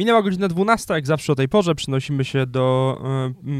Minęła 0.00 0.22
godzina 0.22 0.48
12, 0.48 0.94
jak 0.94 1.06
zawsze 1.06 1.32
o 1.32 1.36
tej 1.36 1.48
porze 1.48 1.74
przenosimy 1.74 2.24
się 2.24 2.46
do 2.46 2.98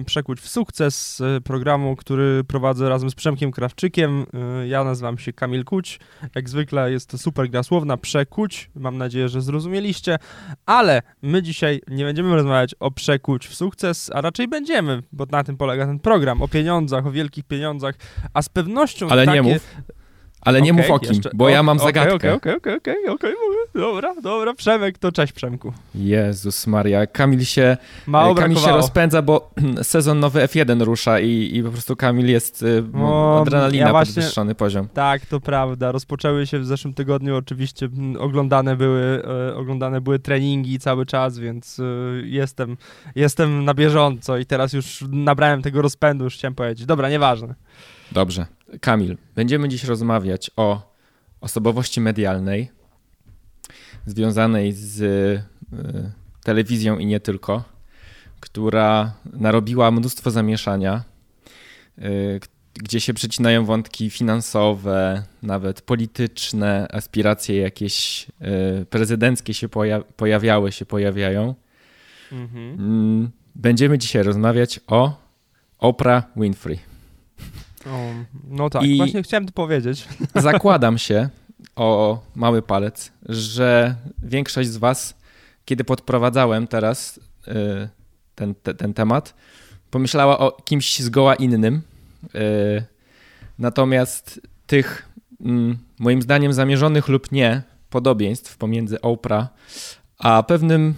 y, 0.00 0.04
Przekuć 0.04 0.40
w 0.40 0.48
sukces, 0.48 1.20
y, 1.20 1.40
programu, 1.40 1.96
który 1.96 2.44
prowadzę 2.44 2.88
razem 2.88 3.10
z 3.10 3.14
Przemkiem 3.14 3.50
Krawczykiem. 3.50 4.26
Y, 4.62 4.68
ja 4.68 4.84
nazywam 4.84 5.18
się 5.18 5.32
Kamil 5.32 5.64
Kuć. 5.64 6.00
Jak 6.34 6.48
zwykle 6.48 6.92
jest 6.92 7.11
to 7.11 7.18
super 7.18 7.50
gra 7.50 7.62
słowna, 7.62 7.96
Przekuć. 7.96 8.71
Mam 8.74 8.98
nadzieję, 8.98 9.29
że 9.29 9.42
zrozumieliście, 9.42 10.18
ale 10.66 11.03
my 11.22 11.42
dzisiaj 11.42 11.80
nie 11.88 12.04
będziemy 12.04 12.35
rozmawiać 12.37 12.75
o 12.81 12.91
Przekuć 12.91 13.47
w 13.47 13.54
sukces, 13.54 14.11
a 14.15 14.21
raczej 14.21 14.49
będziemy, 14.49 15.03
bo 15.13 15.27
na 15.31 15.45
tym 15.45 15.57
polega 15.57 15.87
ten 15.87 15.99
program, 15.99 16.43
o 16.43 16.48
pieniądzach, 16.48 17.07
o 17.07 17.11
wielkich 17.11 17.45
pieniądzach, 17.45 17.95
a 18.34 18.43
z 18.43 18.48
pewnością 18.48 19.09
ale 19.09 19.27
takie... 19.27 19.43
nie 19.43 19.52
mów. 19.52 19.77
Ale 20.41 20.62
nie 20.62 20.73
okay, 20.73 20.83
mów 20.83 20.91
o 20.91 20.98
kim, 20.98 21.09
jeszcze. 21.09 21.30
bo 21.34 21.48
ja 21.48 21.62
mam 21.62 21.79
zagadkę. 21.79 22.15
Okej, 22.15 22.33
okej, 22.33 22.57
okej, 22.57 22.77
okej, 22.77 23.07
okej, 23.09 23.34
Dobra, 23.75 24.15
dobra, 24.23 24.55
Przemek, 24.55 24.98
to 24.98 25.12
cześć 25.12 25.33
Przemku. 25.33 25.73
Jezus 25.95 26.66
Maria, 26.66 27.07
Kamil 27.07 27.45
się, 27.45 27.77
Mało 28.07 28.35
Kamil 28.35 28.59
się 28.59 28.71
rozpędza, 28.71 29.23
bo 29.23 29.51
sezon 29.83 30.21
nowy 30.21 30.41
F1 30.41 30.83
rusza 30.83 31.21
i, 31.21 31.51
i 31.57 31.62
po 31.62 31.71
prostu 31.71 31.97
Kamil 31.97 32.29
jest 32.29 32.62
y, 32.62 32.84
o, 32.95 33.41
adrenalina, 33.41 33.87
ja 33.87 33.91
właśnie, 33.91 34.15
podwyższony 34.15 34.55
poziom. 34.55 34.89
Tak, 34.95 35.27
to 35.27 35.41
prawda. 35.41 35.93
Rozpoczęły 35.93 36.47
się 36.47 36.59
w 36.59 36.67
zeszłym 36.67 36.95
tygodniu, 36.95 37.37
oczywiście 37.37 37.89
oglądane 38.19 38.77
były, 38.77 39.23
e, 39.51 39.57
oglądane 39.57 40.01
były 40.01 40.19
treningi 40.19 40.79
cały 40.79 41.07
czas, 41.07 41.39
więc 41.39 41.81
e, 41.81 41.83
jestem, 42.25 42.77
jestem 43.15 43.65
na 43.65 43.75
bieżąco 43.75 44.39
i 44.39 44.47
teraz 44.47 44.73
już 44.73 45.05
nabrałem 45.11 45.62
tego 45.62 45.83
rozpędu, 45.83 46.25
już 46.25 46.34
chciałem 46.34 46.55
powiedzieć. 46.55 46.87
Dobra, 46.87 47.11
nieważne. 47.11 47.55
Dobrze. 48.12 48.46
Kamil, 48.80 49.16
będziemy 49.34 49.69
dziś 49.69 49.84
rozmawiać 49.84 50.50
o 50.56 50.95
osobowości 51.41 52.00
medialnej 52.00 52.70
związanej 54.06 54.73
z 54.73 55.00
y, 55.00 55.42
telewizją 56.45 56.98
i 56.98 57.06
nie 57.06 57.20
tylko, 57.20 57.64
która 58.41 59.12
narobiła 59.33 59.91
mnóstwo 59.91 60.30
zamieszania, 60.30 61.05
y, 61.98 62.41
gdzie 62.75 63.00
się 63.00 63.14
przecinają 63.14 63.64
wątki 63.64 64.11
finansowe, 64.11 65.22
nawet 65.42 65.83
polityczne, 65.83 66.89
aspiracje 66.92 67.56
jakieś 67.56 68.27
y, 68.83 68.86
prezydenckie 68.86 69.55
się 69.55 69.69
pojawiały, 70.17 70.72
się 70.72 70.86
pojawiają. 70.86 71.55
Mhm. 72.33 72.72
Mm, 72.72 73.30
będziemy 73.55 73.98
dzisiaj 73.98 74.22
rozmawiać 74.22 74.80
o 74.86 75.20
Oprah 75.78 76.24
Winfrey. 76.36 76.89
O, 77.86 78.14
no 78.48 78.70
tak, 78.70 78.83
I 78.83 78.97
właśnie 78.97 79.23
chciałem 79.23 79.47
to 79.47 79.53
powiedzieć. 79.53 80.09
Zakładam 80.34 80.98
się 80.98 81.28
o 81.77 82.20
mały 82.34 82.62
palec, 82.62 83.12
że 83.28 83.95
większość 84.23 84.69
z 84.69 84.77
Was, 84.77 85.14
kiedy 85.64 85.84
podprowadzałem 85.84 86.67
teraz 86.67 87.20
y, 87.48 87.89
ten, 88.34 88.55
te, 88.55 88.75
ten 88.75 88.95
temat, 88.95 89.34
pomyślała 89.91 90.39
o 90.39 90.53
kimś 90.53 90.98
zgoła 90.98 91.34
innym. 91.34 91.83
Y, 92.34 92.84
natomiast 93.58 94.41
tych, 94.67 95.08
mm, 95.41 95.78
moim 95.98 96.23
zdaniem, 96.23 96.53
zamierzonych 96.53 97.08
lub 97.08 97.33
nie 97.33 97.62
podobieństw 97.91 98.56
pomiędzy 98.56 99.01
Oprah 99.01 99.48
a 100.19 100.42
pewnym 100.42 100.95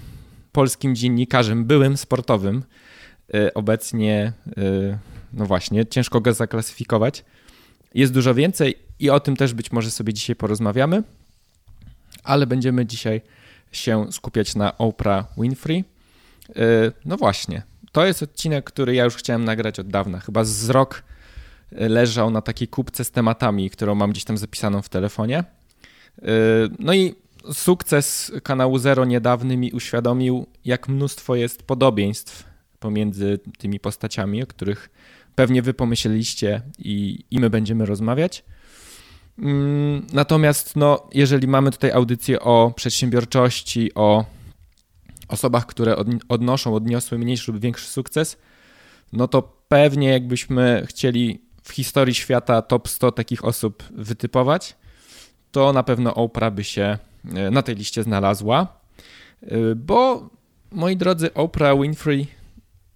polskim 0.53 0.97
dziennikarzem, 0.97 1.65
byłym 1.65 1.97
sportowym, 1.97 2.63
y, 3.35 3.55
obecnie 3.55 4.33
no 5.33 5.47
właśnie, 5.47 5.87
ciężko 5.87 6.21
go 6.21 6.33
zaklasyfikować. 6.33 7.25
Jest 7.95 8.13
dużo 8.13 8.35
więcej 8.35 8.75
i 8.99 9.11
o 9.11 9.21
tym 9.21 9.37
też 9.37 9.55
być 9.55 9.73
może 9.73 9.91
sobie 9.91 10.13
dzisiaj 10.13 10.37
porozmawiamy, 10.37 11.03
ale 12.25 12.47
będziemy 12.47 12.87
dzisiaj 12.87 13.21
się 13.73 14.13
skupiać 14.13 14.55
na 14.55 14.79
Oprah 14.79 15.27
Winfrey. 15.39 15.85
Y, 16.51 16.93
no 17.05 17.17
właśnie, 17.17 17.63
to 17.93 18.07
jest 18.07 18.23
odcinek, 18.23 18.65
który 18.65 18.95
ja 18.95 19.05
już 19.05 19.17
chciałem 19.17 19.45
nagrać 19.45 19.81
od 19.81 19.89
dawna. 19.89 20.21
Chyba 20.21 20.45
z 20.45 20.71
rok 20.71 21.03
leżał 21.73 22.31
na 22.31 22.43
takiej 22.43 22.69
kubce 22.69 23.05
z 23.05 23.11
tematami, 23.11 23.71
którą 23.71 23.95
mam 23.95 24.11
gdzieś 24.11 24.25
tam 24.25 24.39
zapisaną 24.39 24.83
w 24.83 24.89
telefonie. 24.89 25.45
Y, 26.19 26.25
no 26.79 26.95
i 26.95 27.15
sukces 27.53 28.33
kanału 28.43 28.79
Zero 28.79 29.05
niedawny 29.05 29.57
mi 29.57 29.73
uświadomił, 29.73 30.47
jak 30.65 30.89
mnóstwo 30.89 31.35
jest 31.35 31.63
podobieństw 31.63 32.45
pomiędzy 32.79 33.39
tymi 33.59 33.81
postaciami, 33.81 34.43
o 34.43 34.47
których 34.47 34.91
pewnie 35.35 35.63
wy 35.63 35.75
pomyśleliście 35.75 36.63
i, 36.79 37.25
i 37.31 37.41
my 37.41 37.51
będziemy 37.51 37.87
rozmawiać. 37.87 38.45
Mm, 39.39 40.07
natomiast 40.13 40.77
no, 40.77 41.09
jeżeli 41.15 41.49
mamy 41.49 41.71
tutaj 41.71 41.91
audycję 41.91 42.41
o 42.41 42.73
przedsiębiorczości, 42.77 43.95
o 43.95 44.25
osobach, 45.29 45.67
które 45.67 45.97
odnoszą, 46.29 46.75
odniosły 46.75 47.19
mniejszy 47.19 47.53
lub 47.53 47.61
większy 47.61 47.87
sukces, 47.87 48.39
no 49.13 49.29
to 49.29 49.43
pewnie 49.69 50.09
jakbyśmy 50.09 50.85
chcieli 50.89 51.43
w 51.63 51.73
historii 51.73 52.15
świata 52.15 52.63
top 52.63 52.89
100 52.89 53.13
takich 53.13 53.45
osób 53.45 53.83
wytypować, 53.91 54.77
to 55.51 55.73
na 55.73 55.83
pewno 55.83 56.15
Oprah 56.15 56.55
by 56.55 56.65
się 56.65 56.99
e, 57.35 57.51
na 57.51 57.63
tej 57.63 57.75
liście 57.75 58.03
znalazła, 58.03 58.81
e, 59.43 59.75
bo 59.75 60.31
moi 60.71 60.97
drodzy, 60.97 61.35
Oprah 61.35 61.81
Winfrey 61.81 62.27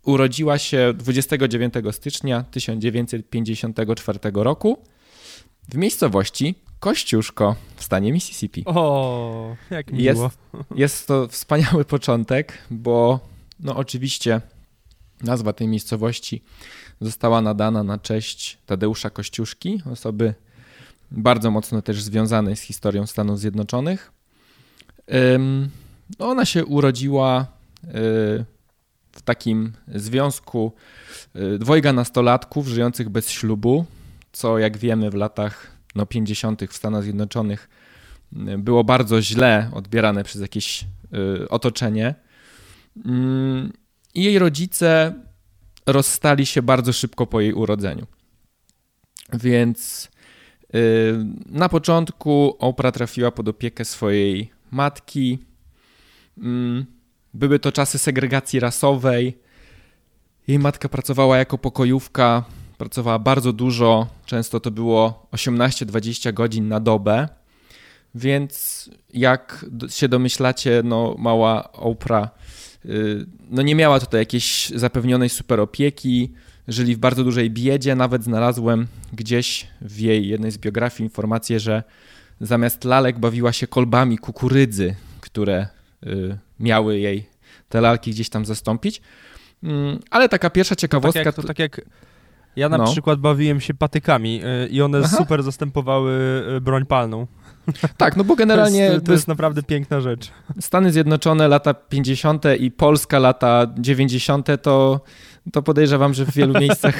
Urodziła 0.06 0.58
się 0.58 0.94
29 0.94 1.74
stycznia 1.92 2.44
1954 2.50 4.18
roku 4.34 4.78
w 5.68 5.76
miejscowości 5.76 6.54
Kościuszko 6.80 7.56
w 7.76 7.84
stanie 7.84 8.12
Mississippi. 8.12 8.64
O, 8.66 9.56
jak 9.70 9.92
miło. 9.92 10.02
Jest, 10.04 10.38
jest 10.74 11.06
to 11.06 11.28
wspaniały 11.28 11.84
początek, 11.84 12.58
bo 12.70 13.20
no 13.60 13.76
oczywiście 13.76 14.40
nazwa 15.22 15.52
tej 15.52 15.68
miejscowości 15.68 16.42
została 17.00 17.40
nadana 17.40 17.82
na 17.82 17.98
cześć 17.98 18.58
Tadeusza 18.66 19.10
Kościuszki, 19.10 19.82
osoby 19.92 20.34
bardzo 21.10 21.50
mocno 21.50 21.82
też 21.82 22.02
związanej 22.02 22.56
z 22.56 22.60
historią 22.60 23.06
Stanów 23.06 23.38
Zjednoczonych. 23.40 24.12
Ona 26.18 26.44
się 26.44 26.64
urodziła 26.64 27.46
y, 27.84 28.55
w 29.16 29.22
takim 29.22 29.72
związku 29.88 30.72
y, 31.36 31.58
dwojga 31.58 31.92
nastolatków 31.92 32.68
żyjących 32.68 33.08
bez 33.08 33.30
ślubu, 33.30 33.84
co 34.32 34.58
jak 34.58 34.78
wiemy 34.78 35.10
w 35.10 35.14
latach 35.14 35.76
no, 35.94 36.06
50. 36.06 36.62
w 36.70 36.72
Stanach 36.72 37.02
Zjednoczonych 37.02 37.68
y, 38.32 38.58
było 38.58 38.84
bardzo 38.84 39.22
źle 39.22 39.70
odbierane 39.72 40.24
przez 40.24 40.42
jakieś 40.42 40.84
y, 41.42 41.48
otoczenie. 41.48 42.14
Mm, 43.04 43.72
I 44.14 44.24
jej 44.24 44.38
rodzice 44.38 45.14
rozstali 45.86 46.46
się 46.46 46.62
bardzo 46.62 46.92
szybko 46.92 47.26
po 47.26 47.40
jej 47.40 47.52
urodzeniu. 47.52 48.06
Więc 49.32 50.10
na 51.46 51.68
początku 51.68 52.56
Oprah 52.58 52.94
trafiła 52.94 53.30
pod 53.30 53.48
opiekę 53.48 53.84
swojej 53.84 54.50
matki. 54.70 55.38
Były 57.36 57.58
to 57.58 57.72
czasy 57.72 57.98
segregacji 57.98 58.60
rasowej. 58.60 59.38
Jej 60.48 60.58
matka 60.58 60.88
pracowała 60.88 61.38
jako 61.38 61.58
pokojówka, 61.58 62.44
pracowała 62.78 63.18
bardzo 63.18 63.52
dużo, 63.52 64.06
często 64.26 64.60
to 64.60 64.70
było 64.70 65.28
18-20 65.32 66.34
godzin 66.34 66.68
na 66.68 66.80
dobę. 66.80 67.28
Więc 68.14 68.90
jak 69.14 69.66
się 69.88 70.08
domyślacie, 70.08 70.82
no 70.84 71.14
mała 71.18 71.72
Oprah 71.72 72.30
y, 72.84 73.26
no 73.50 73.62
nie 73.62 73.74
miała 73.74 74.00
tutaj 74.00 74.20
jakiejś 74.20 74.68
zapewnionej 74.68 75.28
super 75.28 75.60
opieki, 75.60 76.32
żyli 76.68 76.96
w 76.96 76.98
bardzo 76.98 77.24
dużej 77.24 77.50
biedzie. 77.50 77.94
Nawet 77.94 78.24
znalazłem 78.24 78.86
gdzieś 79.12 79.66
w 79.80 79.98
jej 79.98 80.28
jednej 80.28 80.50
z 80.50 80.58
biografii 80.58 81.06
informację, 81.06 81.60
że 81.60 81.82
zamiast 82.40 82.84
lalek 82.84 83.18
bawiła 83.18 83.52
się 83.52 83.66
kolbami 83.66 84.18
kukurydzy, 84.18 84.94
które 85.20 85.75
miały 86.60 86.98
jej 86.98 87.28
te 87.68 87.80
lalki 87.80 88.10
gdzieś 88.10 88.28
tam 88.28 88.44
zastąpić. 88.44 89.00
Mm, 89.62 89.98
ale 90.10 90.28
taka 90.28 90.50
pierwsza 90.50 90.76
ciekawostka... 90.76 91.32
To 91.32 91.42
tak 91.42 91.58
jak, 91.58 91.74
to 91.74 91.82
tak 91.82 91.88
jak 91.88 91.96
ja 92.56 92.68
na 92.68 92.78
no. 92.78 92.84
przykład 92.84 93.20
bawiłem 93.20 93.60
się 93.60 93.74
patykami 93.74 94.40
y, 94.64 94.68
i 94.68 94.82
one 94.82 94.98
Aha. 95.04 95.16
super 95.16 95.42
zastępowały 95.42 96.42
y, 96.56 96.60
broń 96.60 96.86
palną. 96.86 97.26
Tak, 97.96 98.16
no 98.16 98.24
bo 98.24 98.36
generalnie... 98.36 98.86
To 98.86 98.92
jest, 98.92 99.06
to 99.06 99.12
jest, 99.12 99.28
naprawdę 99.28 99.62
piękna 99.62 100.00
rzecz. 100.00 100.30
Stany 100.60 100.92
Zjednoczone 100.92 101.48
lata 101.48 101.74
50. 101.74 102.44
i 102.58 102.70
Polska 102.70 103.18
lata 103.18 103.66
90. 103.78 104.48
to, 104.62 105.00
to 105.52 105.62
podejrzewam, 105.62 106.14
że 106.14 106.26
w 106.26 106.34
wielu 106.34 106.60
miejscach 106.64 106.94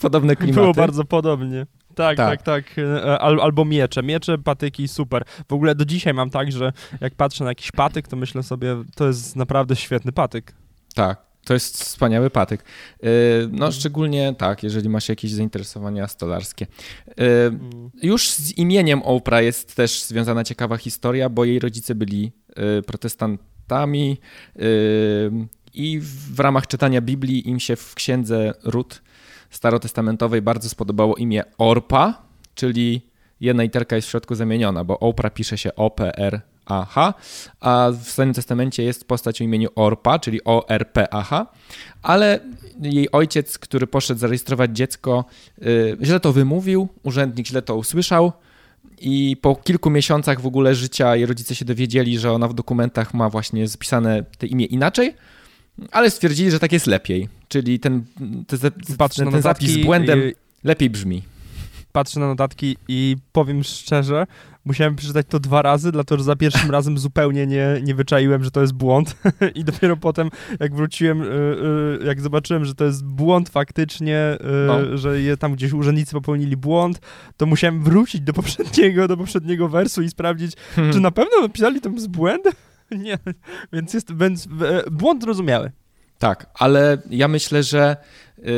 podobne 0.00 0.36
klimaty. 0.36 0.60
Było 0.60 0.74
bardzo 0.74 1.04
podobnie. 1.04 1.66
Tak, 1.94 2.16
tak, 2.16 2.42
tak. 2.42 2.64
tak. 2.74 2.84
Al, 3.20 3.40
albo 3.40 3.64
miecze. 3.64 4.02
Miecze, 4.02 4.38
patyki, 4.38 4.88
super. 4.88 5.24
W 5.48 5.52
ogóle 5.52 5.74
do 5.74 5.84
dzisiaj 5.84 6.14
mam 6.14 6.30
tak, 6.30 6.52
że 6.52 6.72
jak 7.00 7.14
patrzę 7.14 7.44
na 7.44 7.50
jakiś 7.50 7.72
patyk, 7.72 8.08
to 8.08 8.16
myślę 8.16 8.42
sobie, 8.42 8.76
to 8.94 9.06
jest 9.06 9.36
naprawdę 9.36 9.76
świetny 9.76 10.12
patyk. 10.12 10.52
Tak. 10.94 11.30
To 11.44 11.54
jest 11.54 11.84
wspaniały 11.84 12.30
patyk. 12.30 12.64
E, 13.02 13.06
no, 13.50 13.72
szczególnie 13.72 14.34
tak, 14.38 14.62
jeżeli 14.62 14.88
masz 14.88 15.08
jakieś 15.08 15.32
zainteresowania 15.32 16.08
stolarskie. 16.08 16.66
E, 17.08 17.46
mhm. 17.46 17.90
Już 18.02 18.30
z 18.30 18.58
imieniem 18.58 19.02
Oprah 19.02 19.42
jest 19.42 19.74
też 19.74 20.02
związana 20.02 20.44
ciekawa 20.44 20.76
historia, 20.76 21.28
bo 21.28 21.44
jej 21.44 21.58
rodzice 21.58 21.94
byli 21.94 22.32
protestant, 22.86 23.40
Testamentami 23.70 24.18
i 25.74 26.00
w 26.00 26.40
ramach 26.40 26.66
czytania 26.66 27.00
Biblii 27.00 27.48
im 27.48 27.60
się 27.60 27.76
w 27.76 27.94
księdze 27.94 28.52
Rut 28.64 29.02
starotestamentowej 29.50 30.42
bardzo 30.42 30.68
spodobało 30.68 31.16
imię 31.16 31.44
Orpa, 31.58 32.22
czyli 32.54 33.00
jedna 33.40 33.62
literka 33.62 33.96
jest 33.96 34.08
w 34.08 34.10
środku 34.10 34.34
zamieniona, 34.34 34.84
bo 34.84 34.98
Opra 34.98 35.30
pisze 35.30 35.58
się 35.58 35.74
O-P-R-A-H, 35.74 37.14
a 37.60 37.90
w 38.02 38.08
Starym 38.08 38.34
Testamencie 38.34 38.82
jest 38.82 39.08
postać 39.08 39.40
o 39.40 39.44
imieniu 39.44 39.68
Orpa, 39.74 40.18
czyli 40.18 40.44
O-R-P-A-H, 40.44 41.46
ale 42.02 42.40
jej 42.82 43.10
ojciec, 43.12 43.58
który 43.58 43.86
poszedł 43.86 44.20
zarejestrować 44.20 44.70
dziecko, 44.76 45.24
yy, 45.58 45.98
źle 46.02 46.20
to 46.20 46.32
wymówił, 46.32 46.88
urzędnik 47.02 47.46
źle 47.46 47.62
to 47.62 47.76
usłyszał, 47.76 48.32
i 49.00 49.36
po 49.40 49.56
kilku 49.56 49.90
miesiącach 49.90 50.40
w 50.40 50.46
ogóle 50.46 50.74
życia 50.74 51.16
jej 51.16 51.26
rodzice 51.26 51.54
się 51.54 51.64
dowiedzieli, 51.64 52.18
że 52.18 52.32
ona 52.32 52.48
w 52.48 52.54
dokumentach 52.54 53.14
ma 53.14 53.30
właśnie 53.30 53.68
zapisane 53.68 54.24
te 54.38 54.46
imię 54.46 54.64
inaczej, 54.64 55.14
ale 55.90 56.10
stwierdzili, 56.10 56.50
że 56.50 56.58
tak 56.58 56.72
jest 56.72 56.86
lepiej. 56.86 57.28
Czyli 57.48 57.80
ten, 57.80 58.04
ten, 58.46 58.60
ten, 59.16 59.30
ten 59.30 59.42
zapis 59.42 59.70
z 59.70 59.84
błędem 59.84 60.20
lepiej 60.64 60.90
brzmi. 60.90 61.22
Patrzę 61.92 62.20
na 62.20 62.26
notatki 62.26 62.76
i 62.88 63.16
powiem 63.32 63.64
szczerze, 63.64 64.26
musiałem 64.64 64.96
przeczytać 64.96 65.26
to 65.28 65.40
dwa 65.40 65.62
razy, 65.62 65.92
dlatego 65.92 66.18
że 66.18 66.24
za 66.24 66.36
pierwszym 66.36 66.70
razem 66.76 66.98
zupełnie 66.98 67.46
nie, 67.46 67.80
nie 67.82 67.94
wyczaiłem, 67.94 68.44
że 68.44 68.50
to 68.50 68.60
jest 68.60 68.72
błąd 68.72 69.16
i 69.54 69.64
dopiero 69.64 69.96
potem, 69.96 70.30
jak 70.60 70.74
wróciłem, 70.74 71.22
y, 71.22 71.26
y, 72.02 72.04
jak 72.04 72.20
zobaczyłem, 72.20 72.64
że 72.64 72.74
to 72.74 72.84
jest 72.84 73.04
błąd 73.04 73.48
faktycznie, 73.48 74.38
y, 74.40 74.66
no. 74.66 74.98
że 74.98 75.20
je, 75.20 75.36
tam 75.36 75.54
gdzieś 75.54 75.72
urzędnicy 75.72 76.12
popełnili 76.12 76.56
błąd, 76.56 77.00
to 77.36 77.46
musiałem 77.46 77.82
wrócić 77.82 78.20
do 78.20 78.32
poprzedniego, 78.32 79.08
do 79.08 79.16
poprzedniego 79.16 79.68
wersu 79.68 80.02
i 80.02 80.08
sprawdzić, 80.08 80.52
hmm. 80.74 80.92
czy 80.92 81.00
na 81.00 81.10
pewno 81.10 81.40
napisali 81.40 81.80
tam 81.80 82.00
z 82.00 82.06
błędem. 82.06 82.52
Nie, 83.04 83.18
więc 83.72 83.94
jest 83.94 84.16
więc, 84.16 84.48
błąd 84.90 85.22
zrozumiały. 85.22 85.72
Tak, 86.18 86.50
ale 86.54 86.98
ja 87.10 87.28
myślę, 87.28 87.62
że 87.62 87.96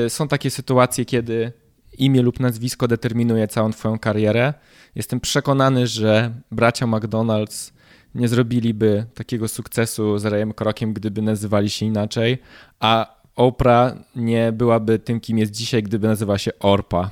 y, 0.06 0.10
są 0.10 0.28
takie 0.28 0.50
sytuacje, 0.50 1.04
kiedy 1.04 1.52
imię 1.98 2.22
lub 2.22 2.40
nazwisko 2.40 2.88
determinuje 2.88 3.48
całą 3.48 3.72
Twoją 3.72 3.98
karierę. 3.98 4.54
Jestem 4.94 5.20
przekonany, 5.20 5.86
że 5.86 6.32
bracia 6.50 6.86
McDonald's 6.86 7.72
nie 8.14 8.28
zrobiliby 8.28 9.06
takiego 9.14 9.48
sukcesu 9.48 10.18
z 10.18 10.24
Rayem 10.24 10.52
Krokiem, 10.52 10.92
gdyby 10.92 11.22
nazywali 11.22 11.70
się 11.70 11.86
inaczej, 11.86 12.38
a 12.80 13.22
Oprah 13.36 13.94
nie 14.16 14.52
byłaby 14.52 14.98
tym, 14.98 15.20
kim 15.20 15.38
jest 15.38 15.52
dzisiaj, 15.52 15.82
gdyby 15.82 16.06
nazywała 16.08 16.38
się 16.38 16.50
Orpa. 16.58 17.10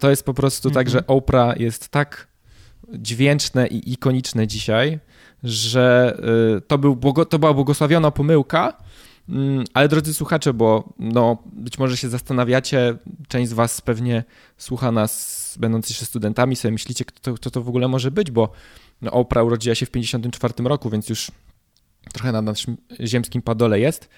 To 0.00 0.10
jest 0.10 0.24
po 0.24 0.34
prostu 0.34 0.68
mm 0.68 0.72
-hmm. 0.72 0.78
tak, 0.80 0.90
że 0.90 0.98
mhm. 0.98 1.18
Oprah 1.18 1.60
jest 1.60 1.88
tak 1.88 2.28
dźwięczne 2.92 3.66
i 3.66 3.92
ikoniczne 3.92 4.46
dzisiaj, 4.46 4.98
że 5.44 6.16
y, 6.56 6.60
to, 6.60 6.78
był, 6.78 6.98
to 7.28 7.38
była 7.38 7.54
błogosławiona 7.54 8.10
pomyłka, 8.10 8.76
mm, 9.28 9.64
ale 9.74 9.88
drodzy 9.88 10.14
słuchacze, 10.14 10.54
bo 10.54 10.92
no, 10.98 11.38
być 11.52 11.78
może 11.78 11.96
się 11.96 12.08
zastanawiacie, 12.08 12.94
część 13.28 13.50
z 13.50 13.52
Was 13.52 13.80
pewnie 13.80 14.24
słucha 14.56 14.92
nas, 14.92 15.56
będąc 15.60 15.88
jeszcze 15.88 16.04
studentami, 16.04 16.56
sobie 16.56 16.72
myślicie, 16.72 17.04
kto, 17.04 17.34
kto 17.34 17.50
to 17.50 17.62
w 17.62 17.68
ogóle 17.68 17.88
może 17.88 18.10
być, 18.10 18.30
bo 18.30 18.52
no, 19.02 19.10
Oprah 19.10 19.44
urodziła 19.44 19.74
się 19.74 19.86
w 19.86 19.90
1954 19.90 20.68
roku, 20.68 20.90
więc 20.90 21.08
już 21.08 21.30
trochę 22.12 22.32
na 22.32 22.42
naszym 22.42 22.76
ziemskim 23.00 23.42
padole 23.42 23.80
jest. 23.80 24.08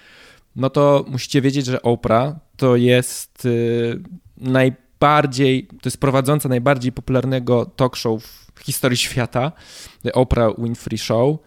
No 0.55 0.69
to 0.69 1.05
musicie 1.07 1.41
wiedzieć, 1.41 1.65
że 1.65 1.81
Oprah 1.81 2.35
to 2.57 2.75
jest 2.75 3.45
y, 3.45 4.03
najbardziej, 4.37 5.67
to 5.67 5.89
jest 5.89 5.97
prowadząca 5.97 6.49
najbardziej 6.49 6.91
popularnego 6.91 7.65
talk 7.65 7.95
show 7.95 8.23
w 8.23 8.44
historii 8.61 8.97
świata, 8.97 9.51
Oprah 10.13 10.51
Winfrey 10.57 10.97
Show. 10.97 11.37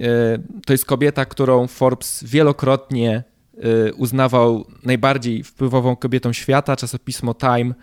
E, 0.00 0.38
to 0.66 0.72
jest 0.72 0.84
kobieta, 0.84 1.24
którą 1.24 1.66
Forbes 1.66 2.24
wielokrotnie 2.24 3.24
e, 3.56 3.92
uznawał 3.94 4.64
najbardziej 4.82 5.42
wpływową 5.42 5.96
kobietą 5.96 6.32
świata. 6.32 6.76
Czasopismo 6.76 7.34
Time 7.34 7.74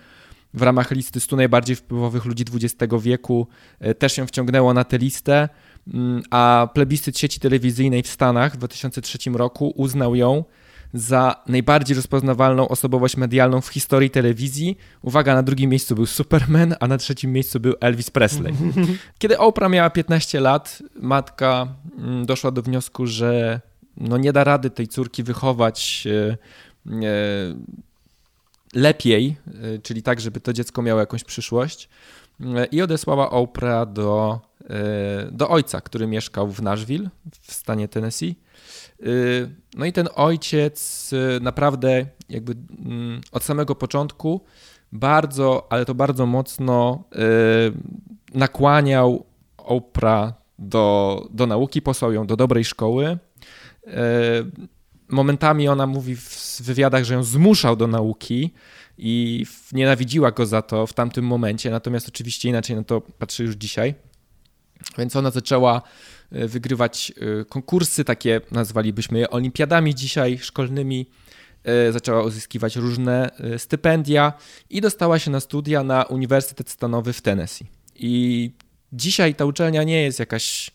w 0.54 0.62
ramach 0.62 0.90
listy 0.90 1.20
100 1.20 1.36
najbardziej 1.36 1.76
wpływowych 1.76 2.24
ludzi 2.24 2.44
XX 2.54 2.94
wieku 3.02 3.46
e, 3.80 3.94
też 3.94 4.18
ją 4.18 4.26
wciągnęło 4.26 4.74
na 4.74 4.84
tę 4.84 4.98
listę, 4.98 5.48
mm, 5.94 6.22
a 6.30 6.68
plebiscyt 6.74 7.18
sieci 7.18 7.40
telewizyjnej 7.40 8.02
w 8.02 8.08
Stanach 8.08 8.54
w 8.54 8.56
2003 8.56 9.30
roku 9.30 9.72
uznał 9.76 10.14
ją 10.14 10.44
za 10.94 11.42
najbardziej 11.46 11.96
rozpoznawalną 11.96 12.68
osobowość 12.68 13.16
medialną 13.16 13.60
w 13.60 13.68
historii 13.68 14.10
telewizji. 14.10 14.78
Uwaga, 15.02 15.34
na 15.34 15.42
drugim 15.42 15.70
miejscu 15.70 15.94
był 15.94 16.06
Superman, 16.06 16.74
a 16.80 16.86
na 16.86 16.98
trzecim 16.98 17.32
miejscu 17.32 17.60
był 17.60 17.74
Elvis 17.80 18.10
Presley. 18.10 18.54
Kiedy 19.18 19.38
Oprah 19.38 19.70
miała 19.70 19.90
15 19.90 20.40
lat, 20.40 20.82
matka 20.94 21.68
mm, 21.98 22.26
doszła 22.26 22.50
do 22.50 22.62
wniosku, 22.62 23.06
że 23.06 23.60
no 23.96 24.16
nie 24.16 24.32
da 24.32 24.44
rady 24.44 24.70
tej 24.70 24.88
córki 24.88 25.22
wychować 25.22 26.06
e, 26.06 26.36
e, 26.92 27.56
lepiej, 28.74 29.36
e, 29.46 29.78
czyli 29.78 30.02
tak, 30.02 30.20
żeby 30.20 30.40
to 30.40 30.52
dziecko 30.52 30.82
miało 30.82 31.00
jakąś 31.00 31.24
przyszłość. 31.24 31.88
I 32.70 32.82
odesłała 32.82 33.30
Oprah 33.30 33.92
do, 33.92 34.40
do 35.32 35.48
ojca, 35.48 35.80
który 35.80 36.06
mieszkał 36.06 36.50
w 36.50 36.62
Nashville 36.62 37.10
w 37.40 37.52
stanie 37.52 37.88
Tennessee. 37.88 38.34
Y, 39.04 39.50
no 39.76 39.84
i 39.84 39.92
ten 39.92 40.08
ojciec 40.14 41.10
y, 41.12 41.40
naprawdę 41.40 42.06
jakby 42.28 42.54
mm, 42.84 43.20
od 43.32 43.44
samego 43.44 43.74
początku 43.74 44.44
bardzo, 44.92 45.66
ale 45.70 45.84
to 45.84 45.94
bardzo 45.94 46.26
mocno 46.26 47.04
y, 47.12 47.18
nakłaniał 48.34 49.26
Oprah 49.56 50.32
do, 50.58 51.26
do 51.30 51.46
nauki, 51.46 51.82
posłał 51.82 52.12
ją 52.12 52.26
do 52.26 52.36
dobrej 52.36 52.64
szkoły. 52.64 53.18
Momentami 55.08 55.68
ona 55.68 55.86
mówi 55.86 56.16
w 56.16 56.60
wywiadach, 56.62 57.04
że 57.04 57.14
ją 57.14 57.24
zmuszał 57.24 57.76
do 57.76 57.86
nauki 57.86 58.54
i 58.98 59.46
nienawidziła 59.72 60.30
go 60.30 60.46
za 60.46 60.62
to 60.62 60.86
w 60.86 60.92
tamtym 60.92 61.24
momencie, 61.24 61.70
natomiast 61.70 62.08
oczywiście 62.08 62.48
inaczej 62.48 62.76
na 62.76 62.84
to 62.84 63.00
patrzy 63.00 63.44
już 63.44 63.54
dzisiaj. 63.54 63.94
Więc 64.98 65.16
ona 65.16 65.30
zaczęła 65.30 65.82
wygrywać 66.30 67.12
e, 67.40 67.44
konkursy, 67.44 68.04
takie 68.04 68.40
nazwalibyśmy 68.50 69.18
je 69.18 69.30
olimpiadami 69.30 69.94
dzisiaj 69.94 70.38
szkolnymi. 70.38 71.06
E, 71.64 71.92
zaczęła 71.92 72.22
uzyskiwać 72.22 72.76
różne 72.76 73.30
stypendia 73.58 74.32
i 74.70 74.80
dostała 74.80 75.18
się 75.18 75.30
na 75.30 75.40
studia 75.40 75.82
na 75.82 76.02
Uniwersytet 76.02 76.70
Stanowy 76.70 77.12
w 77.12 77.22
Tennessee. 77.22 77.66
I 77.94 78.50
dzisiaj 78.92 79.34
ta 79.34 79.44
uczelnia 79.44 79.82
nie 79.82 80.02
jest 80.02 80.18
jakaś, 80.18 80.70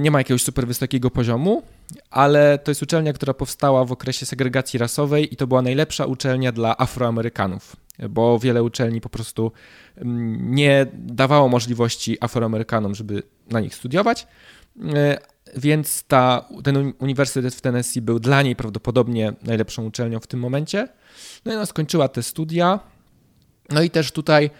nie 0.00 0.10
ma 0.10 0.18
jakiegoś 0.18 0.42
super 0.42 0.66
wysokiego 0.66 1.10
poziomu, 1.10 1.62
ale 2.10 2.58
to 2.58 2.70
jest 2.70 2.82
uczelnia, 2.82 3.12
która 3.12 3.34
powstała 3.34 3.84
w 3.84 3.92
okresie 3.92 4.26
segregacji 4.26 4.78
rasowej 4.78 5.34
i 5.34 5.36
to 5.36 5.46
była 5.46 5.62
najlepsza 5.62 6.06
uczelnia 6.06 6.52
dla 6.52 6.78
Afroamerykanów, 6.78 7.76
bo 8.10 8.38
wiele 8.38 8.62
uczelni 8.62 9.00
po 9.00 9.08
prostu 9.08 9.52
mm, 9.96 10.54
nie 10.54 10.86
dawało 10.94 11.48
możliwości 11.48 12.16
Afroamerykanom, 12.20 12.94
żeby 12.94 13.22
na 13.50 13.60
nich 13.60 13.74
studiować. 13.74 14.26
E, 14.94 15.18
więc 15.56 16.02
ta, 16.02 16.48
ten 16.64 16.92
uniwersytet 16.98 17.54
w 17.54 17.60
Tennessee 17.60 18.02
był 18.02 18.20
dla 18.20 18.42
niej 18.42 18.56
prawdopodobnie 18.56 19.32
najlepszą 19.42 19.86
uczelnią 19.86 20.20
w 20.20 20.26
tym 20.26 20.40
momencie. 20.40 20.88
No 21.44 21.52
i 21.52 21.56
ona 21.56 21.66
skończyła 21.66 22.08
te 22.08 22.22
studia. 22.22 22.80
No 23.70 23.82
i 23.82 23.90
też 23.90 24.12
tutaj 24.12 24.50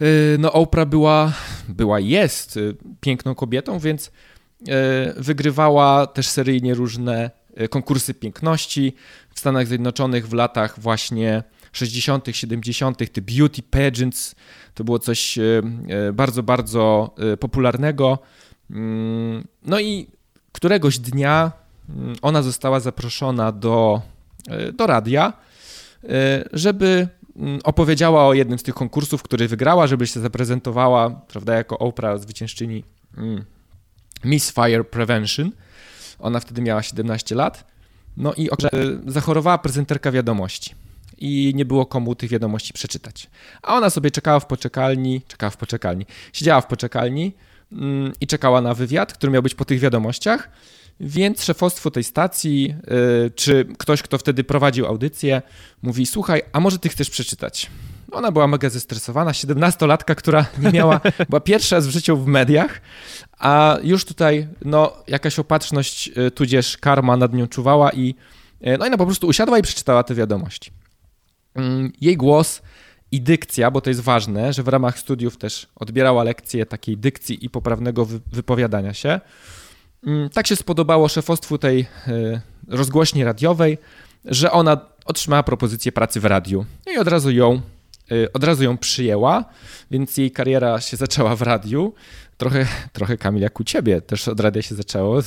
e, 0.00 0.04
no 0.38 0.52
Oprah 0.52 0.88
była, 0.88 1.32
była 1.68 2.00
jest 2.00 2.56
e, 2.56 2.60
piękną 3.00 3.34
kobietą, 3.34 3.78
więc 3.78 4.10
wygrywała 5.16 6.06
też 6.06 6.28
seryjnie 6.28 6.74
różne 6.74 7.30
konkursy 7.70 8.14
piękności 8.14 8.94
w 9.34 9.40
Stanach 9.40 9.66
Zjednoczonych 9.66 10.28
w 10.28 10.32
latach 10.32 10.80
właśnie 10.80 11.42
60., 11.72 12.26
70., 12.32 12.98
te 13.12 13.22
beauty 13.22 13.62
pageants 13.62 14.34
to 14.74 14.84
było 14.84 14.98
coś 14.98 15.38
bardzo, 16.12 16.42
bardzo 16.42 17.14
popularnego. 17.40 18.18
Mm, 18.72 19.44
no 19.62 19.80
i 19.80 20.06
któregoś 20.52 20.98
dnia 20.98 21.52
mm, 21.88 22.16
ona 22.22 22.42
została 22.42 22.80
zaproszona 22.80 23.52
do, 23.52 24.02
e, 24.48 24.72
do 24.72 24.86
radia, 24.86 25.32
e, 26.04 26.44
żeby 26.52 27.08
mm, 27.36 27.60
opowiedziała 27.64 28.26
o 28.26 28.34
jednym 28.34 28.58
z 28.58 28.62
tych 28.62 28.74
konkursów, 28.74 29.22
który 29.22 29.48
wygrała, 29.48 29.86
żeby 29.86 30.06
się 30.06 30.20
zaprezentowała, 30.20 31.10
prawda, 31.10 31.54
jako 31.54 31.78
Oprah, 31.78 32.20
zwyciężczyni 32.20 32.84
Miss 34.24 34.52
Fire 34.52 34.84
Prevention. 34.84 35.50
Ona 36.18 36.40
wtedy 36.40 36.62
miała 36.62 36.82
17 36.82 37.34
lat. 37.34 37.72
No 38.16 38.34
i 38.34 38.48
zachorowała 39.06 39.58
prezenterka 39.58 40.12
wiadomości 40.12 40.74
i 41.22 41.52
nie 41.54 41.64
było 41.64 41.86
komu 41.86 42.14
tych 42.14 42.30
wiadomości 42.30 42.72
przeczytać. 42.72 43.30
A 43.62 43.74
ona 43.74 43.90
sobie 43.90 44.10
czekała 44.10 44.40
w 44.40 44.46
poczekalni, 44.46 45.22
czekała 45.28 45.50
w 45.50 45.56
poczekalni, 45.56 46.06
siedziała 46.32 46.60
w 46.60 46.66
poczekalni 46.66 47.32
Mm, 47.72 48.12
i 48.20 48.26
czekała 48.26 48.60
na 48.60 48.74
wywiad, 48.74 49.12
który 49.12 49.32
miał 49.32 49.42
być 49.42 49.54
po 49.54 49.64
tych 49.64 49.80
wiadomościach. 49.80 50.50
Więc 51.00 51.44
szefostwo 51.44 51.90
tej 51.90 52.04
stacji, 52.04 52.74
y, 53.26 53.30
czy 53.30 53.66
ktoś, 53.78 54.02
kto 54.02 54.18
wtedy 54.18 54.44
prowadził 54.44 54.86
audycję, 54.86 55.42
mówi: 55.82 56.06
Słuchaj, 56.06 56.42
a 56.52 56.60
może 56.60 56.78
ty 56.78 56.88
chcesz 56.88 57.10
przeczytać? 57.10 57.70
Ona 58.12 58.32
była 58.32 58.46
mega 58.46 58.70
zestresowana, 58.70 59.30
17-latka, 59.30 60.14
która 60.14 60.46
nie 60.62 60.70
miała, 60.72 61.00
była 61.28 61.40
pierwsza 61.40 61.76
raz 61.76 61.86
w 61.86 61.90
życiu 61.90 62.16
w 62.16 62.26
mediach, 62.26 62.80
a 63.38 63.78
już 63.82 64.04
tutaj 64.04 64.48
no, 64.64 64.92
jakaś 65.06 65.38
opatrzność, 65.38 66.10
y, 66.18 66.30
tudzież 66.30 66.76
karma 66.76 67.16
nad 67.16 67.34
nią 67.34 67.46
czuwała 67.46 67.92
i 67.92 68.14
y, 68.66 68.78
no 68.78 68.84
i 68.84 68.88
ona 68.88 68.98
po 68.98 69.06
prostu 69.06 69.26
usiadła 69.26 69.58
i 69.58 69.62
przeczytała 69.62 70.02
te 70.02 70.14
wiadomości. 70.14 70.81
Mm, 71.54 71.92
jej 72.00 72.16
głos 72.16 72.62
i 73.10 73.20
dykcja, 73.20 73.70
bo 73.70 73.80
to 73.80 73.90
jest 73.90 74.00
ważne, 74.00 74.52
że 74.52 74.62
w 74.62 74.68
ramach 74.68 74.98
studiów 74.98 75.36
też 75.36 75.66
odbierała 75.76 76.24
lekcje 76.24 76.66
takiej 76.66 76.96
dykcji 76.96 77.44
i 77.44 77.50
poprawnego 77.50 78.06
wypowiadania 78.32 78.94
się. 78.94 79.20
Mm, 80.06 80.30
tak 80.30 80.46
się 80.46 80.56
spodobało 80.56 81.08
szefostwu 81.08 81.58
tej 81.58 81.80
y, 81.80 82.40
rozgłośni 82.68 83.24
radiowej, 83.24 83.78
że 84.24 84.52
ona 84.52 84.80
otrzymała 85.04 85.42
propozycję 85.42 85.92
pracy 85.92 86.20
w 86.20 86.24
radiu 86.24 86.66
no 86.86 86.92
i 86.92 86.98
od 86.98 87.08
razu 87.08 87.30
ją 87.30 87.62
od 88.32 88.44
razu 88.44 88.64
ją 88.64 88.78
przyjęła, 88.78 89.44
więc 89.90 90.16
jej 90.16 90.30
kariera 90.30 90.80
się 90.80 90.96
zaczęła 90.96 91.36
w 91.36 91.42
radiu. 91.42 91.94
Trochę, 92.36 92.66
trochę 92.92 93.16
Kamil 93.16 93.42
jak 93.42 93.60
u 93.60 93.64
ciebie, 93.64 94.00
też 94.00 94.28
od 94.28 94.40
radia 94.40 94.62
się 94.62 94.74
zaczęło. 94.74 95.22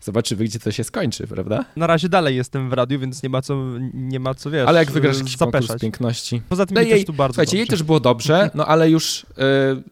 Zobaczymy, 0.00 0.44
gdzie 0.44 0.58
to 0.58 0.72
się 0.72 0.84
skończy, 0.84 1.26
prawda? 1.26 1.64
Na 1.76 1.86
razie 1.86 2.08
dalej 2.08 2.36
jestem 2.36 2.70
w 2.70 2.72
radiu, 2.72 3.00
więc 3.00 3.22
nie 3.22 3.28
ma 3.28 3.42
co, 3.42 3.64
nie 3.94 4.20
ma 4.20 4.34
co 4.34 4.50
wiesz, 4.50 4.68
Ale 4.68 4.78
jak 4.78 4.90
wygrasz 4.90 5.18
jakiś 5.18 5.36
konkurs 5.36 5.80
piękności. 5.80 6.42
Poza 6.48 6.66
tym 6.66 6.74
no 6.74 6.80
jej, 6.80 6.90
też 6.90 7.04
tu 7.04 7.12
bardzo 7.12 7.34
Słuchajcie, 7.34 7.50
dobrze. 7.50 7.58
jej 7.58 7.66
też 7.66 7.82
było 7.82 8.00
dobrze, 8.00 8.50
no 8.54 8.66
ale 8.66 8.90
już 8.90 9.26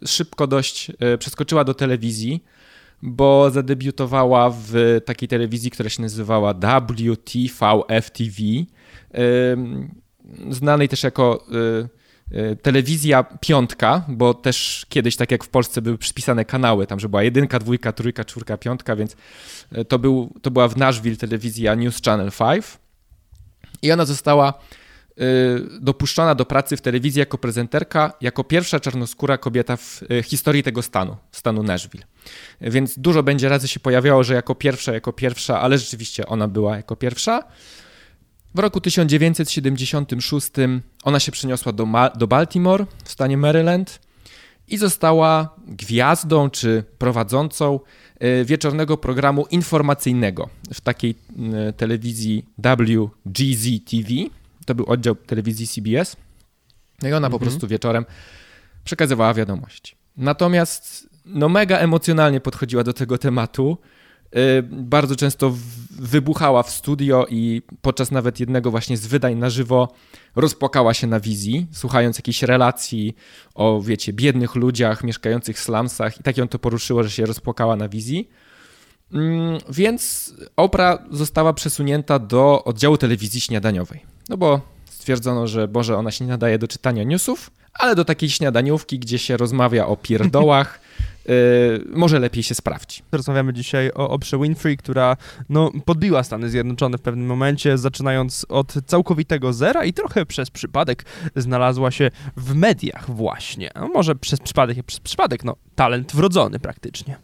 y, 0.02 0.06
szybko 0.06 0.46
dość 0.46 0.90
y, 1.14 1.18
przeskoczyła 1.18 1.64
do 1.64 1.74
telewizji, 1.74 2.44
bo 3.02 3.50
zadebiutowała 3.50 4.50
w 4.50 5.00
takiej 5.04 5.28
telewizji, 5.28 5.70
która 5.70 5.88
się 5.88 6.02
nazywała 6.02 6.54
WTV-FTV, 6.54 8.42
y, 8.48 8.64
znanej 10.50 10.88
też 10.88 11.02
jako... 11.02 11.44
Y, 11.82 12.01
telewizja 12.62 13.24
piątka, 13.40 14.04
bo 14.08 14.34
też 14.34 14.86
kiedyś, 14.88 15.16
tak 15.16 15.30
jak 15.30 15.44
w 15.44 15.48
Polsce, 15.48 15.82
były 15.82 15.98
przypisane 15.98 16.44
kanały, 16.44 16.86
tam, 16.86 17.00
że 17.00 17.08
była 17.08 17.22
jedynka, 17.22 17.58
dwójka, 17.58 17.92
trójka, 17.92 18.24
czwórka, 18.24 18.56
piątka, 18.56 18.96
więc 18.96 19.16
e, 19.72 19.84
to, 19.84 19.98
był, 19.98 20.34
to 20.42 20.50
była 20.50 20.68
w 20.68 20.76
Nashville 20.76 21.16
telewizja 21.16 21.74
News 21.74 22.02
Channel 22.04 22.30
5 22.38 22.64
i 23.82 23.92
ona 23.92 24.04
została 24.04 24.48
e, 24.48 25.22
dopuszczona 25.80 26.34
do 26.34 26.44
pracy 26.44 26.76
w 26.76 26.80
telewizji 26.80 27.18
jako 27.18 27.38
prezenterka, 27.38 28.12
jako 28.20 28.44
pierwsza 28.44 28.80
czarnoskóra 28.80 29.38
kobieta 29.38 29.76
w 29.76 30.00
historii 30.24 30.62
tego 30.62 30.82
stanu, 30.82 31.16
stanu 31.32 31.62
Nashville. 31.62 32.04
Więc 32.60 32.98
dużo 32.98 33.22
będzie 33.22 33.48
razy 33.48 33.68
się 33.68 33.80
pojawiało, 33.80 34.24
że 34.24 34.34
jako 34.34 34.54
pierwsza, 34.54 34.92
jako 34.92 35.12
pierwsza, 35.12 35.60
ale 35.60 35.78
rzeczywiście 35.78 36.26
ona 36.26 36.48
była 36.48 36.76
jako 36.76 36.96
pierwsza. 36.96 37.42
W 38.54 38.58
roku 38.58 38.80
1976 38.80 40.50
ona 41.04 41.20
się 41.20 41.32
przeniosła 41.32 41.72
do, 41.72 41.88
do 42.16 42.26
Baltimore 42.26 42.86
w 43.04 43.10
stanie 43.10 43.36
Maryland 43.36 44.00
i 44.68 44.78
została 44.78 45.56
gwiazdą 45.66 46.50
czy 46.50 46.84
prowadzącą 46.98 47.80
e, 48.18 48.44
wieczornego 48.44 48.96
programu 48.96 49.46
informacyjnego 49.50 50.48
w 50.74 50.80
takiej 50.80 51.14
e, 51.68 51.72
telewizji 51.72 52.44
WGZ 52.58 53.66
TV. 53.90 54.08
To 54.66 54.74
był 54.74 54.86
oddział 54.86 55.14
telewizji 55.14 55.66
CBS. 55.66 56.16
No 57.02 57.08
i 57.08 57.12
ona 57.12 57.26
mhm. 57.26 57.32
po 57.32 57.38
prostu 57.38 57.68
wieczorem 57.68 58.04
przekazywała 58.84 59.34
wiadomości. 59.34 59.96
Natomiast 60.16 61.08
no 61.24 61.48
mega 61.48 61.78
emocjonalnie 61.78 62.40
podchodziła 62.40 62.84
do 62.84 62.92
tego 62.92 63.18
tematu 63.18 63.78
bardzo 64.62 65.16
często 65.16 65.54
wybuchała 65.90 66.62
w 66.62 66.70
studio 66.70 67.26
i 67.30 67.62
podczas 67.82 68.10
nawet 68.10 68.40
jednego 68.40 68.70
właśnie 68.70 68.96
z 68.96 69.06
wydań 69.06 69.34
na 69.34 69.50
żywo 69.50 69.88
rozpłakała 70.36 70.94
się 70.94 71.06
na 71.06 71.20
wizji, 71.20 71.66
słuchając 71.72 72.18
jakiejś 72.18 72.42
relacji 72.42 73.16
o, 73.54 73.80
wiecie, 73.80 74.12
biednych 74.12 74.54
ludziach 74.54 75.04
mieszkających 75.04 75.56
w 75.56 75.60
slumsach 75.60 76.20
i 76.20 76.22
tak 76.22 76.36
ją 76.36 76.48
to 76.48 76.58
poruszyło, 76.58 77.02
że 77.02 77.10
się 77.10 77.26
rozpłakała 77.26 77.76
na 77.76 77.88
wizji. 77.88 78.28
Mm, 79.12 79.58
więc 79.68 80.34
Oprah 80.56 81.00
została 81.10 81.52
przesunięta 81.52 82.18
do 82.18 82.64
oddziału 82.64 82.96
telewizji 82.96 83.40
śniadaniowej. 83.40 84.00
No 84.28 84.36
bo 84.36 84.60
stwierdzono, 84.90 85.46
że 85.46 85.68
Boże, 85.68 85.96
ona 85.96 86.10
się 86.10 86.24
nie 86.24 86.30
nadaje 86.30 86.58
do 86.58 86.68
czytania 86.68 87.02
newsów, 87.02 87.50
ale 87.74 87.94
do 87.94 88.04
takiej 88.04 88.30
śniadaniówki, 88.30 88.98
gdzie 88.98 89.18
się 89.18 89.36
rozmawia 89.36 89.86
o 89.86 89.96
pierdołach, 89.96 90.80
może 91.86 92.18
lepiej 92.18 92.42
się 92.42 92.54
sprawdzi. 92.54 93.02
Rozmawiamy 93.12 93.52
dzisiaj 93.52 93.90
o 93.94 94.10
Oprze 94.10 94.38
Winfrey, 94.38 94.76
która 94.76 95.16
no, 95.48 95.70
podbiła 95.84 96.22
Stany 96.22 96.50
Zjednoczone 96.50 96.98
w 96.98 97.02
pewnym 97.02 97.26
momencie, 97.26 97.78
zaczynając 97.78 98.46
od 98.48 98.74
całkowitego 98.86 99.52
zera 99.52 99.84
i 99.84 99.92
trochę 99.92 100.26
przez 100.26 100.50
przypadek 100.50 101.04
znalazła 101.36 101.90
się 101.90 102.10
w 102.36 102.54
mediach 102.54 103.10
właśnie. 103.10 103.70
No, 103.74 103.88
może 103.88 104.14
przez 104.14 104.40
przypadek, 104.40 104.82
przez 104.82 105.00
przypadek, 105.00 105.44
no 105.44 105.56
talent 105.74 106.12
wrodzony 106.12 106.58
praktycznie. 106.58 107.16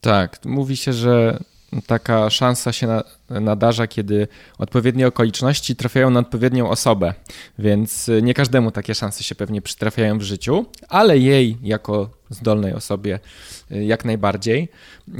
Tak, 0.00 0.44
mówi 0.44 0.76
się, 0.76 0.92
że 0.92 1.38
taka 1.86 2.30
szansa 2.30 2.72
się 2.72 2.86
na, 2.86 3.02
nadarza, 3.30 3.86
kiedy 3.86 4.28
odpowiednie 4.58 5.06
okoliczności 5.06 5.76
trafiają 5.76 6.10
na 6.10 6.20
odpowiednią 6.20 6.70
osobę, 6.70 7.14
więc 7.58 8.08
y, 8.08 8.22
nie 8.22 8.34
każdemu 8.34 8.70
takie 8.70 8.94
szanse 8.94 9.24
się 9.24 9.34
pewnie 9.34 9.62
przytrafiają 9.62 10.18
w 10.18 10.22
życiu, 10.22 10.66
ale 10.88 11.18
jej 11.18 11.58
jako 11.62 12.20
zdolnej 12.30 12.74
osobie 12.74 13.20
y, 13.72 13.84
jak 13.84 14.04
najbardziej. 14.04 14.68
Y, 15.08 15.12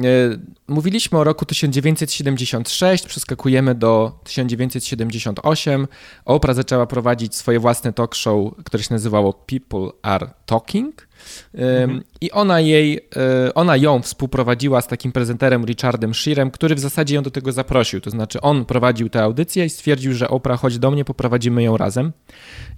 mówiliśmy 0.68 1.18
o 1.18 1.24
roku 1.24 1.44
1976, 1.44 3.06
przeskakujemy 3.06 3.74
do 3.74 4.20
1978. 4.24 5.88
Oprah 6.24 6.56
zaczęła 6.56 6.86
prowadzić 6.86 7.34
swoje 7.34 7.60
własne 7.60 7.92
talk 7.92 8.14
show, 8.14 8.54
które 8.64 8.82
się 8.82 8.94
nazywało 8.94 9.32
People 9.32 9.90
Are 10.02 10.30
Talking. 10.46 11.08
Mhm. 11.54 12.02
I 12.20 12.30
ona, 12.30 12.60
jej, 12.60 13.08
ona 13.54 13.76
ją 13.76 14.02
współprowadziła 14.02 14.80
z 14.80 14.86
takim 14.86 15.12
prezenterem 15.12 15.64
Richardem 15.64 16.14
Shearem, 16.14 16.50
który 16.50 16.74
w 16.74 16.80
zasadzie 16.80 17.14
ją 17.14 17.22
do 17.22 17.30
tego 17.30 17.52
zaprosił. 17.52 17.99
To 18.00 18.10
znaczy, 18.10 18.40
on 18.40 18.64
prowadził 18.64 19.08
tę 19.08 19.22
audycję 19.22 19.64
i 19.64 19.70
stwierdził, 19.70 20.14
że 20.14 20.28
Oprah, 20.28 20.60
chodź 20.60 20.78
do 20.78 20.90
mnie, 20.90 21.04
poprowadzimy 21.04 21.62
ją 21.62 21.76
razem. 21.76 22.12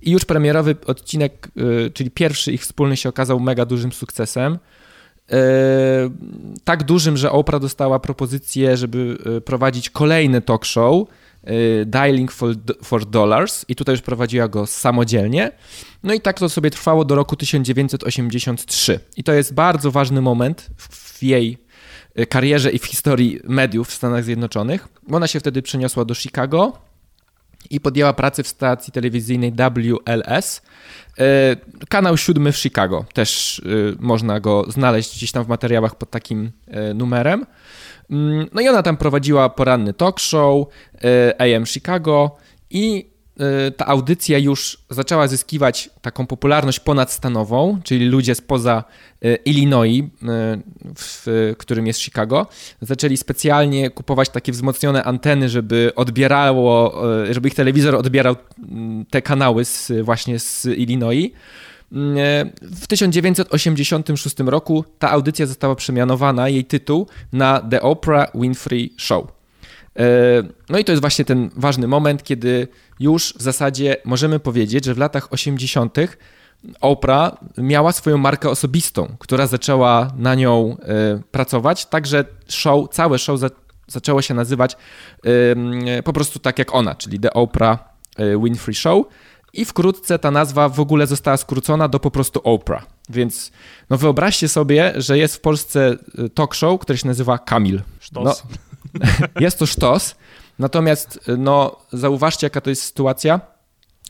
I 0.03 0.11
już 0.11 0.25
premierowy 0.25 0.77
odcinek, 0.87 1.49
e, 1.87 1.91
czyli 1.91 2.11
pierwszy 2.11 2.53
ich 2.53 2.63
wspólny, 2.63 2.97
się 2.97 3.09
okazał 3.09 3.41
mega 3.41 3.67
dużym 3.67 3.93
sukcesem. 3.93 4.59
E, 5.31 5.39
tak 6.65 6.85
dużym, 6.85 7.17
że 7.17 7.31
Oprah 7.31 7.61
dostała 7.61 8.01
propozycję, 8.01 8.77
żeby 8.77 9.19
prowadzić 9.45 9.91
kolejny 9.91 10.41
talk 10.41 10.65
show 10.65 11.07
Y, 11.51 11.87
Dialing 11.87 12.33
for, 12.33 12.55
for 12.83 13.07
Dollars 13.07 13.65
i 13.69 13.75
tutaj 13.75 13.93
już 13.93 14.03
prowadziła 14.03 14.49
go 14.49 14.67
samodzielnie. 14.67 15.53
No 16.03 16.15
i 16.15 16.21
tak 16.21 16.39
to 16.39 16.49
sobie 16.49 16.71
trwało 16.71 17.05
do 17.05 17.15
roku 17.15 17.37
1983. 17.37 19.01
I 19.17 19.25
to 19.25 19.33
jest 19.33 19.55
bardzo 19.55 19.91
ważny 19.91 20.21
moment 20.21 20.71
w 20.79 21.23
jej 21.23 21.53
y, 21.53 21.57
karierze 22.29 22.71
i 22.71 22.79
w 22.79 22.85
historii 22.85 23.41
mediów 23.45 23.89
w 23.89 23.95
Stanach 23.95 24.25
Zjednoczonych. 24.25 24.89
Ona 25.13 25.27
się 25.27 25.41
wtedy 25.41 25.63
przeniosła 25.63 26.05
do 26.05 26.15
Chicago 26.15 26.73
i 27.71 27.81
podjęła 27.81 28.13
pracę 28.13 28.43
w 28.43 28.49
stacji 28.49 28.93
telewizyjnej 28.93 29.53
WLS. 29.53 30.63
Y, 31.83 31.87
kanał 31.89 32.17
siódmy 32.17 32.53
w 32.53 32.57
Chicago. 32.57 33.05
Też 33.15 33.63
można 33.99 34.41
go 34.41 34.65
znaleźć 34.69 35.17
gdzieś 35.17 35.33
tam 35.33 35.45
w 35.45 35.49
materiałach 35.49 35.95
pod 35.95 36.11
takim 36.11 36.51
numerem. 36.95 37.47
Mm, 38.11 38.47
no 38.53 38.61
i 38.61 38.69
ona 38.69 38.83
tam 38.83 38.97
prowadziła 38.97 39.49
poranny 39.49 39.95
talk 39.95 40.21
show 40.21 40.67
AM 41.39 41.67
Chicago 41.67 42.37
i 42.71 43.12
ta 43.77 43.87
audycja 43.87 44.39
już 44.39 44.79
zaczęła 44.91 45.29
zyskiwać 45.29 45.91
taką 46.03 46.27
popularność 46.27 46.81
ponadstanową, 46.81 47.81
czyli 47.85 48.09
ludzie 48.09 48.35
spoza 48.35 48.85
e, 49.23 49.35
Illinois, 49.35 50.05
w 50.99 51.55
którym 51.59 51.87
jest 51.87 52.01
Chicago, 52.01 52.47
zaczęli 52.81 53.17
specjalnie 53.17 53.91
kupować 53.91 54.29
takie 54.29 54.53
wzmocnione 54.53 55.05
anteny, 55.05 55.49
żeby 55.49 55.93
odbierało, 55.97 57.03
żeby 57.31 57.49
ich 57.49 57.55
telewizor 57.55 57.95
odbierał 57.97 58.37
mm, 58.59 59.07
te 59.07 59.23
kanały 59.23 59.65
z, 59.65 59.93
właśnie 60.03 60.39
z 60.39 60.67
Illinois. 60.67 61.31
W 62.63 62.87
1986 62.87 64.37
roku 64.39 64.85
ta 64.99 65.11
audycja 65.11 65.47
została 65.47 65.75
przemianowana, 65.75 66.49
jej 66.49 66.65
tytuł 66.65 67.07
na 67.33 67.61
The 67.61 67.83
Oprah 67.83 68.31
Winfrey 68.35 68.93
Show. 68.97 69.42
E, 69.99 70.03
no 70.69 70.79
i 70.79 70.85
to 70.85 70.93
jest 70.93 71.01
właśnie 71.01 71.25
ten 71.25 71.51
ważny 71.57 71.89
moment, 71.89 72.23
kiedy 72.23 72.69
już 73.01 73.35
w 73.39 73.43
zasadzie 73.43 73.97
możemy 74.05 74.41
powiedzieć, 74.41 74.85
że 74.85 74.95
w 74.95 74.99
latach 74.99 75.33
80. 75.33 75.97
Oprah 76.81 77.33
miała 77.59 77.93
swoją 77.93 78.19
markę 78.19 78.51
osobistą, 78.51 79.17
która 79.19 79.47
zaczęła 79.47 80.13
na 80.17 80.35
nią 80.35 80.77
e, 80.81 81.23
pracować, 81.31 81.87
także 81.87 82.25
show, 82.49 82.89
całe 82.91 83.19
show 83.19 83.39
za, 83.39 83.51
zaczęło 83.87 84.23
się 84.23 84.35
nazywać 84.35 84.77
po 86.05 86.13
prostu 86.13 86.39
tak 86.39 86.59
jak 86.59 86.75
ona, 86.75 86.95
czyli 86.95 87.21
The 87.21 87.33
Oprah 87.33 87.79
e, 88.17 88.39
Winfrey 88.39 88.75
Show 88.75 89.07
i 89.53 89.65
wkrótce 89.65 90.19
ta 90.19 90.31
nazwa 90.31 90.69
w 90.69 90.81
ogóle 90.81 91.07
została 91.07 91.37
skrócona 91.37 91.89
do 91.89 92.01
po 92.01 92.11
prostu 92.11 92.41
Oprah. 92.45 92.87
Więc 93.09 93.53
no 93.91 93.99
wyobraźcie 93.99 94.49
sobie, 94.49 94.93
że 94.97 95.19
jest 95.19 95.37
w 95.37 95.41
Polsce 95.41 95.97
talk 96.35 96.55
show, 96.55 96.81
który 96.81 96.99
się 96.99 97.09
nazywa 97.09 97.39
Kamil. 97.39 97.81
Sztos. 98.01 98.25
No, 98.25 98.57
jest 99.41 99.59
to 99.59 99.67
sztos, 99.67 100.15
natomiast 100.59 101.29
y, 101.29 101.37
no, 101.37 101.77
zauważcie, 101.93 102.47
jaka 102.47 102.61
to 102.61 102.71
jest 102.71 102.83
sytuacja. 102.83 103.41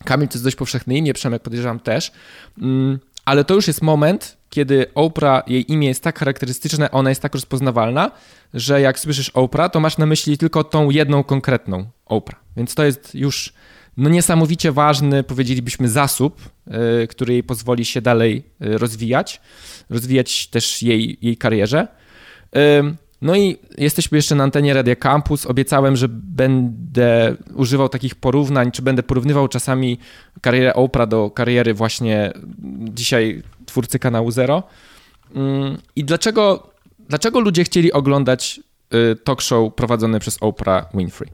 Kamil 0.05 0.29
to 0.29 0.35
jest 0.35 0.45
dość 0.45 0.57
powszechne 0.57 0.95
imię, 0.95 1.15
Przemek 1.15 1.43
podejrzewam 1.43 1.81
też, 1.81 2.13
mm, 2.59 2.99
ale 3.25 3.45
to 3.45 3.55
już 3.55 3.67
jest 3.67 3.83
moment, 3.83 4.37
kiedy 4.51 4.87
Oprah, 4.95 5.49
jej 5.49 5.73
imię 5.73 5.89
jest 5.89 6.03
tak 6.03 6.19
charakterystyczne, 6.19 6.91
ona 6.91 7.11
jest 7.11 7.23
tak 7.23 7.35
rozpoznawalna, 7.35 8.11
że 8.55 8.81
jak 8.81 8.99
słyszysz 8.99 9.31
Oprah, 9.31 9.71
to 9.71 9.81
masz 9.81 9.99
na 9.99 10.07
myśli 10.07 10.39
tylko 10.39 10.65
tą 10.65 10.91
jedną 10.91 11.25
konkretną 11.25 11.87
Oprah. 12.07 12.41
Więc 12.57 12.75
to 12.75 12.85
jest 12.85 13.15
już 13.15 13.53
no 13.97 14.11
niesamowicie 14.11 14.73
ważny, 14.73 15.23
powiedzielibyśmy, 15.23 15.89
zasób, 15.89 16.51
y, 17.03 17.07
który 17.07 17.33
jej 17.33 17.43
pozwoli 17.43 17.85
się 17.85 18.03
dalej 18.03 18.43
y, 18.63 18.79
rozwijać, 18.79 19.41
rozwijać 19.91 20.47
też 20.47 20.83
jej, 20.83 21.19
jej 21.23 21.37
karierze. 21.37 21.89
No 23.23 23.37
i 23.37 23.57
jesteśmy 23.79 24.19
jeszcze 24.19 24.35
na 24.35 24.45
antenie 24.45 24.75
Radia 24.75 24.97
Campus. 24.97 25.47
Obiecałem, 25.47 25.97
że 25.97 26.09
będę 26.09 27.37
używał 27.55 27.89
takich 27.89 28.15
porównań, 28.15 28.73
czy 28.73 28.83
będę 28.83 29.03
porównywał 29.03 29.49
czasami 29.49 29.99
karierę 30.41 30.75
Oprah 30.75 31.09
do 31.09 31.31
kariery 31.31 31.75
właśnie 31.75 32.33
dzisiaj 32.89 33.43
twórcy 33.67 33.99
kanału 33.99 34.31
Zero. 34.31 34.63
I 35.97 36.05
dlaczego, 36.05 36.71
dlaczego 37.09 37.41
ludzie 37.41 37.65
chcieli 37.65 37.93
oglądać 37.93 38.61
y, 38.95 39.17
talk 39.17 39.41
show 39.41 39.75
prowadzone 39.75 40.21
przez 40.21 40.39
Oprah 40.41 40.89
Winfrey? 40.95 41.31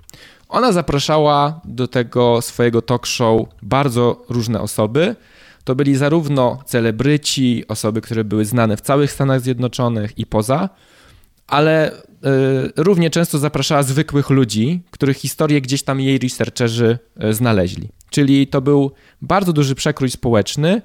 Ona 0.49 0.73
zapraszała 0.73 1.61
do 1.64 1.88
tego 1.88 2.42
swojego 2.42 2.83
talk 2.83 3.07
show 3.07 3.49
bardzo 3.62 4.25
różne 4.28 4.61
osoby. 4.61 5.16
To 5.64 5.75
byli 5.75 5.97
zarówno 5.97 6.62
celebryci, 6.66 7.64
osoby, 7.68 8.00
które 8.00 8.25
były 8.25 8.45
znane 8.45 8.76
w 8.76 8.80
całych 8.80 9.12
Stanach 9.12 9.40
Zjednoczonych 9.40 10.18
i 10.18 10.26
poza, 10.26 10.68
ale 11.49 11.93
y, 11.93 11.97
równie 12.76 13.11
często 13.11 13.38
zapraszała 13.38 13.83
zwykłych 13.83 14.31
ludzi, 14.31 14.83
których 14.90 15.17
historię 15.17 15.61
gdzieś 15.61 15.83
tam 15.83 16.00
jej 16.00 16.19
researcherzy 16.19 16.99
y, 17.25 17.35
znaleźli. 17.35 17.88
Czyli 18.11 18.47
to 18.47 18.61
był 18.61 18.93
bardzo 19.23 19.52
duży 19.52 19.75
przekrój 19.75 20.11
społeczny, 20.11 20.83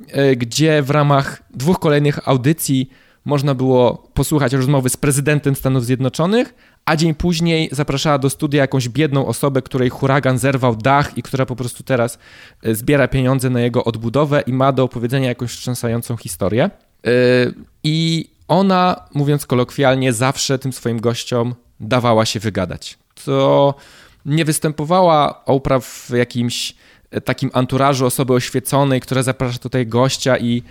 y, 0.00 0.36
gdzie 0.36 0.82
w 0.82 0.90
ramach 0.90 1.42
dwóch 1.50 1.78
kolejnych 1.78 2.28
audycji 2.28 2.90
można 3.24 3.54
było 3.54 4.08
posłuchać 4.14 4.52
rozmowy 4.52 4.88
z 4.88 4.96
prezydentem 4.96 5.54
Stanów 5.54 5.84
Zjednoczonych, 5.84 6.54
a 6.84 6.96
dzień 6.96 7.14
później 7.14 7.68
zapraszała 7.72 8.18
do 8.18 8.30
studia 8.30 8.60
jakąś 8.60 8.88
biedną 8.88 9.26
osobę, 9.26 9.62
której 9.62 9.90
huragan 9.90 10.38
zerwał 10.38 10.76
dach 10.76 11.18
i 11.18 11.22
która 11.22 11.46
po 11.46 11.56
prostu 11.56 11.82
teraz 11.82 12.18
zbiera 12.62 13.08
pieniądze 13.08 13.50
na 13.50 13.60
jego 13.60 13.84
odbudowę 13.84 14.42
i 14.46 14.52
ma 14.52 14.72
do 14.72 14.84
opowiedzenia 14.84 15.28
jakąś 15.28 15.50
wstrząsającą 15.50 16.16
historię. 16.16 16.70
I 17.84 18.28
ona, 18.48 19.08
mówiąc 19.14 19.46
kolokwialnie, 19.46 20.12
zawsze 20.12 20.58
tym 20.58 20.72
swoim 20.72 21.00
gościom 21.00 21.54
dawała 21.80 22.24
się 22.24 22.40
wygadać. 22.40 22.98
To 23.24 23.74
nie 24.26 24.44
występowała 24.44 25.44
Oprah 25.44 25.84
w 25.84 26.10
jakimś 26.10 26.74
e, 27.10 27.20
takim 27.20 27.50
anturażu 27.52 28.06
osoby 28.06 28.32
oświeconej, 28.32 29.00
która 29.00 29.22
zaprasza 29.22 29.58
tutaj 29.58 29.86
gościa 29.86 30.38
i 30.38 30.62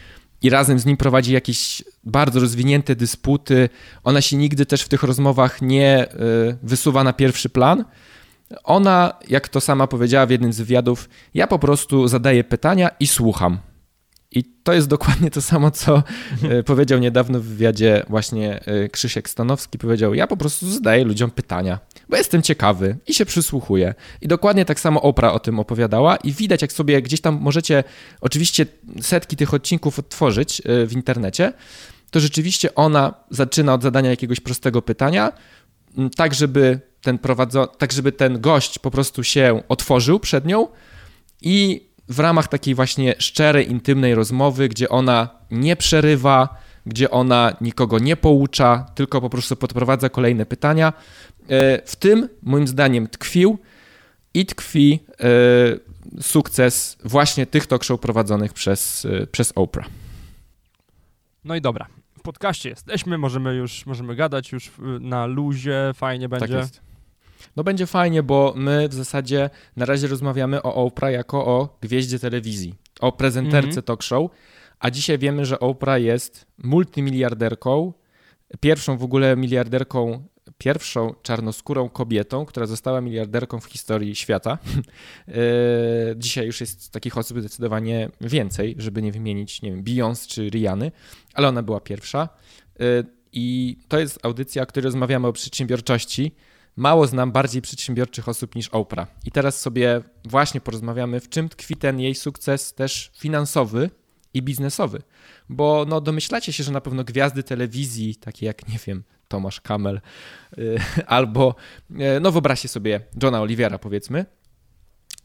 i 0.44 0.50
razem 0.50 0.80
z 0.80 0.86
nim 0.86 0.98
prowadzi 0.98 1.34
jakieś 1.34 1.84
bardzo 2.03 2.39
rozwinięte 2.39 2.96
dysputy. 2.96 3.70
Ona 4.03 4.22
się 4.22 4.38
nigdy 4.38 4.65
też 4.65 4.82
w 4.82 4.89
tych 4.89 5.03
rozmowach 5.03 5.62
nie 5.62 6.08
y, 6.13 6.58
wysuwa 6.63 7.03
na 7.03 7.13
pierwszy 7.13 7.50
plan. 7.50 7.86
Ona, 8.63 9.13
jak 9.27 9.50
to 9.50 9.62
sama 9.62 9.88
powiedziała 9.88 10.25
w 10.25 10.30
jednym 10.30 10.53
z 10.53 10.58
wywiadów, 10.58 11.10
ja 11.34 11.48
po 11.48 11.60
prostu 11.60 12.08
zadaję 12.08 12.44
pytania 12.44 12.89
i 13.00 13.08
słucham. 13.08 13.58
I 14.35 14.43
to 14.63 14.73
jest 14.73 14.87
dokładnie 14.87 15.31
to 15.31 15.41
samo, 15.41 15.71
co 15.71 16.03
e, 16.43 16.63
powiedział 16.63 16.99
niedawno 16.99 17.39
w 17.39 17.43
wywiadzie 17.43 18.05
właśnie 18.09 18.65
e, 18.65 18.89
Krzysiek 18.89 19.29
Stanowski. 19.29 19.77
Powiedział, 19.77 20.13
ja 20.13 20.27
po 20.27 20.37
prostu 20.37 20.69
zadaję 20.71 21.03
ludziom 21.03 21.31
pytania, 21.31 21.79
bo 22.09 22.17
jestem 22.17 22.41
ciekawy 22.41 22.97
i 23.07 23.13
się 23.13 23.25
przysłuchuję. 23.25 23.93
I 24.21 24.27
dokładnie 24.27 24.65
tak 24.65 24.79
samo 24.79 25.01
Oprah 25.01 25.33
o 25.33 25.39
tym 25.39 25.59
opowiadała 25.59 26.15
i 26.15 26.31
widać, 26.31 26.61
jak 26.61 26.71
sobie 26.71 27.01
gdzieś 27.01 27.21
tam 27.21 27.39
możecie 27.41 27.83
oczywiście 28.21 28.65
setki 29.01 29.35
tych 29.35 29.53
odcinków 29.53 29.99
odtworzyć 29.99 30.61
e, 30.65 30.85
w 30.87 30.93
internecie, 30.93 31.53
to 32.11 32.19
rzeczywiście 32.19 32.75
ona 32.75 33.13
zaczyna 33.29 33.73
od 33.73 33.83
zadania 33.83 34.09
jakiegoś 34.09 34.39
prostego 34.39 34.81
pytania, 34.81 35.31
tak 36.15 36.33
żeby 36.33 36.79
ten 37.01 37.17
prowadzo- 37.17 37.67
tak 37.77 37.91
żeby 37.91 38.11
ten 38.11 38.41
gość 38.41 38.79
po 38.79 38.91
prostu 38.91 39.23
się 39.23 39.63
otworzył 39.69 40.19
przed 40.19 40.45
nią 40.45 40.67
i 41.41 41.87
w 42.09 42.20
ramach 42.20 42.48
takiej 42.48 42.75
właśnie 42.75 43.16
szczerej, 43.20 43.72
intymnej 43.72 44.16
rozmowy, 44.16 44.70
gdzie 44.70 44.89
ona 44.89 45.29
nie 45.51 45.75
przerywa, 45.75 46.57
gdzie 46.85 47.11
ona 47.11 47.57
nikogo 47.61 48.00
nie 48.00 48.16
poucza, 48.16 48.85
tylko 48.96 49.22
po 49.22 49.29
prostu 49.29 49.55
podprowadza 49.55 50.09
kolejne 50.09 50.46
pytania. 50.46 50.94
E, 51.50 51.81
w 51.85 51.96
tym, 51.96 52.29
moim 52.42 52.68
zdaniem, 52.68 53.07
tkwił 53.07 53.57
i 54.33 54.46
tkwi 54.46 55.00
e, 55.20 56.22
sukces 56.22 56.98
właśnie 57.03 57.46
tych 57.46 57.68
talk 57.68 57.83
show 57.83 58.00
prowadzonych 58.00 58.53
przez, 58.53 59.05
e, 59.05 59.27
przez 59.27 59.53
Oprah. 59.55 59.87
No 61.46 61.55
i 61.55 61.61
dobra. 61.61 61.87
W 62.20 62.22
podcaście 62.22 62.70
jesteśmy, 62.70 63.18
możemy 63.18 63.55
już 63.55 63.85
możemy 63.85 64.16
gadać 64.16 64.51
już 64.51 64.72
na 65.00 65.25
luzie, 65.25 65.92
fajnie 65.94 66.29
tak 66.29 66.39
będzie. 66.39 66.55
Tak 66.55 66.63
jest. 66.63 66.93
No 67.56 67.64
będzie 67.64 67.86
fajnie, 67.86 68.24
bo 68.24 68.53
my 68.56 68.90
w 68.90 68.94
zasadzie 68.94 69.50
na 69.75 69.86
razie 69.86 70.08
rozmawiamy 70.08 70.64
o 70.64 70.75
Oprah 70.75 71.12
jako 71.12 71.46
o 71.46 71.77
gwieździe 71.82 72.20
telewizji, 72.20 72.75
o 73.00 73.12
prezenterce 73.12 73.70
mm 73.70 73.82
-hmm. 73.82 73.84
talk 73.84 74.03
show, 74.03 74.32
a 74.79 74.92
dzisiaj 74.92 75.18
wiemy, 75.18 75.46
że 75.46 75.60
Oprah 75.60 76.01
jest 76.01 76.46
multimiliarderką, 76.58 77.94
pierwszą 78.60 78.98
w 78.98 79.03
ogóle 79.03 79.38
miliarderką, 79.38 80.27
pierwszą 80.58 81.14
czarnoskórą 81.22 81.90
kobietą, 81.90 82.46
która 82.46 82.66
została 82.66 83.01
miliarderką 83.01 83.60
w 83.60 83.66
historii 83.66 84.16
świata. 84.16 84.58
E, 85.27 86.16
dzisiaj 86.18 86.46
już 86.46 86.62
jest 86.62 86.92
takich 86.92 87.18
osób 87.18 87.40
zdecydowanie 87.40 88.10
więcej, 88.22 88.75
żeby 88.77 89.01
nie 89.01 89.12
wymienić, 89.12 89.62
nie 89.62 89.72
wiem, 89.72 89.84
Beyoncé 89.84 90.27
czy 90.27 90.50
Riany, 90.50 90.92
ale 91.34 91.48
ona 91.48 91.64
była 91.64 91.79
pierwsza. 91.79 92.29
E, 92.79 92.84
I 93.32 93.77
to 93.88 94.00
jest 94.00 94.25
audycja, 94.25 94.66
w 94.66 94.68
której 94.68 94.86
rozmawiamy 94.86 95.27
o 95.27 95.34
przedsiębiorczości, 95.34 96.36
Mało 96.75 97.07
znam 97.07 97.31
bardziej 97.31 97.62
przedsiębiorczych 97.62 98.29
osób 98.29 98.55
niż 98.55 98.70
Oprah. 98.70 99.07
I 99.25 99.31
teraz 99.31 99.62
sobie 99.62 100.01
właśnie 100.25 100.62
porozmawiamy, 100.62 101.20
w 101.20 101.29
czym 101.29 101.50
tkwi 101.50 101.75
ten 101.75 102.00
jej 102.00 102.16
sukces 102.16 102.74
też 102.74 103.12
finansowy 103.18 103.90
i 104.33 104.42
biznesowy. 104.42 105.01
Bo 105.50 105.86
no, 105.88 106.01
domyślacie 106.01 106.53
się, 106.53 106.64
że 106.64 106.72
na 106.72 106.81
pewno 106.81 107.03
gwiazdy 107.03 107.44
telewizji, 107.44 108.16
takie 108.16 108.46
jak, 108.46 108.68
nie 108.68 108.79
wiem, 108.88 109.03
Tomasz 109.27 109.62
Kamel, 109.62 110.01
yy, 110.57 110.77
albo, 111.07 111.55
yy, 111.90 112.20
no 112.22 112.31
wyobraźcie 112.31 112.68
sobie 112.68 113.01
Johna 113.24 113.42
Olivera, 113.42 113.79
powiedzmy, 113.79 114.25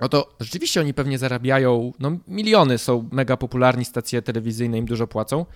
no 0.01 0.09
to 0.09 0.37
rzeczywiście 0.41 0.81
oni 0.81 0.95
pewnie 0.95 1.19
zarabiają, 1.19 1.93
no 1.99 2.19
miliony, 2.29 2.79
są 2.79 3.09
mega 3.13 3.37
popularni, 3.37 3.85
stacje 3.85 4.23
telewizyjne 4.23 4.79
im 4.79 4.87
dużo 4.87 5.07
płacą, 5.07 5.47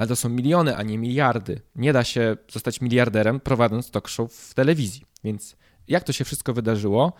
ale 0.00 0.08
to 0.08 0.16
są 0.16 0.28
miliony, 0.28 0.76
a 0.76 0.82
nie 0.82 0.98
miliardy. 0.98 1.60
Nie 1.76 1.92
da 1.92 2.04
się 2.04 2.36
zostać 2.52 2.80
miliarderem 2.80 3.40
prowadząc 3.40 3.90
talk 3.90 4.08
show 4.08 4.32
w 4.32 4.54
telewizji. 4.54 5.04
Więc 5.24 5.56
jak 5.88 6.04
to 6.04 6.12
się 6.12 6.24
wszystko 6.24 6.52
wydarzyło? 6.52 7.12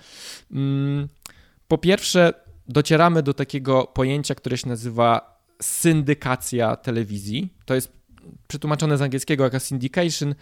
Mm, 0.52 1.08
po 1.68 1.78
pierwsze, 1.78 2.32
docieramy 2.68 3.22
do 3.22 3.34
takiego 3.34 3.84
pojęcia, 3.84 4.34
które 4.34 4.58
się 4.58 4.68
nazywa 4.68 5.40
syndykacja 5.62 6.76
telewizji. 6.76 7.54
To 7.64 7.74
jest 7.74 7.92
przetłumaczone 8.48 8.98
z 8.98 9.02
angielskiego 9.02 9.44
jako 9.44 9.60
syndication. 9.60 10.34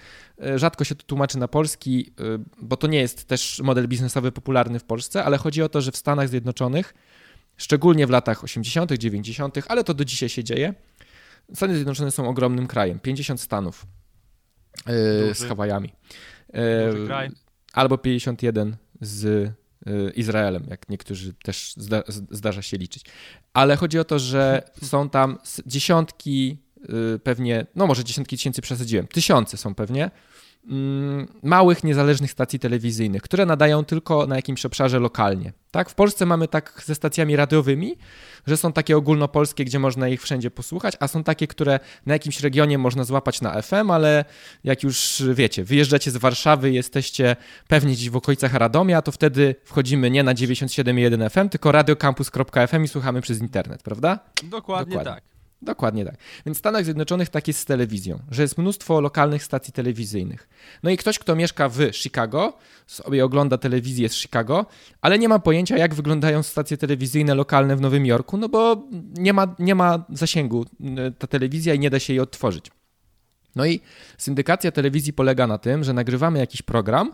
E, 0.43 0.59
rzadko 0.59 0.85
się 0.85 0.95
to 0.95 1.03
tłumaczy 1.03 1.39
na 1.39 1.49
polski, 1.49 2.13
e, 2.21 2.23
bo 2.63 2.77
to 2.77 2.87
nie 2.87 2.99
jest 2.99 3.25
też 3.25 3.61
model 3.65 3.89
biznesowy 3.89 4.33
popularny 4.33 4.79
w 4.79 4.85
Polsce, 4.85 5.25
ale 5.25 5.39
chodzi 5.39 5.63
o 5.63 5.69
to, 5.69 5.81
że 5.81 5.93
w 5.93 5.97
Stanach 5.97 6.29
Zjednoczonych, 6.29 6.95
szczególnie 7.57 8.07
w 8.07 8.11
latach 8.11 8.45
80., 8.45 8.93
90., 8.93 9.59
ale 9.69 9.85
to 9.85 9.95
do 9.95 10.05
dzisiaj 10.05 10.29
się 10.29 10.45
dzieje, 10.45 10.75
Stany 11.55 11.75
Zjednoczone 11.75 12.11
są 12.11 12.29
ogromnym 12.29 12.67
krajem. 12.67 13.01
50 13.01 13.41
stanów 13.41 13.87
yy, 14.87 15.35
z 15.35 15.45
Hawajami. 15.49 15.93
Yy, 16.53 16.61
albo 17.73 17.99
51 17.99 18.77
z 19.01 19.53
Izraelem, 20.15 20.67
jak 20.71 20.89
niektórzy 20.89 21.35
też 21.35 21.75
zda, 21.77 22.03
zdarza 22.31 22.63
się 22.63 22.77
liczyć. 22.77 23.05
Ale 23.53 23.77
chodzi 23.77 23.99
o 23.99 24.05
to, 24.05 24.19
że 24.19 24.63
są 24.91 25.11
tam 25.11 25.39
dziesiątki, 25.67 26.59
pewnie, 27.23 27.67
no 27.75 27.87
może 27.87 28.05
dziesiątki 28.05 28.37
tysięcy 28.37 28.63
przesadziłem, 28.63 29.07
tysiące 29.07 29.57
są 29.57 29.75
pewnie 29.75 30.11
małych, 31.43 31.85
niezależnych 31.85 32.31
stacji 32.31 32.59
telewizyjnych, 32.59 33.23
które 33.23 33.47
nadają 33.47 33.85
tylko 33.85 34.27
na 34.27 34.37
jakimś 34.37 34.67
obszarze 34.67 34.99
lokalnie. 34.99 35.53
Tak? 35.71 35.91
W 35.91 35.95
Polsce 35.95 36.27
mamy 36.27 36.49
tak 36.49 36.83
ze 36.87 36.95
stacjami 36.95 37.37
radiowymi, 37.37 37.97
że 38.47 38.57
są 38.57 38.73
takie 38.73 38.97
ogólnopolskie, 38.97 39.65
gdzie 39.65 39.79
można 39.79 40.09
ich 40.09 40.23
wszędzie 40.23 40.51
posłuchać, 40.51 40.95
a 41.01 41.09
są 41.09 41.25
takie, 41.25 41.47
które 41.47 41.81
na 42.07 42.13
jakimś 42.15 42.41
regionie 42.41 42.79
można 42.79 43.05
złapać 43.05 43.41
na 43.41 43.63
FM, 43.63 43.91
ale 43.91 44.25
jak 44.65 44.83
już 44.83 45.23
wiecie, 45.33 45.65
wyjeżdżacie 45.65 46.11
z 46.11 46.17
Warszawy, 46.17 46.73
jesteście 46.73 47.37
pewnie 47.69 47.93
gdzieś 47.93 48.11
w 48.11 48.17
okolicach 48.17 48.55
Radomia, 48.55 49.03
to 49.03 49.13
wtedy 49.13 49.55
wchodzimy 49.65 50.11
nie 50.11 50.23
na 50.23 50.35
97.1 50.35 51.31
FM, 51.31 51.49
tylko 51.49 51.73
radiocampus.fm 51.73 52.85
i 52.85 52.89
słuchamy 52.89 53.21
przez 53.21 53.41
internet, 53.41 53.83
prawda? 53.83 54.19
Dokładnie, 54.43 54.97
Dokładnie. 54.97 55.15
tak. 55.15 55.38
Dokładnie 55.63 56.05
tak. 56.05 56.15
Więc 56.47 56.59
w 56.59 56.61
Stanach 56.61 56.85
Zjednoczonych 56.85 57.29
tak 57.29 57.49
jest 57.49 57.61
z 57.61 57.65
telewizją, 57.65 58.19
że 58.31 58.43
jest 58.43 58.59
mnóstwo 58.59 59.01
lokalnych 59.01 59.45
stacji 59.45 59.73
telewizyjnych. 59.73 60.49
No 60.83 60.91
i 60.91 60.97
ktoś, 60.97 61.19
kto 61.19 61.37
mieszka 61.37 61.69
w 61.69 61.79
Chicago, 61.93 62.59
sobie 62.87 63.25
ogląda 63.25 63.59
telewizję 63.59 64.09
z 64.09 64.15
Chicago, 64.15 64.67
ale 65.01 65.19
nie 65.19 65.29
ma 65.29 65.39
pojęcia, 65.39 65.79
jak 65.79 65.95
wyglądają 65.95 66.43
stacje 66.43 66.77
telewizyjne 66.77 67.35
lokalne 67.35 67.77
w 67.77 67.81
Nowym 67.81 68.07
Jorku, 68.07 68.37
no 68.37 68.49
bo 68.49 68.89
nie 69.19 69.33
ma, 69.33 69.55
nie 69.59 69.75
ma 69.75 70.05
zasięgu 70.13 70.67
ta 71.19 71.27
telewizja 71.27 71.75
i 71.75 71.79
nie 71.79 71.91
da 71.91 71.99
się 71.99 72.13
jej 72.13 72.21
odtworzyć. 72.21 72.71
No 73.57 73.67
i 73.67 73.81
syndykacja 74.19 74.73
telewizji 74.73 75.13
polega 75.13 75.47
na 75.47 75.59
tym, 75.59 75.85
że 75.85 75.93
nagrywamy 75.93 76.39
jakiś 76.39 76.63
program 76.63 77.13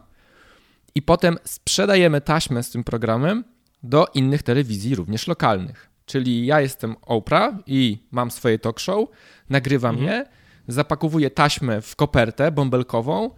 i 0.95 1.03
potem 1.03 1.39
sprzedajemy 1.45 2.21
taśmę 2.21 2.63
z 2.63 2.71
tym 2.71 2.85
programem 2.85 3.45
do 3.83 4.07
innych 4.15 4.43
telewizji, 4.43 4.95
również 4.95 5.29
lokalnych. 5.29 5.94
Czyli 6.07 6.47
ja 6.47 6.61
jestem 6.61 6.97
Oprah 7.03 7.55
i 7.67 7.99
mam 8.11 8.31
swoje 8.31 8.59
talk 8.59 8.81
show, 8.81 9.09
nagrywam 9.51 9.95
mhm. 9.95 10.12
je, 10.12 10.27
zapakowuję 10.69 11.31
taśmę 11.31 11.81
w 11.81 11.97
kopertę 11.97 12.53
bąbelkową 12.53 13.31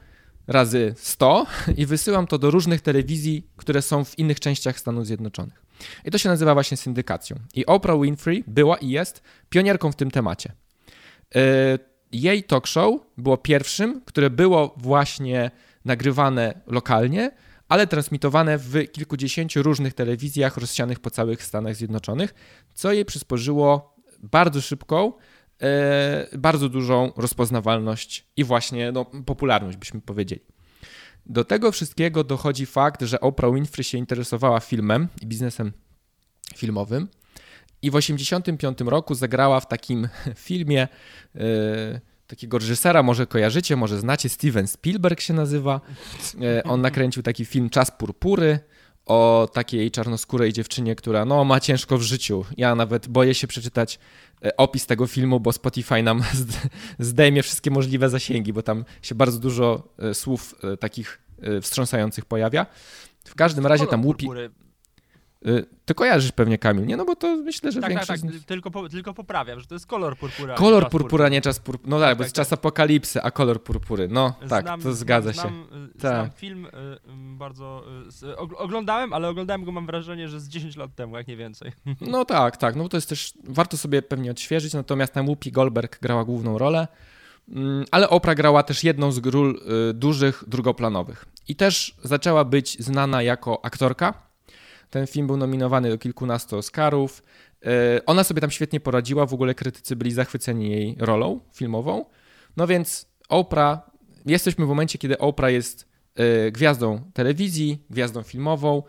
razy 0.46 0.94
100 0.96 1.46
i 1.76 1.86
wysyłam 1.86 2.26
to 2.26 2.38
do 2.38 2.50
różnych 2.50 2.80
telewizji, 2.80 3.46
które 3.56 3.82
są 3.82 4.04
w 4.04 4.18
innych 4.18 4.40
częściach 4.40 4.78
Stanów 4.78 5.06
Zjednoczonych. 5.06 5.62
I 6.04 6.10
to 6.10 6.18
się 6.18 6.28
nazywa 6.28 6.54
właśnie 6.54 6.76
syndykacją. 6.76 7.36
I 7.54 7.66
Oprah 7.66 8.00
Winfrey 8.00 8.44
była 8.46 8.76
i 8.76 8.88
jest 8.88 9.22
pionierką 9.48 9.92
w 9.92 9.96
tym 9.96 10.10
temacie. 10.10 10.52
E, 11.34 11.40
jej 12.12 12.44
talk 12.44 12.66
show 12.66 13.00
było 13.18 13.36
pierwszym, 13.36 14.00
które 14.04 14.30
było 14.30 14.74
właśnie 14.76 15.50
nagrywane 15.84 16.60
lokalnie, 16.66 17.30
ale 17.68 17.86
transmitowane 17.86 18.58
w 18.58 18.92
kilkudziesięciu 18.92 19.62
różnych 19.62 19.94
telewizjach 19.94 20.56
rozsianych 20.56 21.00
po 21.00 21.10
całych 21.10 21.42
Stanach 21.42 21.76
Zjednoczonych, 21.76 22.34
co 22.74 22.92
jej 22.92 23.04
przysporzyło 23.04 23.96
bardzo 24.22 24.60
szybką, 24.60 25.12
e, 25.62 26.38
bardzo 26.38 26.68
dużą 26.68 27.12
rozpoznawalność 27.16 28.26
i 28.36 28.44
właśnie 28.44 28.92
no, 28.92 29.04
popularność, 29.04 29.76
byśmy 29.76 30.00
powiedzieli. 30.00 30.40
Do 31.26 31.44
tego 31.44 31.72
wszystkiego 31.72 32.24
dochodzi 32.24 32.66
fakt, 32.66 33.02
że 33.02 33.20
Oprah 33.20 33.54
Winfrey 33.54 33.84
się 33.84 33.98
interesowała 33.98 34.60
filmem 34.60 35.08
i 35.22 35.26
biznesem 35.26 35.72
filmowym 36.56 37.08
i 37.82 37.90
w 37.90 37.94
1985 37.94 38.90
roku 38.90 39.14
zagrała 39.14 39.60
w 39.60 39.68
takim 39.68 40.08
filmie. 40.48 40.88
E, 41.34 42.00
takiego 42.26 42.58
reżysera, 42.58 43.02
może 43.02 43.26
kojarzycie, 43.26 43.76
może 43.76 43.98
znacie, 43.98 44.28
Steven 44.28 44.66
Spielberg 44.66 45.20
się 45.20 45.34
nazywa. 45.34 45.80
E, 46.42 46.64
on 46.64 46.80
nakręcił 46.80 47.22
taki 47.22 47.44
film 47.44 47.70
Czas 47.70 47.90
Purpury 47.90 48.58
o 49.06 49.48
takiej 49.52 49.90
czarnoskórej 49.90 50.52
dziewczynie, 50.52 50.96
która 50.96 51.24
no, 51.24 51.44
ma 51.44 51.60
ciężko 51.60 51.98
w 51.98 52.02
życiu. 52.02 52.44
Ja 52.56 52.74
nawet 52.74 53.08
boję 53.08 53.34
się 53.34 53.46
przeczytać 53.46 53.98
e, 54.44 54.56
opis 54.56 54.86
tego 54.86 55.06
filmu, 55.06 55.40
bo 55.40 55.52
Spotify 55.52 56.02
nam 56.02 56.22
zdejmie 56.98 57.42
wszystkie 57.42 57.70
możliwe 57.70 58.10
zasięgi, 58.10 58.52
bo 58.52 58.62
tam 58.62 58.84
się 59.02 59.14
bardzo 59.14 59.38
dużo 59.38 59.88
e, 59.98 60.14
słów 60.14 60.54
takich 60.80 61.18
wstrząsających 61.62 62.24
pojawia. 62.24 62.66
W 63.24 63.34
każdym 63.34 63.66
razie 63.66 63.86
tam 63.86 64.06
łupi... 64.06 64.26
Y, 64.30 64.65
ty 65.84 65.94
kojarzysz 65.94 66.32
pewnie 66.32 66.58
Kamil, 66.58 66.86
nie? 66.86 66.96
No 66.96 67.04
bo 67.04 67.16
to 67.16 67.36
myślę, 67.36 67.72
że 67.72 67.80
tak, 67.80 67.90
większość... 67.90 68.22
Tak, 68.22 68.32
tak, 68.32 68.40
tylko, 68.40 68.70
po, 68.70 68.88
tylko 68.88 69.14
poprawiam, 69.14 69.60
że 69.60 69.66
to 69.66 69.74
jest 69.74 69.86
kolor 69.86 70.16
purpura. 70.16 70.54
Kolor 70.54 70.82
purpura, 70.82 71.00
purpura, 71.00 71.28
nie 71.28 71.40
czas 71.40 71.58
purpury. 71.60 71.90
No 71.90 72.00
tak, 72.00 72.08
tak 72.08 72.18
bo 72.18 72.24
jest 72.24 72.34
tak, 72.34 72.42
czas 72.42 72.48
tak. 72.48 72.58
apokalipsy, 72.58 73.22
a 73.22 73.30
kolor 73.30 73.62
purpury. 73.62 74.08
No 74.08 74.34
tak, 74.48 74.64
znam, 74.64 74.82
to 74.82 74.94
zgadza 74.94 75.32
znam, 75.32 75.46
się. 75.46 75.52
Znam, 75.52 75.86
y, 75.86 76.00
znam 76.00 76.30
film 76.30 76.66
y, 76.66 76.70
bardzo... 77.38 77.84
oglądałem, 78.56 79.12
ale 79.12 79.28
oglądałem 79.28 79.64
go 79.64 79.72
mam 79.72 79.86
wrażenie, 79.86 80.28
że 80.28 80.40
z 80.40 80.48
10 80.48 80.76
lat 80.76 80.94
temu, 80.94 81.16
jak 81.16 81.28
nie 81.28 81.36
więcej. 81.36 81.72
No 82.00 82.24
tak, 82.24 82.56
tak, 82.56 82.76
no 82.76 82.82
bo 82.82 82.88
to 82.88 82.96
jest 82.96 83.08
też... 83.08 83.32
Warto 83.44 83.76
sobie 83.76 84.02
pewnie 84.02 84.30
odświeżyć, 84.30 84.74
natomiast 84.74 85.12
tam 85.12 85.26
Whoopi 85.26 85.52
Goldberg 85.52 86.00
grała 86.00 86.24
główną 86.24 86.58
rolę, 86.58 86.88
mm, 87.48 87.84
ale 87.90 88.08
Oprah 88.08 88.36
grała 88.36 88.62
też 88.62 88.84
jedną 88.84 89.12
z 89.12 89.26
ról 89.26 89.60
dużych, 89.94 90.44
drugoplanowych. 90.46 91.24
I 91.48 91.56
też 91.56 91.94
zaczęła 92.02 92.44
być 92.44 92.82
znana 92.84 93.22
jako 93.22 93.64
aktorka, 93.64 94.25
ten 94.96 95.06
film 95.06 95.26
był 95.26 95.36
nominowany 95.36 95.90
do 95.90 95.98
kilkunastu 95.98 96.56
Oscarów. 96.56 97.22
E, 97.66 98.06
ona 98.06 98.24
sobie 98.24 98.40
tam 98.40 98.50
świetnie 98.50 98.80
poradziła, 98.80 99.26
w 99.26 99.34
ogóle 99.34 99.54
krytycy 99.54 99.96
byli 99.96 100.12
zachwyceni 100.12 100.70
jej 100.70 100.96
rolą 100.98 101.40
filmową. 101.52 102.04
No 102.56 102.66
więc 102.66 103.08
Oprah, 103.28 103.90
jesteśmy 104.26 104.64
w 104.64 104.68
momencie, 104.68 104.98
kiedy 104.98 105.18
Oprah 105.18 105.52
jest 105.52 105.88
e, 106.14 106.52
gwiazdą 106.52 107.00
telewizji, 107.14 107.82
gwiazdą 107.90 108.22
filmową, 108.22 108.82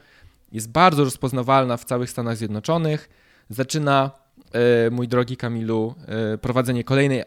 jest 0.52 0.72
bardzo 0.72 1.04
rozpoznawalna 1.04 1.78
w 1.78 1.86
całych 1.86 2.10
Stanach 2.10 2.38
Zjednoczonych. 2.38 3.10
Zaczyna, 3.50 4.12
e, 4.54 4.90
mój 4.92 5.08
drogi 5.08 5.38
Kamilu, 5.38 5.96
prowadzenie 6.42 6.84
kolejnej 6.84 7.24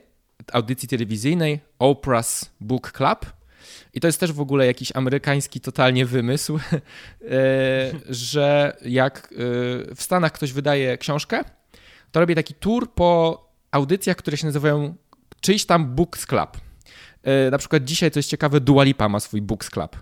audycji 0.53 0.89
telewizyjnej, 0.89 1.61
Oprah's 1.79 2.47
Book 2.61 2.93
Club. 2.93 3.40
I 3.95 4.01
to 4.01 4.09
jest 4.09 4.21
też 4.21 4.33
w 4.33 4.41
ogóle 4.41 4.67
jakiś 4.67 4.97
amerykański 4.97 5.61
totalnie 5.61 6.07
wymysł, 6.07 6.59
e, 6.61 6.61
że 8.09 8.77
jak 8.85 9.19
e, 9.19 9.35
w 9.95 10.03
Stanach 10.03 10.33
ktoś 10.33 10.53
wydaje 10.53 10.99
książkę, 10.99 11.45
to 12.13 12.21
robi 12.21 12.35
taki 12.35 12.55
tour 12.55 12.93
po 12.93 13.41
audycjach, 13.71 14.17
które 14.17 14.37
się 14.37 14.47
nazywają 14.47 14.95
czyjś 15.41 15.65
tam 15.67 15.95
Books 15.95 16.27
Club. 16.27 16.57
E, 17.23 17.51
na 17.51 17.59
przykład 17.59 17.85
dzisiaj, 17.85 18.11
co 18.11 18.19
jest 18.19 18.29
ciekawe, 18.29 18.61
Dua 18.61 18.85
Lipa 18.85 19.09
ma 19.09 19.21
swój 19.21 19.43
Books 19.43 19.71
Club. 19.71 19.97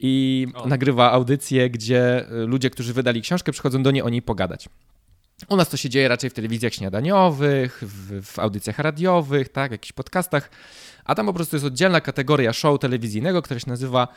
I 0.00 0.46
o. 0.54 0.66
nagrywa 0.66 1.12
audycje, 1.12 1.70
gdzie 1.70 2.26
ludzie, 2.30 2.70
którzy 2.70 2.92
wydali 2.92 3.22
książkę, 3.22 3.52
przychodzą 3.52 3.82
do 3.82 3.90
niej 3.90 4.02
o 4.02 4.08
niej 4.08 4.22
pogadać. 4.22 4.68
U 5.48 5.56
nas 5.56 5.68
to 5.68 5.76
się 5.76 5.88
dzieje 5.88 6.08
raczej 6.08 6.30
w 6.30 6.34
telewizjach 6.34 6.74
śniadaniowych, 6.74 7.82
w, 7.82 8.24
w 8.24 8.38
audycjach 8.38 8.78
radiowych, 8.78 9.48
tak, 9.48 9.72
jakichś 9.72 9.92
podcastach, 9.92 10.50
a 11.04 11.14
tam 11.14 11.26
po 11.26 11.32
prostu 11.32 11.56
jest 11.56 11.66
oddzielna 11.66 12.00
kategoria 12.00 12.52
show 12.52 12.80
telewizyjnego, 12.80 13.42
która 13.42 13.60
się 13.60 13.70
nazywa 13.70 14.08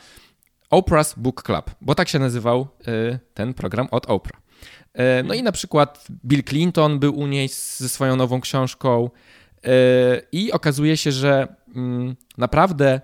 Oprah's 0.70 1.18
Book 1.18 1.42
Club, 1.42 1.70
bo 1.80 1.94
tak 1.94 2.08
się 2.08 2.18
nazywał 2.18 2.68
y, 2.88 3.18
ten 3.34 3.54
program 3.54 3.88
od 3.90 4.06
Oprah. 4.06 4.40
Y, 4.40 5.22
no 5.24 5.34
i 5.34 5.42
na 5.42 5.52
przykład 5.52 6.06
Bill 6.24 6.44
Clinton 6.44 6.98
był 6.98 7.18
u 7.18 7.26
niej 7.26 7.48
ze 7.76 7.88
swoją 7.88 8.16
nową 8.16 8.40
książką 8.40 9.10
y, 9.66 9.70
i 10.32 10.52
okazuje 10.52 10.96
się, 10.96 11.12
że 11.12 11.56
mm, 11.74 12.16
naprawdę 12.38 13.00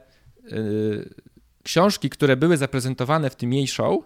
książki, 1.63 2.11
które 2.11 2.37
były 2.37 2.57
zaprezentowane 2.57 3.31
w 3.31 3.37
tym 3.37 3.53
jej 3.53 3.67
show, 3.67 4.05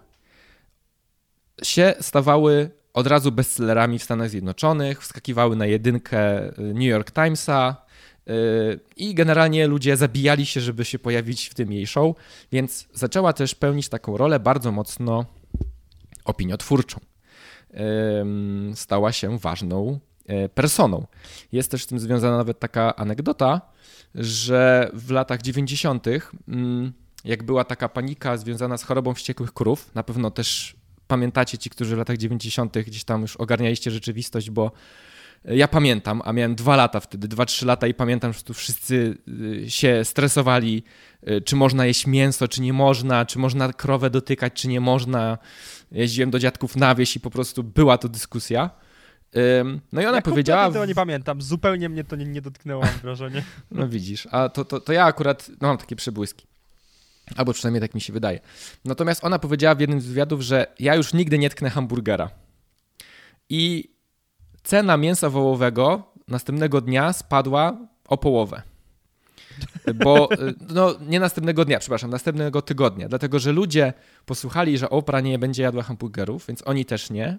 się 1.62 1.94
stawały 2.00 2.70
od 2.94 3.06
razu 3.06 3.32
bestsellerami 3.32 3.98
w 3.98 4.04
Stanach 4.04 4.30
Zjednoczonych, 4.30 5.02
wskakiwały 5.02 5.56
na 5.56 5.66
jedynkę 5.66 6.52
New 6.58 6.82
York 6.82 7.12
Timesa, 7.12 7.76
y, 8.28 8.80
i 8.96 9.14
generalnie 9.14 9.66
ludzie 9.66 9.96
zabijali 9.96 10.46
się, 10.46 10.60
żeby 10.60 10.84
się 10.84 10.98
pojawić 10.98 11.48
w 11.48 11.54
tym 11.54 11.72
jej 11.72 11.86
show, 11.86 12.16
więc 12.52 12.88
zaczęła 12.92 13.32
też 13.32 13.54
pełnić 13.54 13.88
taką 13.88 14.16
rolę 14.16 14.40
bardzo 14.40 14.72
mocno 14.72 15.24
opiniotwórczą. 16.24 17.00
Stała 18.74 19.12
się 19.12 19.38
ważną 19.38 19.98
e, 20.26 20.48
personą. 20.48 21.06
Jest 21.52 21.70
też 21.70 21.84
z 21.84 21.86
tym 21.86 22.00
związana 22.00 22.36
nawet 22.36 22.58
taka 22.58 22.96
anegdota, 22.96 23.60
że 24.14 24.90
w 24.94 25.10
latach 25.10 25.42
90., 25.42 26.06
mm, 26.48 26.92
jak 27.24 27.42
była 27.42 27.64
taka 27.64 27.88
panika 27.88 28.36
związana 28.36 28.78
z 28.78 28.84
chorobą 28.84 29.14
wściekłych 29.14 29.52
krów, 29.52 29.94
na 29.94 30.02
pewno 30.02 30.30
też 30.30 30.76
pamiętacie 31.12 31.58
ci, 31.58 31.70
którzy 31.70 31.94
w 31.94 31.98
latach 31.98 32.16
90. 32.16 32.78
gdzieś 32.78 33.04
tam 33.04 33.22
już 33.22 33.36
ogarnialiście 33.36 33.90
rzeczywistość, 33.90 34.50
bo 34.50 34.72
ja 35.44 35.68
pamiętam, 35.68 36.22
a 36.24 36.32
miałem 36.32 36.54
dwa 36.54 36.76
lata 36.76 37.00
wtedy, 37.00 37.28
dwa, 37.28 37.44
trzy 37.44 37.66
lata 37.66 37.86
i 37.86 37.94
pamiętam, 37.94 38.32
że 38.32 38.42
tu 38.42 38.54
wszyscy 38.54 39.18
y, 39.64 39.70
się 39.70 40.04
stresowali, 40.04 40.82
y, 41.28 41.40
czy 41.40 41.56
można 41.56 41.86
jeść 41.86 42.06
mięso, 42.06 42.48
czy 42.48 42.62
nie 42.62 42.72
można, 42.72 43.26
czy 43.26 43.38
można 43.38 43.72
krowę 43.72 44.10
dotykać, 44.10 44.52
czy 44.52 44.68
nie 44.68 44.80
można. 44.80 45.38
Jeździłem 45.92 46.30
do 46.30 46.38
dziadków 46.38 46.76
na 46.76 46.94
wieś 46.94 47.16
i 47.16 47.20
po 47.20 47.30
prostu 47.30 47.62
była 47.62 47.98
to 47.98 48.08
dyskusja. 48.08 48.70
No 49.92 50.02
i 50.02 50.06
ona 50.06 50.16
ja 50.16 50.22
powiedziała... 50.22 50.66
tego 50.68 50.86
nie 50.86 50.94
pamiętam, 50.94 51.42
zupełnie 51.42 51.88
mnie 51.88 52.04
to 52.04 52.16
nie, 52.16 52.24
nie 52.24 52.42
dotknęło, 52.42 52.82
mam 52.82 52.98
wrażenie. 53.02 53.42
No 53.70 53.88
widzisz, 53.88 54.28
a 54.30 54.48
to, 54.48 54.64
to, 54.64 54.80
to 54.80 54.92
ja 54.92 55.04
akurat 55.04 55.50
no, 55.60 55.68
mam 55.68 55.78
takie 55.78 55.96
przebłyski. 55.96 56.46
Albo 57.36 57.52
przynajmniej 57.52 57.80
tak 57.80 57.94
mi 57.94 58.00
się 58.00 58.12
wydaje. 58.12 58.40
Natomiast 58.84 59.24
ona 59.24 59.38
powiedziała 59.38 59.74
w 59.74 59.80
jednym 59.80 60.00
z 60.00 60.06
wywiadów, 60.06 60.40
że 60.40 60.66
ja 60.78 60.94
już 60.94 61.14
nigdy 61.14 61.38
nie 61.38 61.50
tknę 61.50 61.70
hamburgera. 61.70 62.30
I 63.48 63.92
cena 64.62 64.96
mięsa 64.96 65.30
wołowego 65.30 66.12
następnego 66.28 66.80
dnia 66.80 67.12
spadła 67.12 67.88
o 68.08 68.18
połowę. 68.18 68.62
Bo, 69.94 70.28
no 70.68 70.94
nie 71.00 71.20
następnego 71.20 71.64
dnia, 71.64 71.78
przepraszam, 71.78 72.10
następnego 72.10 72.62
tygodnia, 72.62 73.08
dlatego 73.08 73.38
że 73.38 73.52
ludzie 73.52 73.92
posłuchali, 74.26 74.78
że 74.78 74.90
Oprah 74.90 75.24
nie 75.24 75.38
będzie 75.38 75.62
jadła 75.62 75.82
hamburgerów, 75.82 76.46
więc 76.46 76.62
oni 76.66 76.84
też 76.84 77.10
nie. 77.10 77.38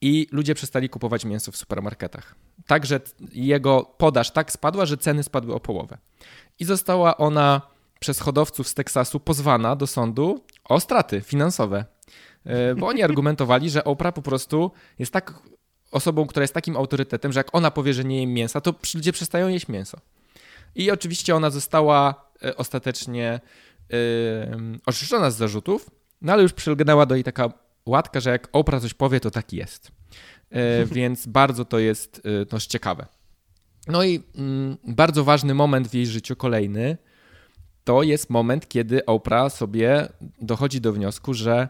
I 0.00 0.26
ludzie 0.32 0.54
przestali 0.54 0.88
kupować 0.88 1.24
mięso 1.24 1.52
w 1.52 1.56
supermarketach. 1.56 2.34
Także 2.66 3.00
jego 3.32 3.94
podaż 3.98 4.30
tak 4.30 4.52
spadła, 4.52 4.86
że 4.86 4.96
ceny 4.96 5.22
spadły 5.22 5.54
o 5.54 5.60
połowę. 5.60 5.98
I 6.58 6.64
została 6.64 7.16
ona 7.16 7.62
przez 8.04 8.20
hodowców 8.20 8.68
z 8.68 8.74
Teksasu 8.74 9.20
pozwana 9.20 9.76
do 9.76 9.86
sądu 9.86 10.44
o 10.64 10.80
straty 10.80 11.20
finansowe. 11.20 11.84
E, 12.44 12.74
bo 12.74 12.86
oni 12.86 13.02
argumentowali, 13.02 13.70
że 13.70 13.84
Oprah 13.84 14.14
po 14.14 14.22
prostu 14.22 14.70
jest 14.98 15.12
tak 15.12 15.34
osobą, 15.90 16.26
która 16.26 16.44
jest 16.44 16.54
takim 16.54 16.76
autorytetem, 16.76 17.32
że 17.32 17.40
jak 17.40 17.54
ona 17.54 17.70
powie, 17.70 17.94
że 17.94 18.04
nie 18.04 18.20
jem 18.20 18.32
mięsa, 18.32 18.60
to 18.60 18.74
ludzie 18.94 19.12
przestają 19.12 19.48
jeść 19.48 19.68
mięso. 19.68 19.98
I 20.74 20.90
oczywiście 20.90 21.36
ona 21.36 21.50
została 21.50 22.30
e, 22.44 22.56
ostatecznie 22.56 23.40
yy, 23.90 23.98
oczyszczona 24.86 25.30
z 25.30 25.36
zarzutów, 25.36 25.90
no 26.22 26.32
ale 26.32 26.42
już 26.42 26.52
przylgnęła 26.52 27.06
do 27.06 27.14
jej 27.14 27.24
taka 27.24 27.52
łatka, 27.86 28.20
że 28.20 28.30
jak 28.30 28.48
Oprah 28.52 28.82
coś 28.82 28.94
powie, 28.94 29.20
to 29.20 29.30
tak 29.30 29.52
jest. 29.52 29.92
Yy, 30.50 30.60
więc 30.96 31.26
bardzo 31.26 31.64
to 31.64 31.78
jest 31.78 32.22
yy, 32.52 32.60
ciekawe. 32.60 33.06
No 33.88 34.04
i 34.04 34.22
mm, 34.36 34.76
bardzo 34.84 35.24
ważny 35.24 35.54
moment 35.54 35.88
w 35.88 35.94
jej 35.94 36.06
życiu, 36.06 36.36
kolejny, 36.36 36.96
to 37.84 38.02
jest 38.02 38.30
moment, 38.30 38.68
kiedy 38.68 39.06
Oprah 39.06 39.52
sobie 39.52 40.08
dochodzi 40.40 40.80
do 40.80 40.92
wniosku, 40.92 41.34
że 41.34 41.68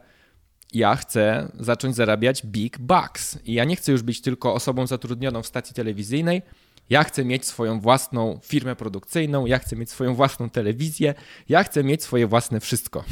ja 0.74 0.96
chcę 0.96 1.48
zacząć 1.58 1.96
zarabiać 1.96 2.46
big 2.46 2.78
bucks. 2.78 3.38
I 3.44 3.54
ja 3.54 3.64
nie 3.64 3.76
chcę 3.76 3.92
już 3.92 4.02
być 4.02 4.20
tylko 4.20 4.54
osobą 4.54 4.86
zatrudnioną 4.86 5.42
w 5.42 5.46
stacji 5.46 5.74
telewizyjnej. 5.74 6.42
Ja 6.90 7.04
chcę 7.04 7.24
mieć 7.24 7.46
swoją 7.46 7.80
własną 7.80 8.40
firmę 8.42 8.76
produkcyjną, 8.76 9.46
ja 9.46 9.58
chcę 9.58 9.76
mieć 9.76 9.90
swoją 9.90 10.14
własną 10.14 10.50
telewizję, 10.50 11.14
ja 11.48 11.64
chcę 11.64 11.84
mieć 11.84 12.02
swoje 12.02 12.26
własne 12.26 12.60
wszystko. 12.60 13.04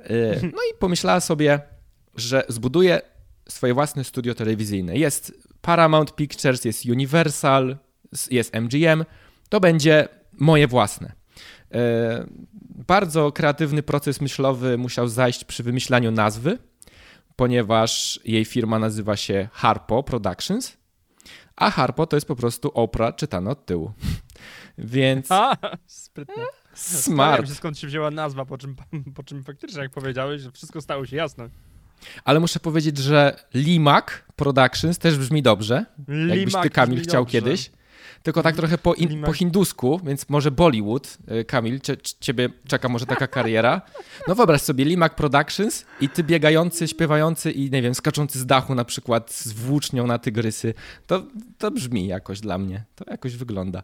E, 0.00 0.40
no 0.42 0.58
i 0.72 0.78
pomyślała 0.78 1.20
sobie, 1.20 1.60
że 2.16 2.44
zbuduje 2.48 3.00
swoje 3.48 3.74
własne 3.74 4.04
studio 4.04 4.34
telewizyjne. 4.34 4.96
Jest 4.96 5.32
Paramount 5.60 6.14
Pictures, 6.14 6.64
jest 6.64 6.84
Universal, 6.84 7.76
jest 8.30 8.54
MGM. 8.54 9.04
To 9.48 9.60
będzie 9.60 10.08
moje 10.32 10.68
własne. 10.68 11.12
E, 11.74 12.26
bardzo 12.86 13.32
kreatywny 13.32 13.82
proces 13.82 14.20
myślowy 14.20 14.78
musiał 14.78 15.08
zajść 15.08 15.44
przy 15.44 15.62
wymyślaniu 15.62 16.10
nazwy, 16.10 16.58
ponieważ 17.36 18.20
jej 18.24 18.44
firma 18.44 18.78
nazywa 18.78 19.16
się 19.16 19.48
Harpo 19.52 20.02
Productions, 20.02 20.76
a 21.56 21.70
Harpo 21.70 22.06
to 22.06 22.16
jest 22.16 22.28
po 22.28 22.36
prostu 22.36 22.70
Oprah 22.74 23.16
czytana 23.16 23.50
od 23.50 23.66
tyłu. 23.66 23.92
Więc... 24.78 25.26
A, 25.30 25.56
sprytne. 25.86 26.42
Smart. 26.74 27.48
Się, 27.48 27.54
skąd 27.54 27.78
się 27.78 27.86
wzięła 27.86 28.10
nazwa, 28.10 28.44
po 28.44 28.58
czym, 28.58 28.76
po 29.16 29.22
czym 29.22 29.44
faktycznie, 29.44 29.82
jak 29.82 29.92
powiedziałeś, 29.92 30.42
wszystko 30.52 30.80
stało 30.80 31.06
się 31.06 31.16
jasne. 31.16 31.48
Ale 32.24 32.40
muszę 32.40 32.60
powiedzieć, 32.60 32.98
że 32.98 33.36
Limak 33.54 34.24
Productions 34.36 34.98
też 34.98 35.18
brzmi 35.18 35.42
dobrze. 35.42 35.86
Limak 36.08 36.36
jakbyś 36.36 36.54
ty, 36.62 36.70
Kamil, 36.70 37.02
chciał 37.02 37.24
dobrze. 37.24 37.32
kiedyś 37.32 37.70
tylko 38.26 38.42
tak 38.42 38.56
trochę 38.56 38.78
po, 38.78 38.94
in, 38.94 39.22
po 39.22 39.32
hindusku, 39.32 40.00
więc 40.04 40.28
może 40.28 40.50
Bollywood, 40.50 41.18
y, 41.40 41.44
Kamil, 41.44 41.80
cie, 41.80 41.96
ciebie 42.20 42.48
czeka 42.68 42.88
może 42.88 43.06
taka 43.06 43.26
kariera. 43.26 43.82
No 44.28 44.34
wyobraź 44.34 44.60
sobie, 44.60 44.84
Limak 44.84 45.14
Productions 45.14 45.86
i 46.00 46.08
ty 46.08 46.24
biegający, 46.24 46.88
śpiewający 46.88 47.52
i 47.52 47.70
nie 47.70 47.82
wiem, 47.82 47.94
skaczący 47.94 48.38
z 48.38 48.46
dachu 48.46 48.74
na 48.74 48.84
przykład 48.84 49.32
z 49.32 49.52
włócznią 49.52 50.06
na 50.06 50.18
tygrysy. 50.18 50.74
To, 51.06 51.22
to 51.58 51.70
brzmi 51.70 52.06
jakoś 52.06 52.40
dla 52.40 52.58
mnie, 52.58 52.84
to 52.94 53.04
jakoś 53.10 53.36
wygląda. 53.36 53.82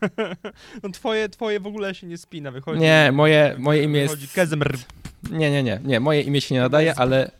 No 0.82 0.90
twoje, 0.90 1.28
twoje 1.28 1.60
w 1.60 1.66
ogóle 1.66 1.94
się 1.94 2.06
nie 2.06 2.18
spina, 2.18 2.50
wychodzi. 2.50 2.80
Nie, 2.80 3.10
moje, 3.12 3.56
moje 3.58 3.82
imię 3.82 4.00
jest... 4.00 4.34
Kezemr. 4.34 4.78
Nie, 5.30 5.50
nie, 5.50 5.62
nie, 5.62 5.80
nie, 5.84 6.00
moje 6.00 6.22
imię 6.22 6.40
się 6.40 6.54
nie 6.54 6.60
nadaje, 6.60 6.94
ale 6.94 7.30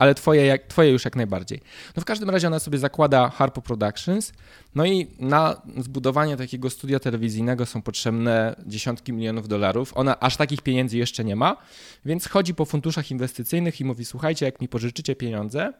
ale 0.00 0.14
twoje, 0.14 0.46
jak, 0.46 0.66
twoje 0.66 0.90
już 0.90 1.04
jak 1.04 1.16
najbardziej. 1.16 1.60
No 1.96 2.02
w 2.02 2.04
każdym 2.04 2.30
razie 2.30 2.46
ona 2.46 2.58
sobie 2.58 2.78
zakłada 2.78 3.28
Harpo 3.28 3.62
Productions, 3.62 4.32
no 4.74 4.86
i 4.86 5.06
na 5.18 5.62
zbudowanie 5.78 6.36
takiego 6.36 6.70
studia 6.70 7.00
telewizyjnego 7.00 7.66
są 7.66 7.82
potrzebne 7.82 8.56
dziesiątki 8.66 9.12
milionów 9.12 9.48
dolarów. 9.48 9.96
Ona 9.96 10.20
aż 10.20 10.36
takich 10.36 10.62
pieniędzy 10.62 10.98
jeszcze 10.98 11.24
nie 11.24 11.36
ma, 11.36 11.56
więc 12.04 12.28
chodzi 12.28 12.54
po 12.54 12.64
funduszach 12.64 13.10
inwestycyjnych 13.10 13.80
i 13.80 13.84
mówi: 13.84 14.04
Słuchajcie, 14.04 14.46
jak 14.46 14.60
mi 14.60 14.68
pożyczycie 14.68 15.16
pieniądze, 15.16 15.72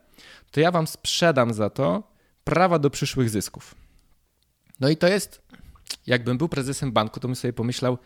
to 0.51 0.61
ja 0.61 0.71
wam 0.71 0.87
sprzedam 0.87 1.55
za 1.55 1.71
to 1.71 2.03
prawa 2.45 2.79
do 2.79 2.91
przyszłych 2.91 3.31
zysków. 3.31 3.75
No 4.81 4.89
i 4.89 4.97
to 4.97 5.09
jest, 5.09 5.43
jakbym 6.07 6.39
był 6.39 6.49
prezesem 6.49 6.93
banku, 6.93 7.21
to 7.21 7.29
bym 7.29 7.37
sobie 7.37 7.53
pomyślał, 7.53 7.99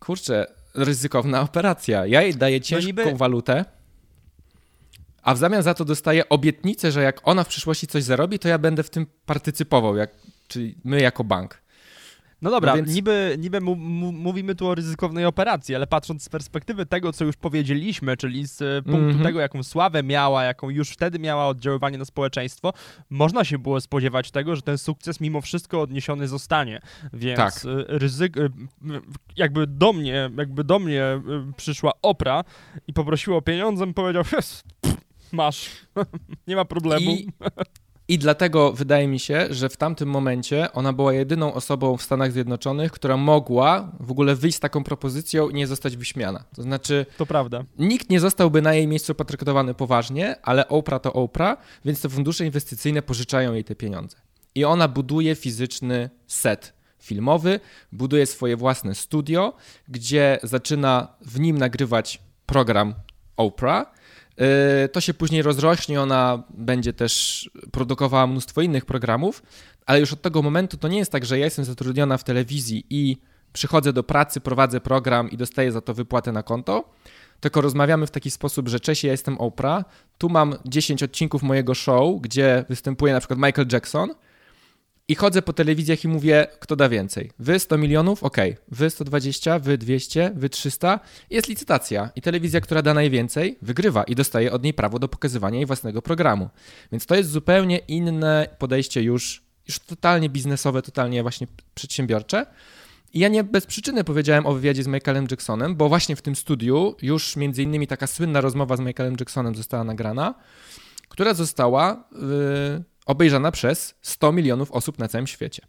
kurczę, 0.00 0.46
ryzykowna 0.74 1.40
operacja. 1.40 2.06
Ja 2.06 2.22
jej 2.22 2.34
daję 2.34 2.60
ciężką 2.60 2.92
no 2.96 3.04
niby... 3.04 3.14
walutę 3.16 3.64
a 5.24 5.34
w 5.34 5.38
zamian 5.38 5.62
za 5.62 5.74
to 5.74 5.84
dostaję 5.84 6.28
obietnicę, 6.28 6.92
że 6.92 7.02
jak 7.02 7.20
ona 7.24 7.44
w 7.44 7.48
przyszłości 7.48 7.86
coś 7.86 8.02
zarobi, 8.02 8.38
to 8.38 8.48
ja 8.48 8.58
będę 8.58 8.82
w 8.82 8.90
tym 8.90 9.06
partycypował, 9.26 9.96
jak, 9.96 10.10
czyli 10.48 10.74
my 10.84 11.00
jako 11.00 11.24
bank. 11.24 11.64
No 12.42 12.50
dobra, 12.50 12.72
no 12.72 12.76
więc... 12.76 12.94
niby, 12.94 13.36
niby 13.38 13.60
mówimy 13.60 14.54
tu 14.54 14.68
o 14.68 14.74
ryzykownej 14.74 15.26
operacji, 15.26 15.74
ale 15.74 15.86
patrząc 15.86 16.22
z 16.22 16.28
perspektywy 16.28 16.86
tego, 16.86 17.12
co 17.12 17.24
już 17.24 17.36
powiedzieliśmy, 17.36 18.16
czyli 18.16 18.46
z 18.46 18.62
e, 18.62 18.82
punktu 18.82 19.04
mm 19.04 19.18
-hmm. 19.18 19.22
tego, 19.22 19.40
jaką 19.40 19.62
sławę 19.62 20.02
miała, 20.02 20.44
jaką 20.44 20.70
już 20.70 20.90
wtedy 20.90 21.18
miała 21.18 21.48
oddziaływanie 21.48 21.98
na 21.98 22.04
społeczeństwo, 22.04 22.72
można 23.10 23.44
się 23.44 23.58
było 23.58 23.80
spodziewać 23.80 24.30
tego, 24.30 24.56
że 24.56 24.62
ten 24.62 24.78
sukces 24.78 25.20
mimo 25.20 25.40
wszystko 25.40 25.80
odniesiony 25.80 26.28
zostanie. 26.28 26.80
Więc 27.12 27.36
tak. 27.36 27.54
E, 27.54 27.98
ryzyk, 27.98 28.36
e, 28.36 28.48
jakby 29.36 29.66
do 29.66 29.92
mnie, 29.92 30.30
jakby 30.38 30.64
do 30.64 30.78
mnie 30.78 31.02
przyszła 31.56 31.92
Opra 32.02 32.44
i 32.86 32.92
poprosiła 32.92 33.36
o 33.36 33.42
pieniądze, 33.42 33.92
powiedział, 33.92 34.24
masz, 35.34 35.70
nie 36.48 36.56
ma 36.56 36.64
problemu. 36.64 37.10
I, 37.10 37.28
I 38.08 38.18
dlatego 38.18 38.72
wydaje 38.72 39.08
mi 39.08 39.18
się, 39.18 39.46
że 39.50 39.68
w 39.68 39.76
tamtym 39.76 40.08
momencie 40.08 40.72
ona 40.72 40.92
była 40.92 41.12
jedyną 41.12 41.54
osobą 41.54 41.96
w 41.96 42.02
Stanach 42.02 42.32
Zjednoczonych, 42.32 42.92
która 42.92 43.16
mogła 43.16 43.92
w 44.00 44.10
ogóle 44.10 44.34
wyjść 44.34 44.56
z 44.56 44.60
taką 44.60 44.84
propozycją 44.84 45.48
i 45.48 45.54
nie 45.54 45.66
zostać 45.66 45.96
wyśmiana. 45.96 46.44
To 46.56 46.62
znaczy, 46.62 47.06
to 47.18 47.26
prawda. 47.26 47.64
Nikt 47.78 48.10
nie 48.10 48.20
zostałby 48.20 48.62
na 48.62 48.74
jej 48.74 48.86
miejscu 48.86 49.14
potraktowany 49.14 49.74
poważnie, 49.74 50.36
ale 50.42 50.68
Oprah 50.68 51.02
to 51.02 51.12
Oprah, 51.12 51.58
więc 51.84 52.00
te 52.00 52.08
fundusze 52.08 52.46
inwestycyjne 52.46 53.02
pożyczają 53.02 53.52
jej 53.52 53.64
te 53.64 53.74
pieniądze. 53.74 54.16
I 54.54 54.64
ona 54.64 54.88
buduje 54.88 55.34
fizyczny 55.34 56.10
set 56.26 56.72
filmowy, 57.00 57.60
buduje 57.92 58.26
swoje 58.26 58.56
własne 58.56 58.94
studio, 58.94 59.52
gdzie 59.88 60.38
zaczyna 60.42 61.08
w 61.20 61.40
nim 61.40 61.58
nagrywać 61.58 62.20
program 62.46 62.94
Oprah 63.36 63.93
to 64.92 65.00
się 65.00 65.14
później 65.14 65.42
rozrośnie, 65.42 66.00
ona 66.00 66.42
będzie 66.50 66.92
też 66.92 67.50
produkowała 67.72 68.26
mnóstwo 68.26 68.62
innych 68.62 68.84
programów, 68.84 69.42
ale 69.86 70.00
już 70.00 70.12
od 70.12 70.22
tego 70.22 70.42
momentu 70.42 70.76
to 70.76 70.88
nie 70.88 70.98
jest 70.98 71.12
tak, 71.12 71.24
że 71.24 71.38
ja 71.38 71.44
jestem 71.44 71.64
zatrudniona 71.64 72.18
w 72.18 72.24
telewizji 72.24 72.86
i 72.90 73.16
przychodzę 73.52 73.92
do 73.92 74.02
pracy, 74.02 74.40
prowadzę 74.40 74.80
program 74.80 75.30
i 75.30 75.36
dostaję 75.36 75.72
za 75.72 75.80
to 75.80 75.94
wypłatę 75.94 76.32
na 76.32 76.42
konto, 76.42 76.90
tylko 77.40 77.60
rozmawiamy 77.60 78.06
w 78.06 78.10
taki 78.10 78.30
sposób, 78.30 78.68
że 78.68 78.80
cześć, 78.80 79.04
ja 79.04 79.12
jestem 79.12 79.38
Oprah, 79.38 79.84
tu 80.18 80.28
mam 80.28 80.54
10 80.64 81.02
odcinków 81.02 81.42
mojego 81.42 81.74
show, 81.74 82.20
gdzie 82.20 82.64
występuje 82.68 83.12
na 83.12 83.20
przykład 83.20 83.38
Michael 83.38 83.68
Jackson, 83.72 84.10
i 85.08 85.14
chodzę 85.14 85.42
po 85.42 85.52
telewizjach 85.52 86.04
i 86.04 86.08
mówię, 86.08 86.46
kto 86.60 86.76
da 86.76 86.88
więcej. 86.88 87.30
Wy 87.38 87.58
100 87.58 87.78
milionów? 87.78 88.24
Ok. 88.24 88.36
Wy 88.68 88.90
120, 88.90 89.58
wy 89.58 89.78
200, 89.78 90.32
wy 90.36 90.48
300. 90.48 91.00
Jest 91.30 91.48
licytacja 91.48 92.10
i 92.16 92.22
telewizja, 92.22 92.60
która 92.60 92.82
da 92.82 92.94
najwięcej, 92.94 93.58
wygrywa 93.62 94.04
i 94.04 94.14
dostaje 94.14 94.52
od 94.52 94.62
niej 94.62 94.74
prawo 94.74 94.98
do 94.98 95.08
pokazywania 95.08 95.56
jej 95.56 95.66
własnego 95.66 96.02
programu. 96.02 96.48
Więc 96.92 97.06
to 97.06 97.14
jest 97.14 97.30
zupełnie 97.30 97.78
inne 97.78 98.48
podejście 98.58 99.02
już, 99.02 99.42
już 99.68 99.78
totalnie 99.78 100.28
biznesowe, 100.28 100.82
totalnie 100.82 101.22
właśnie 101.22 101.46
przedsiębiorcze. 101.74 102.46
I 103.12 103.18
ja 103.18 103.28
nie 103.28 103.44
bez 103.44 103.66
przyczyny 103.66 104.04
powiedziałem 104.04 104.46
o 104.46 104.54
wywiadzie 104.54 104.82
z 104.82 104.86
Michaelem 104.86 105.26
Jacksonem, 105.30 105.76
bo 105.76 105.88
właśnie 105.88 106.16
w 106.16 106.22
tym 106.22 106.36
studiu 106.36 106.96
już 107.02 107.36
między 107.36 107.62
innymi 107.62 107.86
taka 107.86 108.06
słynna 108.06 108.40
rozmowa 108.40 108.76
z 108.76 108.80
Michaelem 108.80 109.16
Jacksonem 109.20 109.54
została 109.54 109.84
nagrana, 109.84 110.34
która 111.08 111.34
została... 111.34 112.04
Yy, 112.12 112.93
obejrzana 113.06 113.50
przez 113.50 113.94
100 114.02 114.32
milionów 114.32 114.72
osób 114.72 114.98
na 114.98 115.08
całym 115.08 115.26
świecie. 115.26 115.62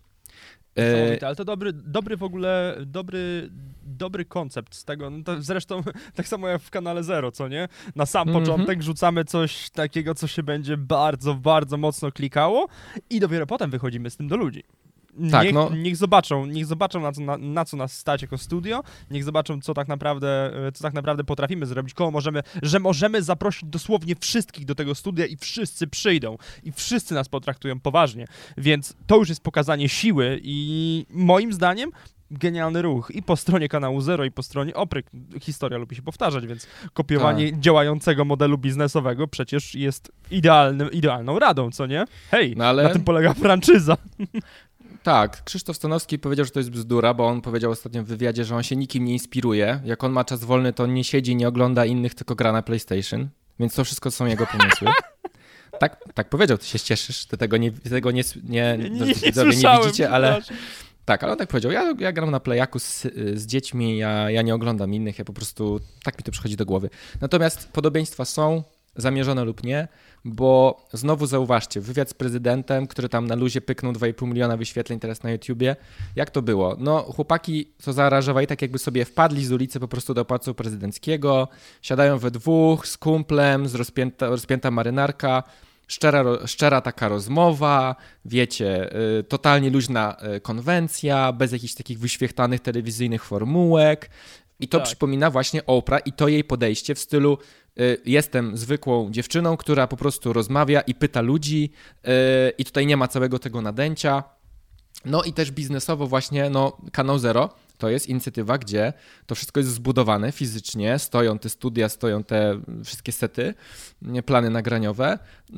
E, 0.80 1.26
ale 1.26 1.36
to 1.36 1.46
dobry, 1.46 1.74
dobry 1.74 2.18
w 2.18 2.24
ogóle, 2.24 2.78
dobry, 2.86 3.50
dobry 3.84 4.26
koncept 4.26 4.76
z 4.76 4.86
tego. 4.86 5.10
No 5.10 5.24
zresztą 5.40 5.84
tak 6.16 6.28
samo 6.28 6.48
jak 6.48 6.62
w 6.62 6.70
kanale 6.70 7.04
Zero, 7.04 7.32
co 7.32 7.48
nie? 7.48 7.68
Na 7.96 8.06
sam 8.06 8.30
mm 8.30 8.42
-hmm. 8.42 8.46
początek 8.46 8.84
rzucamy 8.84 9.26
coś 9.26 9.70
takiego, 9.70 10.16
co 10.16 10.28
się 10.28 10.44
będzie 10.44 10.78
bardzo, 10.78 11.34
bardzo 11.34 11.78
mocno 11.78 12.12
klikało 12.12 12.68
i 13.10 13.20
dopiero 13.20 13.48
potem 13.48 13.72
wychodzimy 13.72 14.10
z 14.10 14.18
tym 14.18 14.28
do 14.28 14.38
ludzi. 14.38 14.64
Tak, 15.32 15.44
niech, 15.44 15.54
no. 15.54 15.70
niech 15.70 15.96
zobaczą, 15.98 16.46
niech 16.46 16.66
zobaczą 16.66 17.02
na 17.02 17.12
co, 17.12 17.22
na, 17.22 17.38
na, 17.38 17.66
co 17.66 17.78
nas 17.78 17.98
stać 17.98 18.22
jako 18.22 18.38
studio, 18.38 18.84
niech 19.12 19.24
zobaczą, 19.24 19.62
co 19.62 19.74
tak 19.74 19.88
naprawdę, 19.88 20.52
e, 20.68 20.72
co 20.72 20.84
tak 20.84 20.94
naprawdę 20.94 21.24
potrafimy 21.24 21.66
zrobić, 21.66 21.94
kogo 21.94 22.12
możemy, 22.12 22.42
że 22.62 22.80
możemy 22.80 23.24
zaprosić 23.24 23.70
dosłownie 23.70 24.16
wszystkich 24.16 24.66
do 24.66 24.76
tego 24.76 24.96
studia 24.96 25.26
i 25.26 25.38
wszyscy 25.38 25.88
przyjdą 25.88 26.38
i 26.64 26.72
wszyscy 26.72 27.14
nas 27.14 27.30
potraktują 27.30 27.80
poważnie, 27.80 28.28
więc 28.58 28.94
to 29.08 29.18
już 29.18 29.30
jest 29.30 29.42
pokazanie 29.42 29.90
siły 29.90 30.40
i 30.44 31.06
moim 31.10 31.54
zdaniem 31.54 31.92
genialny 32.32 32.82
ruch 32.82 33.12
i 33.14 33.24
po 33.24 33.36
stronie 33.36 33.70
kanału 33.70 34.02
Zero 34.02 34.26
i 34.26 34.32
po 34.32 34.44
stronie 34.44 34.76
Opryk. 34.76 35.06
Historia 35.42 35.78
lubi 35.78 35.96
się 35.96 36.02
powtarzać, 36.02 36.48
więc 36.48 36.68
kopiowanie 36.94 37.52
tak. 37.52 37.60
działającego 37.60 38.26
modelu 38.26 38.58
biznesowego 38.58 39.28
przecież 39.28 39.76
jest 39.76 40.12
idealnym, 40.32 40.92
idealną 40.92 41.40
radą, 41.40 41.72
co 41.72 41.86
nie? 41.86 42.06
Hej, 42.32 42.54
no 42.58 42.66
ale... 42.66 42.84
na 42.84 42.90
tym 42.90 43.04
polega 43.04 43.34
franczyza. 43.34 43.98
Tak, 45.06 45.44
Krzysztof 45.44 45.76
Stanowski 45.76 46.20
powiedział, 46.20 46.46
że 46.46 46.52
to 46.52 46.60
jest 46.60 46.70
bzdura, 46.70 47.14
bo 47.14 47.28
on 47.28 47.42
powiedział 47.42 47.72
ostatnio 47.72 48.04
w 48.04 48.06
wywiadzie, 48.06 48.46
że 48.46 48.56
on 48.56 48.64
się 48.64 48.76
nikim 48.76 49.06
nie 49.06 49.14
inspiruje. 49.14 49.82
Jak 49.86 50.04
on 50.04 50.12
ma 50.12 50.24
czas 50.24 50.44
wolny, 50.44 50.74
to 50.74 50.84
on 50.84 50.94
nie 50.94 51.04
siedzi, 51.04 51.36
nie 51.36 51.48
ogląda 51.48 51.86
innych, 51.86 52.16
tylko 52.16 52.36
gra 52.36 52.52
na 52.52 52.62
PlayStation. 52.62 53.30
Więc 53.60 53.76
to 53.76 53.84
wszystko 53.84 54.12
są 54.12 54.26
jego 54.26 54.48
pomysły. 54.48 54.88
Tak, 55.80 56.04
tak 56.14 56.30
powiedział, 56.30 56.58
ty 56.58 56.66
się 56.66 56.80
cieszysz, 56.80 57.26
ty 57.26 57.38
tego 57.38 57.58
nie, 57.58 57.72
tego 57.72 58.12
nie, 58.12 58.24
nie, 58.44 58.78
Nie, 58.78 58.90
nie, 58.90 59.00
nie, 59.00 59.56
nie 59.56 59.80
widzicie, 59.80 60.10
ale 60.10 60.42
tak, 61.06 61.24
ale 61.24 61.32
on 61.32 61.38
tak 61.38 61.50
powiedział, 61.50 61.72
ja, 61.72 61.94
ja 62.00 62.12
gram 62.12 62.32
na 62.32 62.40
playaku 62.40 62.80
z, 62.80 63.02
z 63.34 63.46
dziećmi, 63.46 63.98
ja, 63.98 64.32
ja 64.32 64.42
nie 64.42 64.56
oglądam 64.56 64.94
innych, 64.94 65.20
ja 65.20 65.26
po 65.26 65.34
prostu, 65.34 65.80
tak 66.04 66.18
mi 66.18 66.24
to 66.24 66.32
przychodzi 66.32 66.56
do 66.56 66.66
głowy. 66.66 66.90
Natomiast 67.22 67.70
podobieństwa 67.72 68.26
są, 68.26 68.64
zamierzone 68.96 69.44
lub 69.44 69.64
nie, 69.64 69.88
bo 70.26 70.86
znowu 70.94 71.26
zauważcie, 71.26 71.82
wywiad 71.82 72.10
z 72.10 72.14
prezydentem, 72.14 72.88
który 72.88 73.10
tam 73.10 73.28
na 73.28 73.36
luzie 73.36 73.62
pyknął 73.62 73.94
2,5 73.94 74.28
miliona 74.28 74.58
wyświetleń 74.58 75.00
teraz 75.00 75.24
na 75.24 75.32
YouTubie. 75.32 75.76
Jak 76.16 76.30
to 76.30 76.42
było? 76.42 76.76
No, 76.80 77.02
chłopaki 77.02 77.72
to 77.84 77.94
zaaranżowali 77.94 78.48
tak, 78.48 78.62
jakby 78.62 78.80
sobie 78.80 79.06
wpadli 79.06 79.46
z 79.46 79.52
ulicy 79.52 79.80
po 79.80 79.88
prostu 79.88 80.14
do 80.14 80.26
pałacu 80.26 80.54
prezydenckiego, 80.54 81.48
siadają 81.82 82.18
we 82.18 82.32
dwóch 82.32 82.88
z 82.88 82.98
kumplem, 82.98 83.68
z 83.68 83.76
rozpięta, 83.76 84.28
rozpięta 84.28 84.72
marynarka, 84.72 85.44
szczera, 85.88 86.24
szczera 86.46 86.82
taka 86.82 87.08
rozmowa, 87.08 87.96
wiecie, 88.26 88.96
y, 89.20 89.24
totalnie 89.24 89.70
luźna 89.70 90.18
y, 90.38 90.42
konwencja, 90.42 91.34
bez 91.34 91.52
jakichś 91.52 91.74
takich 91.74 92.00
wyświechtanych 92.00 92.60
telewizyjnych 92.62 93.24
formułek. 93.24 94.10
I 94.60 94.68
to 94.68 94.78
Tak. 94.78 94.88
przypomina 94.88 95.32
właśnie 95.32 95.66
Oprah 95.66 96.08
i 96.08 96.14
to 96.14 96.28
jej 96.28 96.44
podejście 96.44 96.96
w 96.96 97.00
stylu 97.00 97.38
jestem 98.06 98.58
zwykłą 98.58 99.12
dziewczyną, 99.12 99.58
która 99.58 99.88
po 99.88 99.98
prostu 99.98 100.34
rozmawia 100.34 100.82
i 100.82 100.96
pyta 100.96 101.22
ludzi 101.22 101.72
y, 102.08 102.10
i 102.58 102.66
tutaj 102.66 102.86
nie 102.86 102.98
ma 102.98 103.08
całego 103.08 103.40
tego 103.40 103.62
nadęcia. 103.62 104.24
No 105.06 105.24
i 105.24 105.34
też 105.34 105.52
biznesowo 105.52 106.08
właśnie, 106.08 106.50
no 106.50 106.78
Kanał 106.92 107.20
Zero 107.20 107.50
to 107.78 107.90
jest 107.90 108.10
inicjatywa, 108.10 108.58
gdzie 108.58 108.94
to 109.26 109.36
wszystko 109.36 109.60
jest 109.60 109.72
zbudowane 109.72 110.32
fizycznie, 110.32 111.00
stoją 111.00 111.40
te 111.40 111.50
studia, 111.50 111.90
stoją 111.90 112.24
te 112.24 112.60
wszystkie 112.84 113.12
sety, 113.12 113.54
plany 114.26 114.50
nagraniowe. 114.50 115.20
Y, 115.50 115.56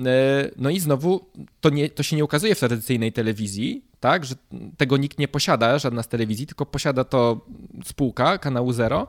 No 0.57 0.69
i 0.69 0.79
znowu 0.79 1.29
to, 1.61 1.69
nie, 1.69 1.89
to 1.89 2.03
się 2.03 2.15
nie 2.15 2.23
ukazuje 2.23 2.55
w 2.55 2.59
tradycyjnej 2.59 3.13
telewizji, 3.13 3.85
tak, 3.99 4.25
że 4.25 4.35
tego 4.77 4.97
nikt 4.97 5.19
nie 5.19 5.27
posiada, 5.27 5.79
żadna 5.79 6.03
z 6.03 6.07
telewizji, 6.07 6.47
tylko 6.47 6.65
posiada 6.65 7.03
to 7.03 7.45
spółka 7.85 8.37
Kanału 8.37 8.73
Zero, 8.73 9.07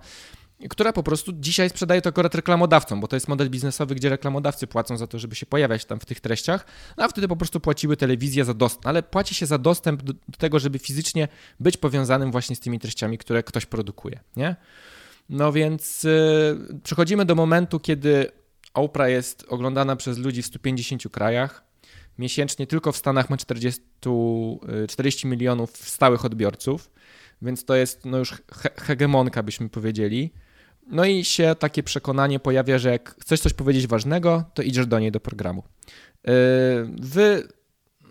która 0.70 0.92
po 0.92 1.02
prostu 1.02 1.32
dzisiaj 1.32 1.70
sprzedaje 1.70 2.02
to 2.02 2.08
akurat 2.08 2.34
reklamodawcom, 2.34 3.00
bo 3.00 3.08
to 3.08 3.16
jest 3.16 3.28
model 3.28 3.50
biznesowy, 3.50 3.94
gdzie 3.94 4.08
reklamodawcy 4.08 4.66
płacą 4.66 4.96
za 4.96 5.06
to, 5.06 5.18
żeby 5.18 5.34
się 5.34 5.46
pojawiać 5.46 5.84
tam 5.84 6.00
w 6.00 6.04
tych 6.04 6.20
treściach, 6.20 6.66
no 6.96 7.04
a 7.04 7.08
wtedy 7.08 7.28
po 7.28 7.36
prostu 7.36 7.60
płaciły 7.60 7.96
telewizje 7.96 8.44
za 8.44 8.54
dostęp, 8.54 8.86
ale 8.86 9.02
płaci 9.02 9.34
się 9.34 9.46
za 9.46 9.58
dostęp 9.58 10.02
do, 10.02 10.12
do 10.12 10.38
tego, 10.38 10.58
żeby 10.58 10.78
fizycznie 10.78 11.28
być 11.60 11.76
powiązanym 11.76 12.32
właśnie 12.32 12.56
z 12.56 12.60
tymi 12.60 12.78
treściami, 12.78 13.18
które 13.18 13.42
ktoś 13.42 13.66
produkuje, 13.66 14.20
nie? 14.36 14.56
No 15.28 15.52
więc 15.52 16.02
yy, 16.02 16.80
przechodzimy 16.82 17.24
do 17.24 17.34
momentu, 17.34 17.80
kiedy 17.80 18.30
Oprah 18.74 19.10
jest 19.10 19.44
oglądana 19.48 19.96
przez 19.96 20.18
ludzi 20.18 20.42
w 20.42 20.46
150 20.46 21.08
krajach. 21.08 21.64
Miesięcznie 22.18 22.66
tylko 22.66 22.92
w 22.92 22.96
Stanach 22.96 23.30
ma 23.30 23.36
40, 23.36 23.82
y, 24.84 24.86
40 24.86 25.26
milionów 25.26 25.76
stałych 25.76 26.24
odbiorców, 26.24 26.90
więc 27.42 27.64
to 27.64 27.76
jest 27.76 28.04
no 28.04 28.18
już 28.18 28.34
he 28.52 28.70
hegemonka, 28.76 29.42
byśmy 29.42 29.68
powiedzieli. 29.68 30.32
No 30.88 31.04
i 31.04 31.24
się 31.24 31.54
takie 31.58 31.82
przekonanie 31.82 32.40
pojawia, 32.40 32.78
że 32.78 32.90
jak 32.90 33.16
chcesz 33.20 33.40
coś 33.40 33.52
powiedzieć 33.52 33.86
ważnego, 33.86 34.44
to 34.54 34.62
idziesz 34.62 34.86
do 34.86 34.98
niej 34.98 35.12
do 35.12 35.20
programu. 35.20 35.62
Yy, 36.24 36.32
Wy, 37.00 37.48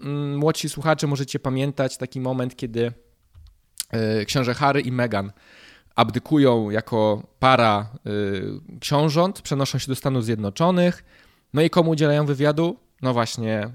mm, 0.04 0.38
młodsi 0.38 0.70
słuchacze, 0.70 1.08
możecie 1.08 1.40
pamiętać 1.40 1.98
taki 1.98 2.20
moment, 2.20 2.56
kiedy 2.56 2.92
yy, 3.94 4.26
książę 4.26 4.54
Harry 4.54 4.82
i 4.82 4.92
Meghan 4.92 5.32
abdykują 5.96 6.70
jako 6.70 7.28
para 7.40 7.90
yy, 8.06 8.80
książąt, 8.80 9.42
przenoszą 9.42 9.80
się 9.80 9.88
do 9.88 9.96
Stanów 9.96 10.26
Zjednoczonych. 10.26 11.04
No 11.54 11.62
i 11.62 11.70
komu 11.70 11.92
udzielają 11.92 12.26
wywiadu? 12.26 12.78
No 13.02 13.14
właśnie 13.14 13.70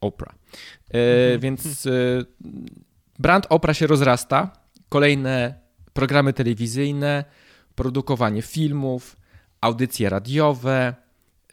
Oprah. 0.00 0.34
Yy, 0.92 1.38
Więc 1.38 1.88
brand 3.18 3.46
Oprah 3.48 3.76
się 3.76 3.86
rozrasta. 3.86 4.52
Kolejne 4.88 5.54
programy 5.92 6.32
telewizyjne, 6.32 7.24
produkowanie 7.78 8.42
filmów, 8.42 9.16
audycje 9.60 10.08
radiowe, 10.08 10.94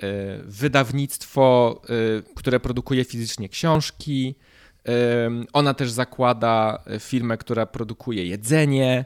yy, 0.02 0.10
wydawnictwo, 0.46 1.82
yy, 1.90 2.24
które 2.36 2.60
produkuje 2.60 3.04
fizycznie 3.06 3.50
książki. 3.50 4.36
Yy, 4.86 4.94
Ona 5.54 5.74
też 5.74 5.92
zakłada 5.92 6.84
firmę, 7.00 7.38
która 7.38 7.66
produkuje 7.66 8.26
jedzenie. 8.26 9.06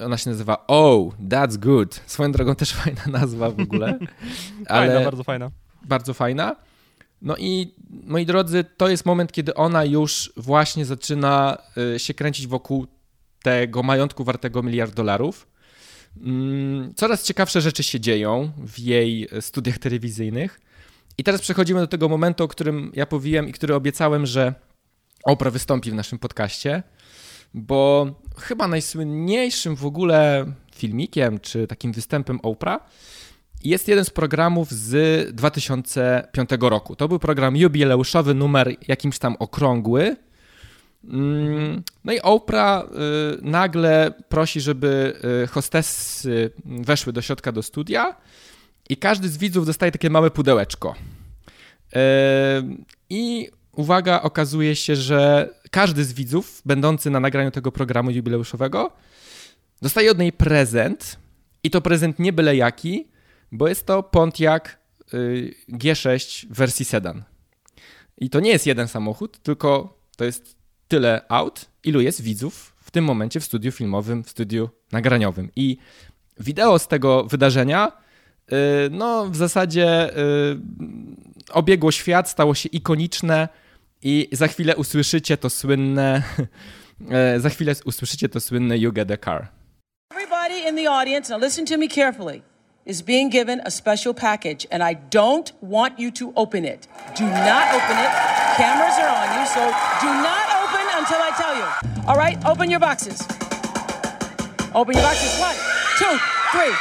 Ona 0.00 0.16
się 0.16 0.30
nazywa 0.30 0.64
Oh, 0.66 1.16
That's 1.28 1.56
Good. 1.56 2.02
Swoją 2.06 2.32
drogą 2.32 2.54
też 2.54 2.72
fajna 2.82 3.02
nazwa 3.06 3.50
w 3.50 3.60
ogóle. 3.60 3.98
Fajna, 4.68 5.00
bardzo 5.00 5.24
fajna. 5.24 5.50
bardzo 5.84 6.14
fajna. 6.14 6.56
No 7.22 7.36
i 7.36 7.74
moi 7.90 8.26
drodzy, 8.26 8.64
to 8.76 8.88
jest 8.88 9.06
moment, 9.06 9.32
kiedy 9.32 9.54
ona 9.54 9.84
już 9.84 10.32
właśnie 10.36 10.84
zaczyna 10.84 11.58
y, 11.94 11.98
się 11.98 12.14
kręcić 12.14 12.46
wokół 12.46 12.86
tego 13.42 13.82
majątku 13.82 14.24
wartego 14.24 14.62
miliard 14.62 14.94
dolarów. 14.94 15.53
Mm, 16.20 16.94
Coraz 16.94 17.24
ciekawsze 17.24 17.60
rzeczy 17.60 17.82
się 17.82 18.00
dzieją 18.00 18.52
w 18.66 18.78
jej 18.78 19.28
studiach 19.40 19.78
telewizyjnych. 19.78 20.60
I 21.18 21.24
teraz 21.24 21.40
przechodzimy 21.40 21.80
do 21.80 21.86
tego 21.86 22.08
momentu, 22.08 22.44
o 22.44 22.48
którym 22.48 22.92
ja 22.94 23.06
powiedziałem 23.06 23.48
i 23.48 23.52
który 23.52 23.74
obiecałem, 23.74 24.26
że 24.26 24.54
Oprah 25.24 25.52
wystąpi 25.52 25.90
w 25.90 25.94
naszym 25.94 26.18
podcaście, 26.18 26.82
bo 27.54 28.06
chyba 28.36 28.68
najsłynniejszym 28.68 29.76
w 29.76 29.86
ogóle 29.86 30.46
filmikiem 30.74 31.40
czy 31.40 31.66
takim 31.66 31.92
występem 31.92 32.40
Oprah 32.42 32.80
jest 33.64 33.88
jeden 33.88 34.04
z 34.04 34.10
programów 34.10 34.70
z 34.70 35.34
2005 35.34 36.50
roku. 36.60 36.96
To 36.96 37.08
był 37.08 37.18
program 37.18 37.56
jubileuszowy, 37.56 38.34
numer 38.34 38.76
jakimś 38.88 39.18
tam 39.18 39.36
okrągły. 39.38 40.16
Mm, 41.08 41.82
No 42.04 42.12
i 42.12 42.20
Oprah 42.20 42.84
y, 42.84 42.88
nagle 43.42 44.12
prosi, 44.28 44.60
żeby 44.60 45.20
y, 45.44 45.46
hostessy 45.46 46.50
weszły 46.64 47.12
do 47.12 47.22
środka 47.22 47.52
do 47.52 47.62
studia 47.62 48.16
i 48.88 48.96
każdy 48.96 49.28
z 49.28 49.38
widzów 49.38 49.66
dostaje 49.66 49.92
takie 49.92 50.10
małe 50.10 50.30
pudełeczko. 50.30 50.94
Y, 50.94 51.98
I 53.10 53.50
uwaga, 53.72 54.22
okazuje 54.22 54.76
się, 54.76 54.96
że 54.96 55.48
każdy 55.70 56.04
z 56.04 56.12
widzów 56.12 56.62
będący 56.64 57.10
na 57.10 57.20
nagraniu 57.20 57.50
tego 57.50 57.72
programu 57.72 58.10
jubileuszowego 58.10 58.92
dostaje 59.82 60.10
od 60.10 60.18
niej 60.18 60.32
prezent 60.32 61.18
i 61.62 61.70
to 61.70 61.80
prezent 61.80 62.18
nie 62.18 62.32
byle 62.32 62.56
jaki, 62.56 63.08
bo 63.52 63.68
jest 63.68 63.86
to 63.86 64.02
Pontiac 64.02 64.64
y, 65.14 65.54
G6 65.68 66.46
w 66.50 66.54
wersji 66.56 66.84
sedan. 66.84 67.22
I 68.18 68.30
to 68.30 68.40
nie 68.40 68.50
jest 68.50 68.66
jeden 68.66 68.88
samochód, 68.88 69.38
tylko 69.42 69.98
to 70.16 70.24
jest 70.24 70.63
tyle 70.88 71.22
aut, 71.28 71.64
ilu 71.84 72.00
jest 72.00 72.22
widzów 72.22 72.74
w 72.80 72.90
tym 72.90 73.04
momencie 73.04 73.40
w 73.40 73.44
studiu 73.44 73.72
filmowym, 73.72 74.24
w 74.24 74.30
studiu 74.30 74.70
nagraniowym. 74.92 75.50
I 75.56 75.76
wideo 76.40 76.78
z 76.78 76.88
tego 76.88 77.24
wydarzenia, 77.24 77.92
y, 78.52 78.54
no 78.90 79.26
w 79.26 79.36
zasadzie 79.36 80.18
y, 80.18 80.56
obiegło 81.52 81.92
świat, 81.92 82.30
stało 82.30 82.54
się 82.54 82.68
ikoniczne 82.68 83.48
i 84.02 84.28
za 84.32 84.48
chwilę 84.48 84.76
usłyszycie 84.76 85.36
to 85.36 85.50
słynne, 85.50 86.22
y, 87.36 87.40
za 87.44 87.50
chwilę 87.50 87.74
usłyszycie 87.84 88.28
to 88.28 88.40
słynne 88.40 88.78
You 88.78 88.92
Get 88.92 89.10
a 89.10 89.16
Car. 89.16 89.48
Everybody 90.12 90.68
in 90.68 90.76
the 90.76 90.90
audience, 90.90 91.32
now 91.32 91.42
listen 91.42 91.66
to 91.66 91.78
me 91.78 91.88
carefully, 91.88 92.42
is 92.86 93.02
being 93.02 93.32
given 93.32 93.60
a 93.64 93.70
special 93.70 94.14
package, 94.14 94.66
and 94.70 94.82
I 94.82 94.96
don't 95.10 95.52
want 95.62 95.98
you 95.98 96.12
to 96.12 96.32
open 96.34 96.64
it. 96.64 96.88
Do 97.18 97.24
not 97.24 97.74
open 97.74 97.96
it. 97.98 98.10
Cameras 98.56 98.98
are 98.98 99.14
on 99.22 99.40
you, 99.40 99.46
so 99.46 99.60
do 100.00 100.22
not 100.22 100.43
until 101.04 101.20
I 101.20 101.30
tell 101.36 101.54
you. 101.54 101.66
All 102.08 102.16
right, 102.16 102.42
open 102.46 102.70
your 102.70 102.80
boxes. 102.80 103.20
Open 104.74 104.94
your 104.94 105.02
boxes. 105.02 105.38
One, 105.38 105.54
two, 106.00 106.16
three. 106.50 106.72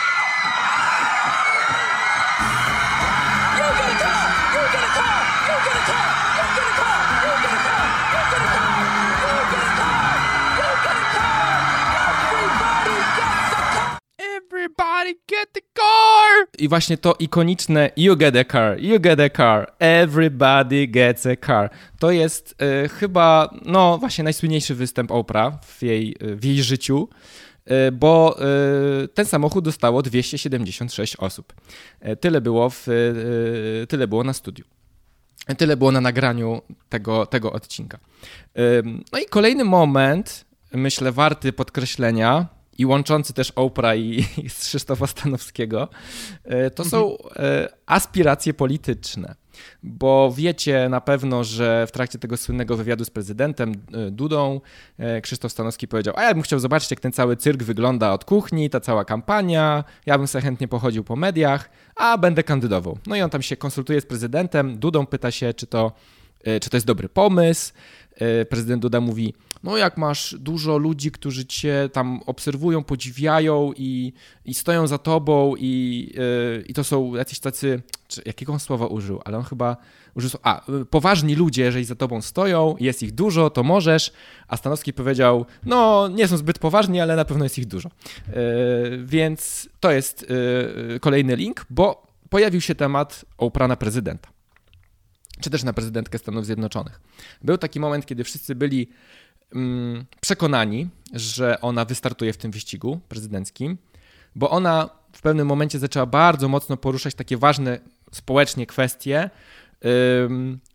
You 3.59 3.67
get 3.67 3.99
a. 3.99 4.15
You 4.55 4.63
get 4.71 4.87
a. 4.87 5.11
You 5.43 5.55
get 5.67 5.89
a. 5.89 6.01
You 6.39 6.47
get 6.55 6.79
a. 6.79 6.91
You 7.19 7.35
get 7.43 7.67
a. 7.67 7.72
Everybody 14.73 15.19
get 15.27 15.53
the 15.53 15.61
car! 15.73 16.47
I 16.57 16.67
właśnie 16.67 16.97
to 16.97 17.15
ikoniczne 17.19 17.89
You 17.97 18.15
get 18.15 18.35
a 18.35 18.45
car, 18.45 18.79
you 18.79 18.99
get 18.99 19.19
a 19.19 19.29
car, 19.29 19.73
everybody 19.79 20.87
gets 20.87 21.25
a 21.25 21.35
car. 21.45 21.69
To 21.99 22.11
jest 22.11 22.55
e, 22.57 22.89
chyba, 22.89 23.53
no 23.65 23.97
właśnie 23.97 24.23
najsłynniejszy 24.23 24.75
występ 24.75 25.11
Oprah 25.11 25.65
w 25.65 25.81
jej, 25.81 26.15
w 26.19 26.45
jej 26.45 26.63
życiu, 26.63 27.09
e, 27.65 27.91
bo 27.91 28.37
e, 28.39 29.07
ten 29.07 29.25
samochód 29.25 29.65
dostało 29.65 30.01
276 30.01 31.15
osób. 31.15 31.53
E, 31.99 32.15
tyle 32.15 32.41
było, 32.41 32.69
w, 32.69 32.87
e, 32.87 33.87
tyle 33.87 34.07
było 34.07 34.23
na 34.23 34.33
studiu. 34.33 34.65
Tyle 35.57 35.77
było 35.77 35.91
na 35.91 36.01
nagraniu 36.01 36.61
tego, 36.89 37.25
tego 37.25 37.51
odcinka. 37.51 37.99
No 39.11 39.19
i 39.19 39.25
kolejny 39.25 39.63
moment, 39.63 40.45
myślę, 40.73 41.11
warty 41.11 41.53
podkreślenia, 41.53 42.47
i 42.77 42.85
łączący 42.85 43.33
też 43.33 43.51
Oprah 43.51 43.97
i, 43.97 44.19
i 44.37 44.49
Krzysztofa 44.49 45.07
Stanowskiego, 45.07 45.87
e, 46.43 46.69
to 46.69 46.85
są 46.85 47.17
e, 47.35 47.69
aspiracje 47.85 48.53
polityczne. 48.53 49.35
Bo 49.83 50.33
wiecie 50.35 50.89
na 50.89 51.01
pewno, 51.01 51.43
że 51.43 51.87
w 51.87 51.91
trakcie 51.91 52.19
tego 52.19 52.37
słynnego 52.37 52.77
wywiadu 52.77 53.05
z 53.05 53.09
prezydentem 53.09 53.71
e, 53.71 54.11
Dudą 54.11 54.61
Krzysztof 55.23 55.51
Stanowski 55.51 55.87
powiedział: 55.87 56.13
A 56.17 56.23
ja 56.23 56.33
bym 56.33 56.43
chciał 56.43 56.59
zobaczyć, 56.59 56.91
jak 56.91 56.99
ten 56.99 57.11
cały 57.11 57.35
cyrk 57.37 57.63
wygląda 57.63 58.11
od 58.11 58.25
kuchni, 58.25 58.69
ta 58.69 58.79
cała 58.79 59.05
kampania. 59.05 59.83
Ja 60.05 60.17
bym 60.17 60.27
sobie 60.27 60.41
chętnie 60.41 60.67
pochodził 60.67 61.03
po 61.03 61.15
mediach, 61.15 61.69
a 61.95 62.17
będę 62.17 62.43
kandydował. 62.43 62.97
No 63.07 63.15
i 63.15 63.21
on 63.21 63.29
tam 63.29 63.41
się 63.41 63.57
konsultuje 63.57 64.01
z 64.01 64.05
prezydentem. 64.05 64.77
Dudą 64.79 65.05
pyta 65.05 65.31
się, 65.31 65.53
czy 65.53 65.67
to, 65.67 65.91
czy 66.61 66.69
to 66.69 66.77
jest 66.77 66.87
dobry 66.87 67.09
pomysł. 67.09 67.73
Prezydent 68.49 68.81
Duda 68.81 69.01
mówi: 69.01 69.33
no 69.63 69.77
jak 69.77 69.97
masz 69.97 70.35
dużo 70.39 70.77
ludzi, 70.77 71.11
którzy 71.11 71.45
cię 71.45 71.89
tam 71.93 72.21
obserwują, 72.25 72.83
podziwiają 72.83 73.71
i, 73.77 74.13
i 74.45 74.53
stoją 74.53 74.87
za 74.87 74.97
tobą 74.97 75.55
i, 75.55 76.11
yy, 76.15 76.63
i 76.67 76.73
to 76.73 76.83
są 76.83 77.15
jacyś 77.15 77.39
tacy, 77.39 77.81
czy, 78.07 78.21
jakiego 78.25 78.53
on 78.53 78.59
słowa 78.59 78.87
użył, 78.87 79.21
ale 79.25 79.37
on 79.37 79.43
chyba 79.43 79.77
użył, 80.15 80.29
a 80.43 80.65
poważni 80.89 81.35
ludzie, 81.35 81.63
jeżeli 81.63 81.85
za 81.85 81.95
tobą 81.95 82.21
stoją, 82.21 82.75
jest 82.79 83.03
ich 83.03 83.11
dużo, 83.11 83.49
to 83.49 83.63
możesz, 83.63 84.13
a 84.47 84.57
Stanowski 84.57 84.93
powiedział, 84.93 85.45
no 85.65 86.07
nie 86.07 86.27
są 86.27 86.37
zbyt 86.37 86.59
poważni, 86.59 87.01
ale 87.01 87.15
na 87.15 87.25
pewno 87.25 87.45
jest 87.45 87.57
ich 87.57 87.65
dużo. 87.65 87.89
Yy, 88.27 88.33
więc 89.05 89.69
to 89.79 89.91
jest 89.91 90.29
yy, 90.91 90.99
kolejny 90.99 91.35
link, 91.35 91.65
bo 91.69 92.07
pojawił 92.29 92.61
się 92.61 92.75
temat 92.75 93.25
Oprah 93.37 93.69
na 93.69 93.75
prezydenta 93.75 94.33
czy 95.43 95.49
też 95.49 95.63
na 95.63 95.73
prezydentkę 95.73 96.17
Stanów 96.17 96.45
Zjednoczonych. 96.45 97.01
Był 97.41 97.57
taki 97.57 97.79
moment, 97.79 98.05
kiedy 98.05 98.23
wszyscy 98.23 98.55
byli 98.55 98.89
przekonani, 100.21 100.89
że 101.13 101.61
ona 101.61 101.85
wystartuje 101.85 102.33
w 102.33 102.37
tym 102.37 102.51
wyścigu 102.51 102.99
prezydenckim, 103.09 103.77
bo 104.35 104.49
ona 104.49 104.89
w 105.11 105.21
pewnym 105.21 105.47
momencie 105.47 105.79
zaczęła 105.79 106.05
bardzo 106.05 106.47
mocno 106.47 106.77
poruszać 106.77 107.15
takie 107.15 107.37
ważne 107.37 107.79
społecznie 108.11 108.65
kwestie, 108.65 109.29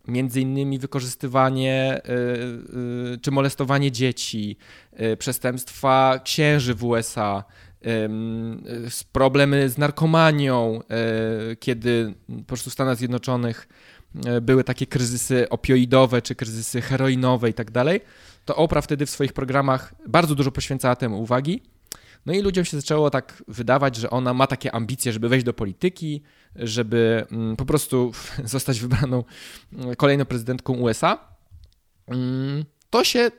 między 0.07 0.41
innymi 0.41 0.79
wykorzystywanie 0.79 2.01
y, 2.05 3.13
y, 3.13 3.17
czy 3.21 3.31
molestowanie 3.31 3.91
dzieci, 3.91 4.57
y, 5.01 5.17
przestępstwa 5.17 6.19
księży 6.23 6.75
w 6.75 6.83
USA, 6.83 7.43
problemy 9.11 9.69
z 9.69 9.77
narkomanią, 9.77 10.81
kiedy 11.59 12.13
po 12.27 12.43
prostu 12.43 12.69
w 12.69 12.73
Stanach 12.73 12.97
Zjednoczonych 12.97 13.67
były 14.41 14.63
takie 14.63 14.85
kryzysy 14.85 15.49
opioidowe 15.49 16.21
czy 16.21 16.35
kryzysy 16.35 16.81
heroinowe 16.81 17.49
i 17.49 17.53
tak 17.53 17.71
dalej 17.71 18.01
to 18.49 18.55
Oprah 18.55 18.83
wtedy 18.83 19.05
w 19.05 19.09
swoich 19.09 19.33
programach 19.33 19.93
bardzo 20.07 20.35
dużo 20.35 20.51
poświęcała 20.51 20.95
temu 20.95 21.21
uwagi. 21.21 21.61
No 22.25 22.33
i 22.33 22.41
ludziom 22.41 22.65
się 22.65 22.77
zaczęło 22.77 23.09
tak 23.09 23.43
wydawać, 23.47 23.95
że 23.95 24.09
ona 24.09 24.33
ma 24.33 24.47
takie 24.47 24.75
ambicje, 24.75 25.13
żeby 25.13 25.29
wejść 25.29 25.45
do 25.45 25.53
polityki, 25.53 26.23
żeby 26.55 27.25
mm, 27.31 27.55
po 27.55 27.65
prostu 27.65 28.11
zostać 28.43 28.79
wybraną 28.79 29.23
mm, 29.73 29.95
kolejną 29.95 30.25
prezydentką 30.25 30.73
USA. 30.73 31.19
Mm, 32.07 32.65
to 32.89 33.03
się 33.03 33.19
y, 33.19 33.31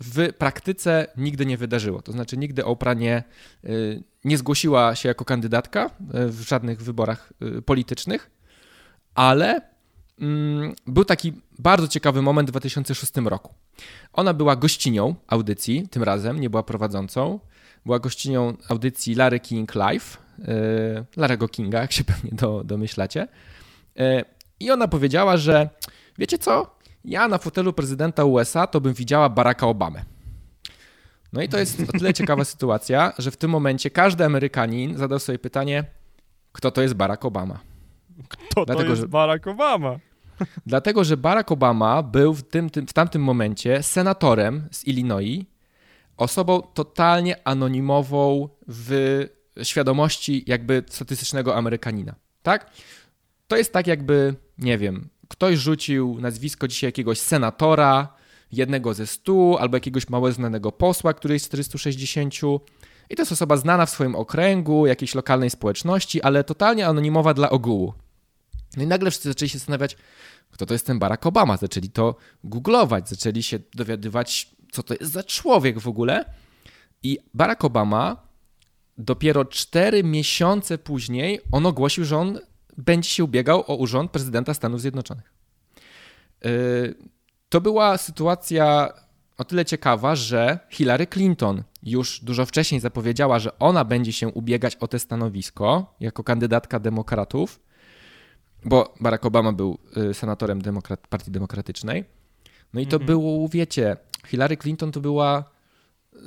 w 0.00 0.32
praktyce 0.38 1.06
nigdy 1.16 1.46
nie 1.46 1.56
wydarzyło. 1.56 2.02
To 2.02 2.12
znaczy, 2.12 2.36
nigdy 2.36 2.64
Oprah 2.64 2.98
nie, 2.98 3.24
y, 3.64 4.02
nie 4.24 4.38
zgłosiła 4.38 4.94
się 4.94 5.08
jako 5.08 5.24
kandydatka 5.24 5.86
y, 5.86 6.28
w 6.28 6.40
żadnych 6.40 6.82
wyborach 6.82 7.32
politycznych, 7.66 8.30
ale 9.14 9.72
Mm, 10.22 10.74
był 10.86 11.04
taki 11.04 11.32
bardzo 11.58 11.88
ciekawy 11.88 12.22
moment 12.22 12.48
w 12.48 12.52
2006 12.52 13.12
roku. 13.24 13.54
Ona 14.12 14.34
była 14.34 14.56
gościnią 14.56 15.14
audycji, 15.26 15.88
tym 15.88 16.02
razem 16.02 16.40
nie 16.40 16.50
była 16.50 16.62
prowadzącą. 16.62 17.40
Była 17.86 17.98
gościnią 17.98 18.56
audycji 18.68 19.14
Larry 19.14 19.40
King 19.40 19.74
Live, 19.74 20.18
yy, 20.38 20.46
Larego 21.16 21.48
Kinga, 21.48 21.80
jak 21.80 21.92
się 21.92 22.04
pewnie 22.14 22.30
do, 22.32 22.64
domyślacie. 22.64 23.28
Yy, 23.96 24.24
I 24.60 24.70
ona 24.70 24.88
powiedziała, 24.88 25.36
że 25.36 25.68
wiecie 26.18 26.38
co? 26.38 26.76
Ja 27.04 27.28
na 27.28 27.38
fotelu 27.38 27.72
prezydenta 27.72 28.24
USA 28.24 28.66
to 28.66 28.80
bym 28.80 28.94
widziała 28.94 29.28
Baracka 29.28 29.66
Obamę. 29.66 30.04
No 31.32 31.42
i 31.42 31.48
to 31.48 31.58
jest 31.58 31.80
o 31.88 31.98
tyle 31.98 32.14
ciekawa 32.14 32.44
sytuacja, 32.44 33.12
że 33.18 33.30
w 33.30 33.36
tym 33.36 33.50
momencie 33.50 33.90
każdy 33.90 34.24
Amerykanin 34.24 34.96
zadał 34.96 35.18
sobie 35.18 35.38
pytanie, 35.38 35.84
kto 36.52 36.70
to 36.70 36.82
jest 36.82 36.94
Barack 36.94 37.24
Obama. 37.24 37.71
Kto 38.28 38.64
Dlatego, 38.64 38.84
to 38.84 38.90
jest 38.90 39.02
że... 39.02 39.08
Barack 39.08 39.46
Obama? 39.46 39.98
Dlatego, 40.66 41.04
że 41.04 41.16
Barack 41.16 41.52
Obama 41.52 42.02
był 42.02 42.34
w, 42.34 42.42
tym, 42.42 42.70
tym, 42.70 42.86
w 42.86 42.92
tamtym 42.92 43.22
momencie 43.22 43.82
senatorem 43.82 44.68
z 44.70 44.86
Illinois, 44.86 45.44
osobą 46.16 46.62
totalnie 46.74 47.48
anonimową 47.48 48.48
w 48.68 49.24
świadomości 49.62 50.44
jakby 50.46 50.84
statystycznego 50.88 51.56
Amerykanina. 51.56 52.14
Tak? 52.42 52.70
To 53.48 53.56
jest 53.56 53.72
tak 53.72 53.86
jakby, 53.86 54.34
nie 54.58 54.78
wiem, 54.78 55.08
ktoś 55.28 55.58
rzucił 55.58 56.16
nazwisko 56.20 56.68
dzisiaj 56.68 56.88
jakiegoś 56.88 57.18
senatora, 57.20 58.08
jednego 58.52 58.94
ze 58.94 59.06
stu, 59.06 59.56
albo 59.60 59.76
jakiegoś 59.76 60.08
mało 60.08 60.32
znanego 60.32 60.72
posła, 60.72 61.14
który 61.14 61.34
jest 61.34 61.46
460. 61.46 62.34
I 63.10 63.16
to 63.16 63.22
jest 63.22 63.32
osoba 63.32 63.56
znana 63.56 63.86
w 63.86 63.90
swoim 63.90 64.14
okręgu, 64.14 64.86
jakiejś 64.86 65.14
lokalnej 65.14 65.50
społeczności, 65.50 66.22
ale 66.22 66.44
totalnie 66.44 66.86
anonimowa 66.86 67.34
dla 67.34 67.50
ogółu. 67.50 67.92
No 68.76 68.82
i 68.82 68.86
nagle 68.86 69.10
wszyscy 69.10 69.28
zaczęli 69.28 69.48
się 69.48 69.58
zastanawiać, 69.58 69.96
kto 70.50 70.66
to 70.66 70.74
jest 70.74 70.86
ten 70.86 70.98
Barack 70.98 71.26
Obama. 71.26 71.56
Zaczęli 71.56 71.90
to 71.90 72.16
googlować, 72.44 73.08
zaczęli 73.08 73.42
się 73.42 73.58
dowiadywać, 73.74 74.50
co 74.72 74.82
to 74.82 74.94
jest 75.00 75.12
za 75.12 75.22
człowiek 75.22 75.78
w 75.78 75.88
ogóle. 75.88 76.24
I 77.02 77.18
Barack 77.34 77.64
Obama 77.64 78.16
dopiero 78.98 79.44
cztery 79.44 80.04
miesiące 80.04 80.78
później 80.78 81.40
on 81.52 81.66
ogłosił, 81.66 82.04
że 82.04 82.18
on 82.18 82.38
będzie 82.76 83.10
się 83.10 83.24
ubiegał 83.24 83.64
o 83.66 83.76
urząd 83.76 84.10
prezydenta 84.10 84.54
Stanów 84.54 84.80
Zjednoczonych. 84.80 85.32
Yy, 86.44 86.94
to 87.48 87.60
była 87.60 87.98
sytuacja 87.98 88.92
o 89.38 89.44
tyle 89.44 89.64
ciekawa, 89.64 90.16
że 90.16 90.58
Hillary 90.70 91.06
Clinton 91.06 91.62
już 91.82 92.20
dużo 92.20 92.46
wcześniej 92.46 92.80
zapowiedziała, 92.80 93.38
że 93.38 93.58
ona 93.58 93.84
będzie 93.84 94.12
się 94.12 94.28
ubiegać 94.28 94.76
o 94.76 94.88
te 94.88 94.98
stanowisko 94.98 95.94
jako 96.00 96.24
kandydatka 96.24 96.80
demokratów 96.80 97.60
bo 98.64 98.94
Barack 99.00 99.26
Obama 99.26 99.52
był 99.52 99.78
y, 100.10 100.14
senatorem 100.14 100.62
demokrat, 100.62 101.06
Partii 101.08 101.30
Demokratycznej. 101.30 102.04
No 102.72 102.80
i 102.80 102.86
to 102.86 102.96
mhm. 102.96 103.06
było, 103.06 103.48
wiecie, 103.48 103.96
Hillary 104.26 104.56
Clinton 104.56 104.92
to 104.92 105.00
była 105.00 105.44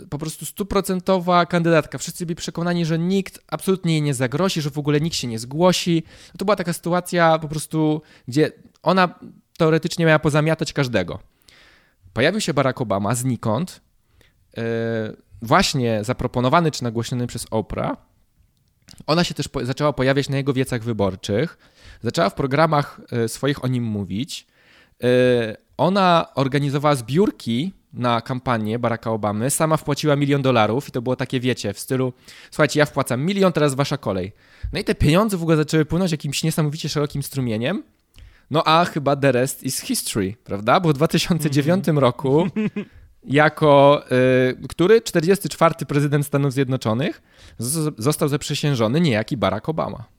y, 0.03 0.07
po 0.07 0.17
prostu 0.17 0.45
stuprocentowa 0.45 1.45
kandydatka. 1.45 1.97
Wszyscy 1.97 2.25
byli 2.25 2.35
przekonani, 2.35 2.85
że 2.85 2.99
nikt 2.99 3.39
absolutnie 3.47 3.91
jej 3.91 4.01
nie 4.01 4.13
zagrozi, 4.13 4.61
że 4.61 4.69
w 4.69 4.77
ogóle 4.77 5.01
nikt 5.01 5.15
się 5.15 5.27
nie 5.27 5.39
zgłosi. 5.39 6.03
No 6.27 6.37
to 6.37 6.45
była 6.45 6.55
taka 6.55 6.73
sytuacja 6.73 7.39
po 7.39 7.47
prostu, 7.47 8.01
gdzie 8.27 8.51
ona 8.83 9.19
teoretycznie 9.57 10.05
miała 10.05 10.19
pozamiatać 10.19 10.73
każdego. 10.73 11.19
Pojawił 12.13 12.41
się 12.41 12.53
Barack 12.53 12.81
Obama 12.81 13.15
znikąd, 13.15 13.81
yy, 14.57 14.63
właśnie 15.41 16.03
zaproponowany 16.03 16.71
czy 16.71 16.83
nagłośniony 16.83 17.27
przez 17.27 17.47
Oprah. 17.51 17.97
Ona 19.07 19.23
się 19.23 19.33
też 19.33 19.47
po 19.47 19.65
zaczęła 19.65 19.93
pojawiać 19.93 20.29
na 20.29 20.37
jego 20.37 20.53
wiecach 20.53 20.83
wyborczych 20.83 21.57
Zaczęła 22.01 22.29
w 22.29 22.33
programach 22.33 23.01
e, 23.11 23.27
swoich 23.27 23.63
o 23.63 23.67
nim 23.67 23.83
mówić. 23.83 24.47
E, 25.03 25.07
ona 25.77 26.27
organizowała 26.35 26.95
zbiórki 26.95 27.73
na 27.93 28.21
kampanię 28.21 28.79
Baracka 28.79 29.11
Obamy, 29.11 29.49
sama 29.49 29.77
wpłaciła 29.77 30.15
milion 30.15 30.41
dolarów 30.41 30.89
i 30.89 30.91
to 30.91 31.01
było 31.01 31.15
takie, 31.15 31.39
wiecie, 31.39 31.73
w 31.73 31.79
stylu 31.79 32.13
słuchajcie, 32.51 32.79
ja 32.79 32.85
wpłacam 32.85 33.21
milion, 33.21 33.53
teraz 33.53 33.75
wasza 33.75 33.97
kolej. 33.97 34.31
No 34.73 34.79
i 34.79 34.83
te 34.83 34.95
pieniądze 34.95 35.37
w 35.37 35.41
ogóle 35.41 35.57
zaczęły 35.57 35.85
płynąć 35.85 36.11
jakimś 36.11 36.43
niesamowicie 36.43 36.89
szerokim 36.89 37.23
strumieniem. 37.23 37.83
No 38.51 38.63
a 38.65 38.85
chyba 38.85 39.15
the 39.15 39.31
rest 39.31 39.63
is 39.63 39.81
history, 39.81 40.35
prawda? 40.43 40.79
Bo 40.79 40.89
w 40.89 40.93
2009 40.93 41.89
mm 41.89 41.95
-hmm. 41.95 42.01
roku 42.01 42.47
jako 43.23 44.03
y, 44.61 44.67
który 44.67 45.01
44. 45.01 45.75
prezydent 45.87 46.25
Stanów 46.25 46.53
Zjednoczonych 46.53 47.21
został 47.97 48.29
zaprzysiężony 48.29 49.01
niejaki 49.01 49.37
Barack 49.37 49.69
Obama. 49.69 50.14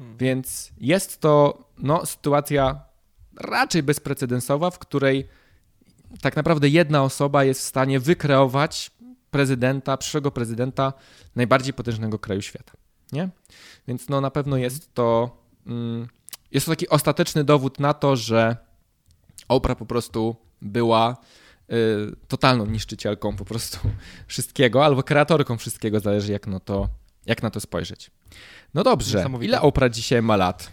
Hmm. 0.00 0.16
Więc 0.18 0.72
jest 0.78 1.20
to 1.20 1.64
no, 1.78 2.06
sytuacja 2.06 2.80
raczej 3.36 3.82
bezprecedensowa, 3.82 4.70
w 4.70 4.78
której 4.78 5.28
tak 6.20 6.36
naprawdę 6.36 6.68
jedna 6.68 7.02
osoba 7.02 7.44
jest 7.44 7.60
w 7.60 7.64
stanie 7.64 8.00
wykreować 8.00 8.90
prezydenta, 9.30 9.96
przyszłego 9.96 10.30
prezydenta 10.30 10.92
najbardziej 11.36 11.74
potężnego 11.74 12.18
kraju 12.18 12.42
świata. 12.42 12.72
Nie? 13.12 13.28
Więc 13.88 14.08
no, 14.08 14.20
na 14.20 14.30
pewno 14.30 14.56
jest 14.56 14.94
to, 14.94 15.36
mm, 15.66 16.08
jest 16.50 16.66
to 16.66 16.72
taki 16.72 16.88
ostateczny 16.88 17.44
dowód 17.44 17.80
na 17.80 17.94
to, 17.94 18.16
że 18.16 18.56
Oprah 19.48 19.78
po 19.78 19.86
prostu 19.86 20.36
była 20.62 21.16
y, 21.72 21.76
totalną 22.28 22.66
niszczycielką 22.66 23.36
po 23.36 23.44
prostu 23.44 23.78
wszystkiego, 24.26 24.84
albo 24.84 25.02
kreatorką 25.02 25.58
wszystkiego, 25.58 26.00
zależy 26.00 26.32
jak, 26.32 26.46
no 26.46 26.60
to, 26.60 26.88
jak 27.26 27.42
na 27.42 27.50
to 27.50 27.60
spojrzeć. 27.60 28.10
No 28.74 28.82
dobrze, 28.82 29.24
ile 29.40 29.60
Oprah 29.60 29.90
dzisiaj 29.90 30.22
ma 30.22 30.36
lat? 30.36 30.70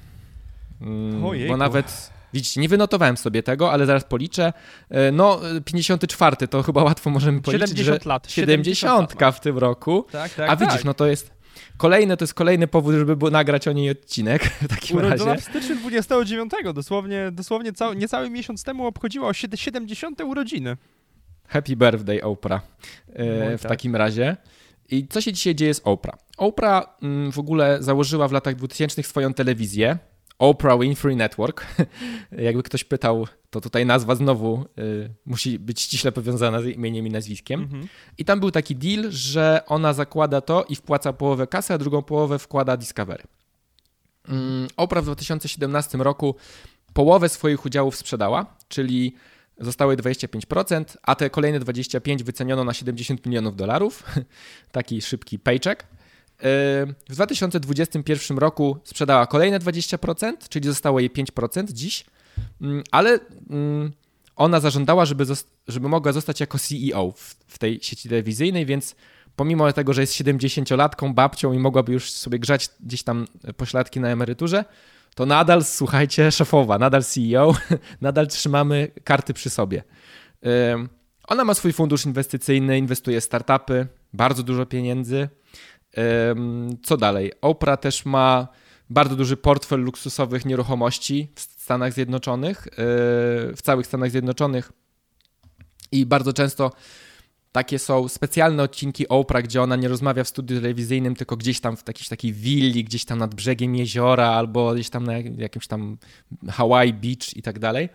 Mm, 0.82 1.48
bo 1.48 1.58
nawet 1.58 2.12
Widzicie, 2.34 2.62
nie 2.62 2.70
wynotowałem 2.70 3.18
sobie 3.18 3.44
tego, 3.44 3.72
ale 3.72 3.86
zaraz 3.86 4.04
policzę. 4.04 4.54
E, 4.90 5.12
no, 5.12 5.40
54 5.66 6.48
to 6.48 6.64
chyba 6.64 6.84
łatwo 6.84 7.10
możemy 7.10 7.42
policzyć, 7.42 7.70
70 7.70 8.04
że 8.04 8.10
lat. 8.10 8.32
70 8.32 9.14
w 9.34 9.40
tym 9.40 9.58
roku. 9.58 10.06
Tak, 10.12 10.34
tak, 10.34 10.50
A 10.50 10.56
widzisz, 10.56 10.76
tak. 10.76 10.86
no 10.86 10.94
to 10.94 11.08
jest 11.08 11.32
kolejny, 11.78 12.18
to 12.18 12.24
jest 12.24 12.34
kolejny 12.34 12.68
powód, 12.68 12.96
żeby 12.96 13.16
było 13.16 13.32
nagrać 13.32 13.68
o 13.68 13.72
niej 13.72 13.90
odcinek 13.90 14.44
w 14.62 14.68
takim 14.68 14.98
Urodzona 14.98 15.32
razie. 15.34 15.42
w 15.42 15.46
styczniu 15.50 15.76
29, 15.76 16.52
dosłownie, 16.74 17.32
dosłownie 17.32 17.74
cały, 17.74 17.96
niecały 17.96 18.30
miesiąc 18.30 18.64
temu 18.64 18.86
obchodziła 18.86 19.34
70 19.34 20.22
urodziny. 20.22 20.78
Happy 21.48 21.76
birthday 21.76 22.24
Oprah 22.24 22.62
e, 23.14 23.52
No 23.52 23.58
w 23.58 23.62
tak. 23.62 23.70
takim 23.70 23.96
razie. 23.96 24.38
I 24.92 25.08
co 25.08 25.22
się 25.22 25.34
dzisiaj 25.34 25.56
dzieje 25.56 25.74
z 25.74 25.82
Oprah? 25.84 26.16
Oprah 26.38 26.98
mm, 27.02 27.32
w 27.32 27.40
ogóle 27.40 27.78
założyła 27.82 28.28
w 28.28 28.32
latach 28.32 28.56
2000 28.56 29.04
swoją 29.04 29.34
telewizję, 29.34 29.98
Oprah 30.40 30.80
Winfrey 30.80 31.16
Network. 31.16 31.66
Jakby 32.32 32.64
ktoś 32.64 32.84
pytał, 32.84 33.28
to 33.50 33.62
tutaj 33.62 33.86
nazwa 33.86 34.16
znowu 34.16 34.66
y, 34.80 35.10
musi 35.26 35.60
być 35.60 35.82
ściśle 35.82 36.12
powiązana 36.12 36.62
z 36.62 36.66
imieniem 36.66 37.08
i 37.08 37.10
nazwiskiem. 37.10 37.62
Mhm. 37.62 37.88
I 38.18 38.26
tam 38.26 38.40
był 38.40 38.52
taki 38.52 38.76
deal, 38.76 39.12
że 39.12 39.62
ona 39.68 39.94
zakłada 39.94 40.42
to 40.42 40.66
i 40.70 40.76
wpłaca 40.76 41.14
połowę 41.14 41.48
kasy, 41.48 41.74
a 41.74 41.78
drugą 41.78 42.02
połowę 42.02 42.40
wkłada 42.40 42.78
Discovery. 42.78 43.24
Mm, 44.28 44.68
Oprah 44.78 45.04
w 45.04 45.06
2017 45.06 45.98
roku 45.98 46.36
połowę 46.94 47.30
swoich 47.30 47.66
udziałów 47.66 47.96
sprzedała, 47.96 48.58
czyli 48.68 49.16
zostały 49.60 49.98
25%, 49.98 50.84
a 51.04 51.16
te 51.16 51.30
kolejne 51.30 51.60
25 51.60 52.24
wyceniono 52.24 52.64
na 52.64 52.74
70 52.74 53.26
milionów 53.26 53.56
dolarów. 53.56 54.04
Taki 54.72 55.02
szybki 55.02 55.40
paycheck. 55.40 55.84
Yy, 55.84 56.48
W 57.10 57.16
2021 57.16 58.38
roku 58.38 58.78
sprzedała 58.84 59.28
kolejne 59.28 59.60
20%, 59.60 60.34
czyli 60.50 60.68
zostało 60.68 61.00
jej 61.00 61.12
5% 61.12 61.72
dziś, 61.72 62.06
Mm, 62.62 62.84
ale 62.92 63.20
mm, 63.50 63.92
ona 64.36 64.60
zażądała, 64.60 65.06
żeby, 65.06 65.26
żeby 65.68 65.90
mogła 65.90 66.12
zostać 66.12 66.40
jako 66.40 66.60
CEO 66.60 67.12
w, 67.12 67.36
w 67.48 67.58
tej 67.58 67.80
sieci 67.82 68.10
telewizyjnej, 68.10 68.66
więc 68.66 68.96
pomimo 69.36 69.74
tego, 69.74 69.94
że 69.94 70.02
jest 70.02 70.14
70-latką, 70.14 71.14
babcią 71.14 71.54
i 71.54 71.60
mogłaby 71.60 71.94
już 71.94 72.12
sobie 72.12 72.40
grzać 72.40 72.70
gdzieś 72.80 73.04
tam 73.04 73.28
pośladki 73.58 74.00
na 74.00 74.10
emeryturze, 74.10 74.66
to 75.18 75.26
nadal, 75.26 75.64
słuchajcie, 75.64 76.32
szefowa, 76.32 76.78
nadal 76.78 77.04
CEO, 77.04 77.56
nadal 78.02 78.28
trzymamy 78.28 78.92
karty 79.04 79.34
przy 79.34 79.50
sobie. 79.50 79.84
Ona 81.28 81.44
ma 81.44 81.54
swój 81.54 81.74
fundusz 81.74 82.06
inwestycyjny, 82.06 82.78
inwestuje 82.78 83.22
w 83.22 83.24
startupy, 83.24 83.88
bardzo 84.14 84.44
dużo 84.44 84.66
pieniędzy. 84.66 85.30
Co 86.84 86.98
dalej? 86.98 87.32
Oprah 87.42 87.80
też 87.80 88.06
ma 88.06 88.48
bardzo 88.90 89.16
duży 89.16 89.38
portfel 89.38 89.80
luksusowych 89.80 90.46
nieruchomości 90.46 91.32
w 91.36 91.42
Stanach 91.42 91.94
Zjednoczonych, 91.94 92.68
yy, 92.72 92.74
w 93.56 93.60
całych 93.64 93.88
Stanach 93.88 94.12
Zjednoczonych 94.12 94.72
i 95.92 96.06
bardzo 96.06 96.34
często 96.34 96.72
takie 97.58 97.80
są 97.80 98.08
specjalne 98.08 98.64
odcinki 98.64 99.08
Oprah, 99.08 99.44
gdzie 99.44 99.62
ona 99.62 99.76
nie 99.76 99.88
rozmawia 99.88 100.24
w 100.24 100.28
studiu 100.28 100.62
telewizyjnym, 100.62 101.16
tylko 101.16 101.38
gdzieś 101.38 101.60
tam 101.60 101.78
w 101.78 101.88
jakiejś 101.88 102.08
takiej 102.08 102.34
willi, 102.34 102.84
gdzieś 102.84 103.06
tam 103.06 103.20
nad 103.20 103.36
brzegiem 103.36 103.76
jeziora 103.76 104.28
albo 104.30 104.74
gdzieś 104.74 104.90
tam 104.90 105.04
na 105.04 105.14
jak- 105.18 105.38
jakimś 105.40 105.68
tam 105.68 105.98
Hawaii 106.50 106.94
Beach 106.94 107.38
i 107.38 107.42
tak 107.42 107.60
dalej. 107.60 107.90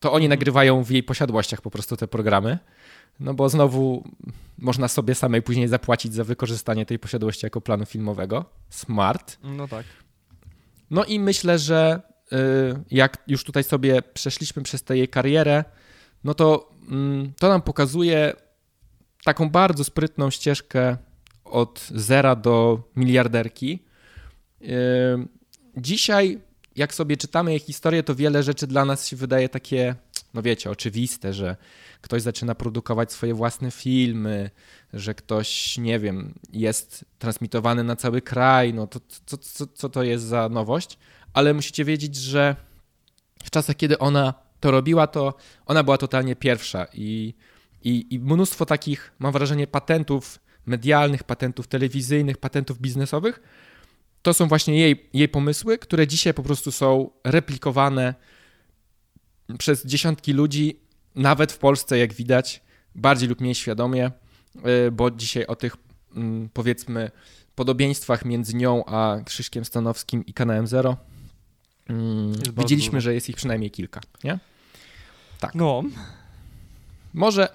To 0.00 0.12
oni 0.12 0.28
nagrywają 0.28 0.84
w 0.84 0.90
jej 0.90 1.02
posiadłościach 1.02 1.60
po 1.60 1.70
prostu 1.70 1.96
te 1.96 2.08
programy. 2.08 2.58
No 3.20 3.34
bo 3.34 3.48
znowu 3.48 4.04
można 4.58 4.88
sobie 4.88 5.14
samej 5.14 5.42
później 5.42 5.68
zapłacić 5.68 6.14
za 6.14 6.24
wykorzystanie 6.24 6.86
tej 6.86 6.98
posiadłości 6.98 7.46
jako 7.46 7.60
planu 7.60 7.86
filmowego. 7.86 8.44
Smart. 8.70 9.38
No 9.42 9.68
tak. 9.68 9.84
No 10.90 11.04
i 11.04 11.20
myślę, 11.20 11.58
że 11.58 12.00
y, 12.32 12.36
jak 12.90 13.18
już 13.26 13.44
tutaj 13.44 13.64
sobie 13.64 14.02
przeszliśmy 14.02 14.62
przez 14.62 14.82
tę 14.82 14.96
jej 14.96 15.08
karierę, 15.08 15.64
no 16.24 16.34
to 16.34 16.70
mm, 16.90 17.32
to 17.38 17.48
nam 17.48 17.62
pokazuje 17.62 18.32
taką 19.24 19.50
bardzo 19.50 19.84
sprytną 19.84 20.30
ścieżkę 20.30 20.96
od 21.44 21.86
zera 21.94 22.36
do 22.36 22.82
miliarderki. 22.96 23.82
Y, 24.62 24.66
Dzisiaj, 25.76 26.38
jak 26.76 26.94
sobie 26.94 27.16
czytamy 27.16 27.50
jej 27.50 27.60
historię, 27.60 28.02
to 28.02 28.14
wiele 28.14 28.42
rzeczy 28.42 28.66
dla 28.66 28.84
nas 28.84 29.06
się 29.06 29.16
wydaje 29.16 29.48
takie, 29.48 29.94
no 30.34 30.42
wiecie, 30.42 30.70
oczywiste, 30.70 31.32
że 31.32 31.56
ktoś 32.00 32.22
zaczyna 32.22 32.54
produkować 32.54 33.12
swoje 33.12 33.34
własne 33.34 33.70
filmy, 33.70 34.50
że 34.92 35.14
ktoś, 35.14 35.78
nie 35.78 35.98
wiem, 35.98 36.34
jest 36.52 37.04
transmitowany 37.18 37.84
na 37.84 37.96
cały 37.96 38.22
kraj, 38.22 38.74
no 38.74 38.86
to 38.86 39.00
co, 39.26 39.38
co, 39.38 39.66
co 39.66 39.88
to 39.88 40.02
jest 40.02 40.24
za 40.24 40.48
nowość? 40.48 40.98
Ale 41.32 41.54
musicie 41.54 41.84
wiedzieć, 41.84 42.16
że 42.16 42.56
w 43.44 43.50
czasach, 43.50 43.76
kiedy 43.76 43.98
ona 43.98 44.34
to 44.60 44.70
robiła, 44.70 45.06
to 45.06 45.34
ona 45.66 45.82
była 45.82 45.98
totalnie 45.98 46.36
pierwsza 46.36 46.86
i, 46.92 47.34
i, 47.84 48.14
i 48.14 48.18
mnóstwo 48.18 48.66
takich, 48.66 49.12
mam 49.18 49.32
wrażenie, 49.32 49.66
patentów 49.66 50.40
medialnych, 50.66 51.24
patentów 51.24 51.66
telewizyjnych, 51.66 52.38
patentów 52.38 52.80
biznesowych, 52.80 53.40
to 54.22 54.34
są 54.34 54.48
właśnie 54.48 54.78
jej, 54.78 55.08
jej 55.12 55.28
pomysły, 55.28 55.78
które 55.78 56.06
dzisiaj 56.06 56.34
po 56.34 56.42
prostu 56.42 56.72
są 56.72 57.10
replikowane 57.24 58.14
przez 59.58 59.86
dziesiątki 59.86 60.32
ludzi, 60.32 60.80
nawet 61.14 61.52
w 61.52 61.58
Polsce, 61.58 61.98
jak 61.98 62.12
widać, 62.12 62.62
bardziej 62.94 63.28
lub 63.28 63.40
mniej 63.40 63.54
świadomie, 63.54 64.10
y, 64.86 64.90
bo 64.90 65.10
dzisiaj 65.10 65.46
o 65.46 65.56
tych, 65.56 65.76
mm, 66.16 66.48
powiedzmy, 66.52 67.10
podobieństwach 67.54 68.24
między 68.24 68.56
nią 68.56 68.84
a 68.84 69.18
Krzyśkiem 69.24 69.64
Stanowskim 69.64 70.26
i 70.26 70.32
kanałem 70.32 70.66
Zero 70.66 70.96
mm, 71.88 72.32
widzieliśmy, 72.56 73.00
że 73.00 73.14
jest 73.14 73.28
ich 73.28 73.36
przynajmniej 73.36 73.70
kilka, 73.70 74.00
nie? 74.24 74.38
No, 75.54 75.82
Może, 77.14 77.48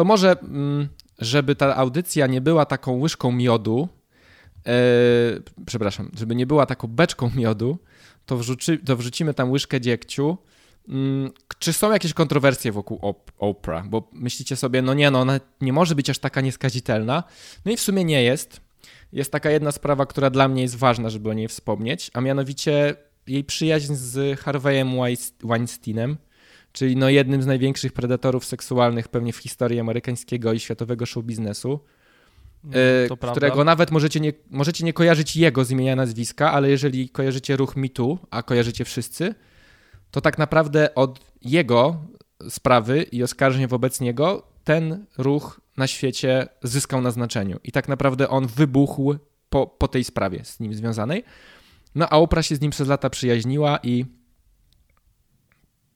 to 0.00 0.04
może, 0.04 0.40
mm, 0.40 0.88
żeby 1.18 1.54
ta 1.56 1.76
audycja 1.76 2.26
nie 2.26 2.40
była 2.40 2.66
taką 2.66 2.98
łyżką 3.00 3.32
miodu, 3.32 3.88
e, 4.66 4.72
przepraszam, 5.66 6.10
żeby 6.18 6.34
nie 6.34 6.46
była 6.46 6.66
taką 6.66 6.88
beczką 6.88 7.30
miodu, 7.36 7.78
to, 8.26 8.36
wrzuci, 8.36 8.78
to 8.78 8.96
wrzucimy 8.96 9.34
tam 9.34 9.50
łyżkę 9.50 9.80
dziegciu. 9.80 10.38
Mm, 10.88 11.30
Czy 11.58 11.72
są 11.72 11.92
jakieś 11.92 12.14
kontrowersje 12.14 12.72
wokół 12.72 12.98
op- 12.98 13.30
Oprah? 13.38 13.88
Bo 13.88 14.08
myślicie 14.12 14.56
sobie, 14.56 14.82
no 14.82 14.94
nie, 14.94 15.10
no 15.10 15.20
ona 15.20 15.40
nie 15.60 15.72
może 15.72 15.94
być 15.94 16.10
aż 16.10 16.18
taka 16.18 16.40
nieskazitelna. 16.40 17.22
No 17.64 17.72
i 17.72 17.76
w 17.76 17.80
sumie 17.80 18.04
nie 18.04 18.22
jest. 18.22 18.60
Jest 19.12 19.32
taka 19.32 19.50
jedna 19.50 19.72
sprawa, 19.72 20.06
która 20.06 20.30
dla 20.30 20.48
mnie 20.48 20.62
jest 20.62 20.76
ważna, 20.76 21.10
żeby 21.10 21.30
o 21.30 21.32
niej 21.32 21.48
wspomnieć, 21.48 22.10
a 22.14 22.20
mianowicie 22.20 22.94
jej 23.26 23.44
przyjaźń 23.44 23.94
z 23.94 24.40
Harveyem 24.40 24.90
Weinsteinem, 25.44 26.16
czyli 26.72 26.96
no 26.96 27.08
jednym 27.08 27.42
z 27.42 27.46
największych 27.46 27.92
predatorów 27.92 28.44
seksualnych 28.44 29.08
pewnie 29.08 29.32
w 29.32 29.36
historii 29.36 29.80
amerykańskiego 29.80 30.52
i 30.52 30.60
światowego 30.60 31.06
show 31.06 31.24
biznesu, 31.24 31.80
e, 32.72 33.08
to 33.08 33.16
prawda. 33.16 33.32
którego 33.32 33.64
nawet 33.64 33.90
możecie 33.90 34.20
nie, 34.20 34.32
możecie 34.50 34.84
nie 34.84 34.92
kojarzyć 34.92 35.36
jego 35.36 35.64
z 35.64 35.70
imienia 35.70 35.96
nazwiska, 35.96 36.52
ale 36.52 36.70
jeżeli 36.70 37.08
kojarzycie 37.08 37.56
ruch 37.56 37.76
MeToo, 37.76 38.18
a 38.30 38.42
kojarzycie 38.42 38.84
wszyscy, 38.84 39.34
to 40.10 40.20
tak 40.20 40.38
naprawdę 40.38 40.94
od 40.94 41.20
jego 41.42 41.96
sprawy 42.48 43.02
i 43.02 43.22
oskarżeń 43.22 43.66
wobec 43.66 44.00
niego 44.00 44.42
ten 44.64 45.06
ruch 45.18 45.60
na 45.76 45.86
świecie 45.86 46.48
zyskał 46.62 47.00
na 47.00 47.10
znaczeniu. 47.10 47.60
I 47.64 47.72
tak 47.72 47.88
naprawdę 47.88 48.28
on 48.28 48.46
wybuchł 48.46 49.14
po, 49.50 49.66
po 49.66 49.88
tej 49.88 50.04
sprawie 50.04 50.44
z 50.44 50.60
nim 50.60 50.74
związanej. 50.74 51.24
No 51.94 52.06
a 52.10 52.18
Oprah 52.18 52.44
się 52.44 52.56
z 52.56 52.60
nim 52.60 52.70
przez 52.70 52.88
lata 52.88 53.10
przyjaźniła 53.10 53.78
i 53.82 54.04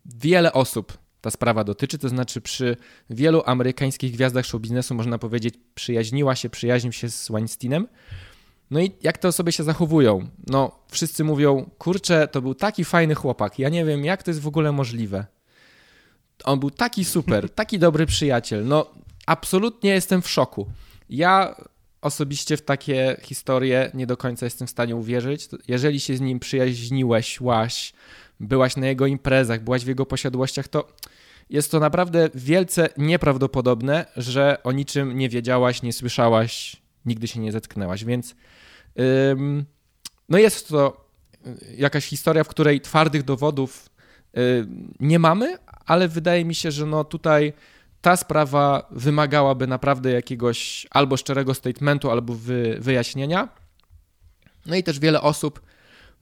wiele 0.05 0.53
osób 0.53 0.99
ta 1.21 1.31
sprawa 1.31 1.65
dotyczy, 1.65 1.99
to 1.99 2.09
znaczy 2.09 2.41
przy 2.41 2.77
wielu 3.11 3.43
amerykańskich 3.47 4.13
gwiazdach 4.13 4.47
show 4.47 4.61
biznesu 4.61 4.95
można 4.95 5.19
powiedzieć 5.19 5.55
przyjaźniła 5.75 6.35
się, 6.35 6.51
przyjaźnił 6.51 6.93
się 6.93 7.11
z 7.11 7.29
Weinsteinem. 7.29 7.89
No 8.71 8.81
i 8.81 8.93
jak 9.03 9.19
te 9.19 9.29
osoby 9.29 9.53
się 9.53 9.63
zachowują? 9.63 10.29
No 10.47 10.79
wszyscy 10.91 11.25
mówią, 11.25 11.71
kurczę, 11.79 12.29
to 12.29 12.43
był 12.43 12.55
taki 12.55 12.85
fajny 12.85 13.15
chłopak, 13.15 13.59
ja 13.59 13.69
nie 13.69 13.85
wiem 13.85 14.05
jak 14.05 14.23
to 14.23 14.31
jest 14.31 14.41
w 14.41 14.47
ogóle 14.47 14.73
możliwe. 14.73 15.27
On 16.45 16.61
był 16.61 16.71
taki 16.71 17.05
super, 17.05 17.51
taki 17.61 17.79
dobry 17.79 18.07
przyjaciel. 18.07 18.67
No 18.67 18.91
absolutnie 19.27 19.91
jestem 19.91 20.23
w 20.23 20.31
szoku. 20.31 20.67
Ja 21.11 21.57
osobiście 22.01 22.57
w 22.57 22.63
takie 22.63 23.17
historie 23.23 23.91
nie 23.95 24.07
do 24.07 24.17
końca 24.17 24.47
jestem 24.47 24.67
w 24.67 24.71
stanie 24.71 24.97
uwierzyć. 24.97 25.49
Jeżeli 25.69 26.01
się 26.01 26.17
z 26.17 26.21
nim 26.21 26.41
przyjaźniłeś, 26.41 27.41
łaś, 27.41 27.93
byłaś 28.41 28.77
na 28.77 28.87
jego 28.87 29.07
imprezach, 29.07 29.65
byłaś 29.65 29.85
w 29.85 29.89
jego 29.89 30.07
posiadłościach, 30.07 30.69
to 30.69 30.89
jest 31.51 31.71
to 31.71 31.81
naprawdę 31.81 32.31
wielce 32.35 32.89
nieprawdopodobne, 32.97 34.07
że 34.17 34.63
o 34.63 34.73
niczym 34.73 35.19
nie 35.19 35.29
wiedziałaś, 35.29 35.83
nie 35.83 35.93
słyszałaś, 35.93 36.77
nigdy 37.07 37.29
się 37.29 37.41
nie 37.41 37.53
zetknęłaś. 37.53 38.05
Więc 38.05 38.35
ym, 39.31 39.65
no 40.29 40.39
jest 40.39 40.69
to 40.69 41.07
y, 41.47 41.77
jakaś 41.77 42.07
historia, 42.07 42.45
w 42.45 42.49
której 42.49 42.81
twardych 42.81 43.23
dowodów 43.23 43.89
y, 44.39 44.67
nie 45.01 45.19
mamy, 45.19 45.59
ale 45.87 46.09
wydaje 46.09 46.45
mi 46.45 46.55
się, 46.55 46.71
że 46.71 46.87
no 46.87 47.05
tutaj 47.05 47.53
ta 48.01 48.17
sprawa 48.17 48.89
wymagałaby 48.91 49.67
naprawdę 49.67 50.11
jakiegoś 50.11 50.87
albo 50.91 51.17
szczerego 51.17 51.55
statementu, 51.55 52.11
albo 52.11 52.35
wy, 52.35 52.77
wyjaśnienia. 52.81 53.49
No 54.67 54.77
i 54.77 54.83
też 54.83 54.99
wiele 54.99 55.21
osób 55.21 55.61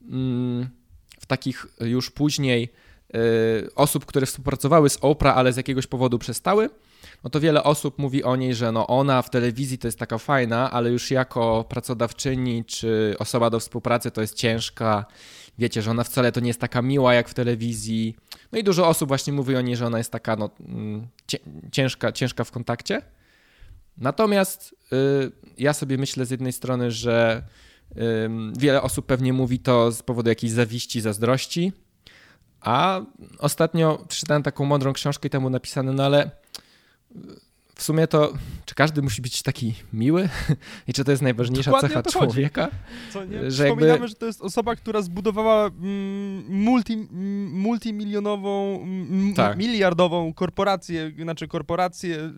mm, 0.01 0.69
takich 1.33 1.65
już 1.79 2.11
później 2.11 2.73
osób, 3.75 4.05
które 4.05 4.25
współpracowały 4.25 4.89
z 4.89 4.97
Oprah, 5.01 5.37
ale 5.37 5.53
z 5.53 5.57
jakiegoś 5.57 5.87
powodu 5.87 6.19
przestały, 6.19 6.69
no 7.23 7.29
to 7.29 7.39
wiele 7.39 7.63
osób 7.63 7.99
mówi 7.99 8.23
o 8.23 8.35
niej, 8.35 8.55
że 8.55 8.71
no 8.71 8.87
ona 8.87 9.21
w 9.21 9.29
telewizji 9.29 9.77
to 9.77 9.87
jest 9.87 9.99
taka 9.99 10.17
fajna, 10.17 10.71
ale 10.71 10.89
już 10.89 11.11
jako 11.11 11.65
pracodawczyni 11.69 12.65
czy 12.65 13.15
osoba 13.19 13.49
do 13.49 13.59
współpracy 13.59 14.11
to 14.11 14.21
jest 14.21 14.35
ciężka. 14.35 15.05
Wiecie, 15.57 15.81
że 15.81 15.91
ona 15.91 16.03
wcale 16.03 16.31
to 16.31 16.39
nie 16.39 16.47
jest 16.47 16.59
taka 16.59 16.81
miła 16.81 17.13
jak 17.13 17.29
w 17.29 17.33
telewizji. 17.33 18.15
No 18.51 18.59
i 18.59 18.63
dużo 18.63 18.87
osób 18.87 19.07
właśnie 19.07 19.33
mówi 19.33 19.55
o 19.55 19.61
niej, 19.61 19.75
że 19.75 19.85
ona 19.85 19.97
jest 19.97 20.11
taka 20.11 20.35
no, 20.35 20.49
mm, 20.59 21.07
ciężka, 21.71 22.11
ciężka 22.11 22.43
w 22.43 22.51
kontakcie. 22.51 23.01
Natomiast 23.97 24.75
y, 24.93 25.31
ja 25.57 25.73
sobie 25.73 25.97
myślę 25.97 26.25
z 26.25 26.31
jednej 26.31 26.53
strony, 26.53 26.91
że 26.91 27.43
y, 27.47 27.72
wiele 28.57 28.81
osób 28.81 29.05
pewnie 29.05 29.33
mówi 29.33 29.59
to 29.59 29.91
z 29.91 30.03
powodu 30.03 30.29
jakiejś 30.29 30.53
zawiści, 30.53 31.01
zazdrości, 31.01 31.71
a 32.61 33.01
ostatnio 33.39 34.05
przeczytałem 34.07 34.43
taką 34.43 34.65
mądrą 34.65 34.93
książkę 34.93 35.27
i 35.27 35.29
tam 35.29 35.41
było 35.41 35.49
napisane, 35.49 35.93
no 35.93 36.03
ale 36.03 36.31
w 37.75 37.83
sumie 37.83 38.07
to, 38.07 38.33
czy 38.65 38.75
każdy 38.75 39.01
musi 39.01 39.21
być 39.21 39.41
taki 39.41 39.73
miły? 39.93 40.29
I 40.87 40.93
czy 40.93 41.03
to 41.03 41.11
jest 41.11 41.23
najważniejsza 41.23 41.71
Dokładnie 41.71 41.89
cecha 41.89 42.03
człowieka? 42.11 42.69
Co 43.13 43.25
nie? 43.25 43.51
Że 43.51 43.67
jakby... 43.67 44.07
że 44.07 44.15
to 44.15 44.25
jest 44.25 44.41
osoba, 44.41 44.75
która 44.75 45.01
zbudowała 45.01 45.67
mm, 45.67 46.45
multi, 46.49 46.93
mm, 46.93 47.51
multimilionową, 47.51 48.81
mm, 48.83 49.33
tak. 49.33 49.57
miliardową 49.57 50.33
korporację, 50.33 51.11
znaczy 51.21 51.47
korporację, 51.47 52.33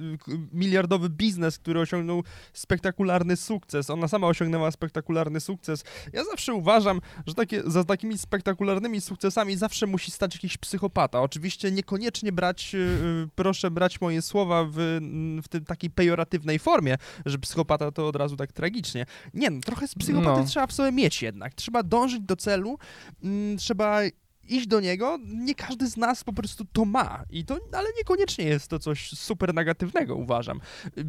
miliardowy 0.53 1.09
biznes, 1.09 1.57
który 1.57 1.79
osiągnął 1.79 2.23
spektakularny 2.53 3.35
sukces. 3.35 3.89
Ona 3.89 4.07
sama 4.07 4.27
osiągnęła 4.27 4.71
spektakularny 4.71 5.39
sukces. 5.39 5.83
Ja 6.13 6.23
zawsze 6.23 6.53
uważam, 6.53 7.01
że 7.27 7.33
takie, 7.33 7.63
za 7.65 7.83
takimi 7.83 8.17
spektakularnymi 8.17 9.01
sukcesami 9.01 9.57
zawsze 9.57 9.87
musi 9.87 10.11
stać 10.11 10.35
jakiś 10.35 10.57
psychopata. 10.57 11.21
Oczywiście 11.21 11.71
niekoniecznie 11.71 12.31
brać, 12.31 12.75
y, 12.75 12.77
y, 12.77 13.27
proszę 13.35 13.71
brać 13.71 14.01
moje 14.01 14.21
słowa 14.21 14.65
w 14.71 14.99
w 15.43 15.47
tym 15.47 15.65
takiej 15.65 15.89
pejoratywnej 15.89 16.59
formie, 16.59 16.97
że 17.25 17.37
psychopata 17.37 17.91
to 17.91 18.07
od 18.07 18.15
razu 18.15 18.35
tak 18.35 18.51
tragicznie. 18.51 19.05
Nie, 19.33 19.49
no, 19.49 19.61
trochę 19.61 19.87
z 19.87 19.95
psychopaty 19.95 20.41
no. 20.41 20.47
trzeba 20.47 20.67
w 20.67 20.73
sobie 20.73 20.91
mieć 20.91 21.21
jednak. 21.21 21.53
Trzeba 21.53 21.83
dążyć 21.83 22.21
do 22.21 22.35
celu, 22.35 22.77
mm, 23.23 23.57
trzeba 23.57 24.01
iść 24.47 24.67
do 24.67 24.79
niego, 24.79 25.19
nie 25.27 25.55
każdy 25.55 25.87
z 25.87 25.97
nas 25.97 26.23
po 26.23 26.33
prostu 26.33 26.65
to 26.73 26.85
ma. 26.85 27.23
I 27.29 27.45
to, 27.45 27.57
ale 27.71 27.87
niekoniecznie 27.97 28.45
jest 28.45 28.67
to 28.67 28.79
coś 28.79 29.09
super 29.09 29.53
negatywnego, 29.53 30.15
uważam. 30.15 30.59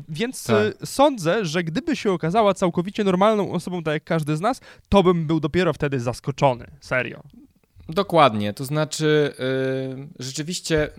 Więc 0.09 0.45
tak. 0.45 0.57
E, 0.83 0.87
sądzę, 0.87 1.45
że 1.45 1.65
gdyby 1.65 1.97
się 1.97 2.13
okazała 2.13 2.55
całkowicie 2.55 3.05
normalną 3.05 3.53
osobą, 3.53 3.83
tak 3.83 3.95
jak 3.95 4.05
każdy 4.05 4.37
z 4.37 4.41
nas, 4.41 4.61
to 4.89 5.03
bym 5.03 5.27
był 5.27 5.41
dopiero 5.41 5.73
wtedy 5.73 6.01
zaskoczony. 6.01 6.67
Serio. 6.81 7.23
Dokładnie. 7.89 8.53
To 8.53 8.65
znaczy, 8.65 9.35
yy, 9.97 10.09
rzeczywiście 10.19 10.91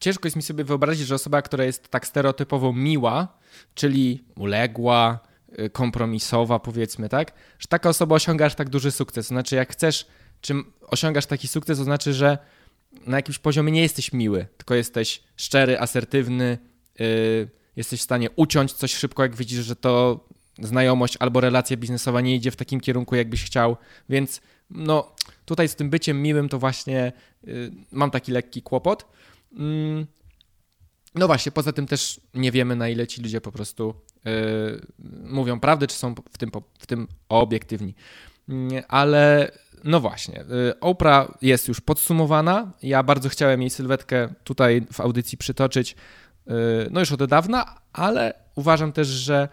ciężko 0.00 0.26
jest 0.26 0.36
mi 0.36 0.42
sobie 0.42 0.64
wyobrazić, 0.64 1.06
że 1.06 1.14
osoba, 1.14 1.42
która 1.42 1.64
jest 1.64 1.88
tak 1.88 2.06
stereotypowo 2.06 2.72
miła, 2.72 3.28
czyli 3.74 4.24
uległa, 4.36 5.18
y, 5.58 5.70
kompromisowa, 5.70 6.58
powiedzmy, 6.58 7.08
tak, 7.08 7.32
że 7.58 7.68
taka 7.68 7.88
osoba 7.88 8.16
osiąga 8.16 8.46
aż 8.46 8.54
tak 8.54 8.68
duży 8.68 8.90
sukces. 8.90 9.26
Znaczy, 9.26 9.56
jak 9.56 9.72
chcesz, 9.72 10.06
czym 10.40 10.72
osiągasz 10.86 11.26
taki 11.26 11.48
sukces, 11.48 11.78
to 11.78 11.84
znaczy, 11.84 12.14
że 12.14 12.38
na 13.06 13.16
jakimś 13.16 13.38
poziomie 13.38 13.72
nie 13.72 13.82
jesteś 13.82 14.12
miły, 14.12 14.46
tylko 14.56 14.74
jesteś 14.74 15.22
szczery, 15.36 15.80
asertywny, 15.80 16.58
yy, 16.98 17.48
jesteś 17.76 18.00
w 18.00 18.02
stanie 18.02 18.30
uciąć 18.30 18.72
coś 18.72 18.94
szybko, 18.94 19.22
jak 19.22 19.36
widzisz, 19.36 19.64
że 19.64 19.76
to 19.76 20.24
znajomość 20.58 21.16
albo 21.20 21.40
relacja 21.40 21.76
biznesowa 21.76 22.20
nie 22.20 22.34
idzie 22.34 22.50
w 22.50 22.56
takim 22.56 22.80
kierunku, 22.80 23.16
jakbyś 23.16 23.44
chciał, 23.44 23.76
więc 24.08 24.40
no 24.70 25.14
tutaj 25.44 25.68
z 25.68 25.74
tym 25.74 25.90
byciem 25.90 26.22
miłym 26.22 26.48
to 26.48 26.58
właśnie 26.58 27.12
yy, 27.44 27.72
mam 27.92 28.10
taki 28.10 28.32
lekki 28.32 28.62
kłopot. 28.62 29.06
Mm, 29.56 30.06
no 31.14 31.26
właśnie, 31.26 31.52
poza 31.52 31.72
tym 31.72 31.86
też 31.86 32.20
nie 32.34 32.52
wiemy, 32.52 32.76
na 32.76 32.88
ile 32.88 33.06
ci 33.06 33.22
ludzie 33.22 33.40
po 33.40 33.52
prostu 33.52 33.94
yy, 34.24 34.86
mówią 35.24 35.60
prawdę, 35.60 35.86
czy 35.86 35.96
są 35.96 36.14
w 36.32 36.38
tym, 36.38 36.50
w 36.78 36.86
tym 36.86 37.08
obiektywni. 37.28 37.94
Yy, 38.48 38.86
ale 38.88 39.50
no 39.84 40.00
właśnie, 40.00 40.44
yy, 40.48 40.80
Oprah 40.80 41.28
jest 41.42 41.68
już 41.68 41.80
podsumowana. 41.80 42.72
Ja 42.82 43.02
bardzo 43.02 43.28
chciałem 43.28 43.60
jej 43.60 43.70
sylwetkę 43.70 44.28
tutaj 44.44 44.86
w 44.92 45.00
audycji 45.00 45.38
przytoczyć, 45.38 45.96
y, 46.46 46.52
no 46.90 47.00
już 47.00 47.12
od 47.12 47.24
dawna, 47.24 47.74
ale 47.92 48.34
uważam 48.54 48.92
też, 48.92 49.08
że 49.08 49.48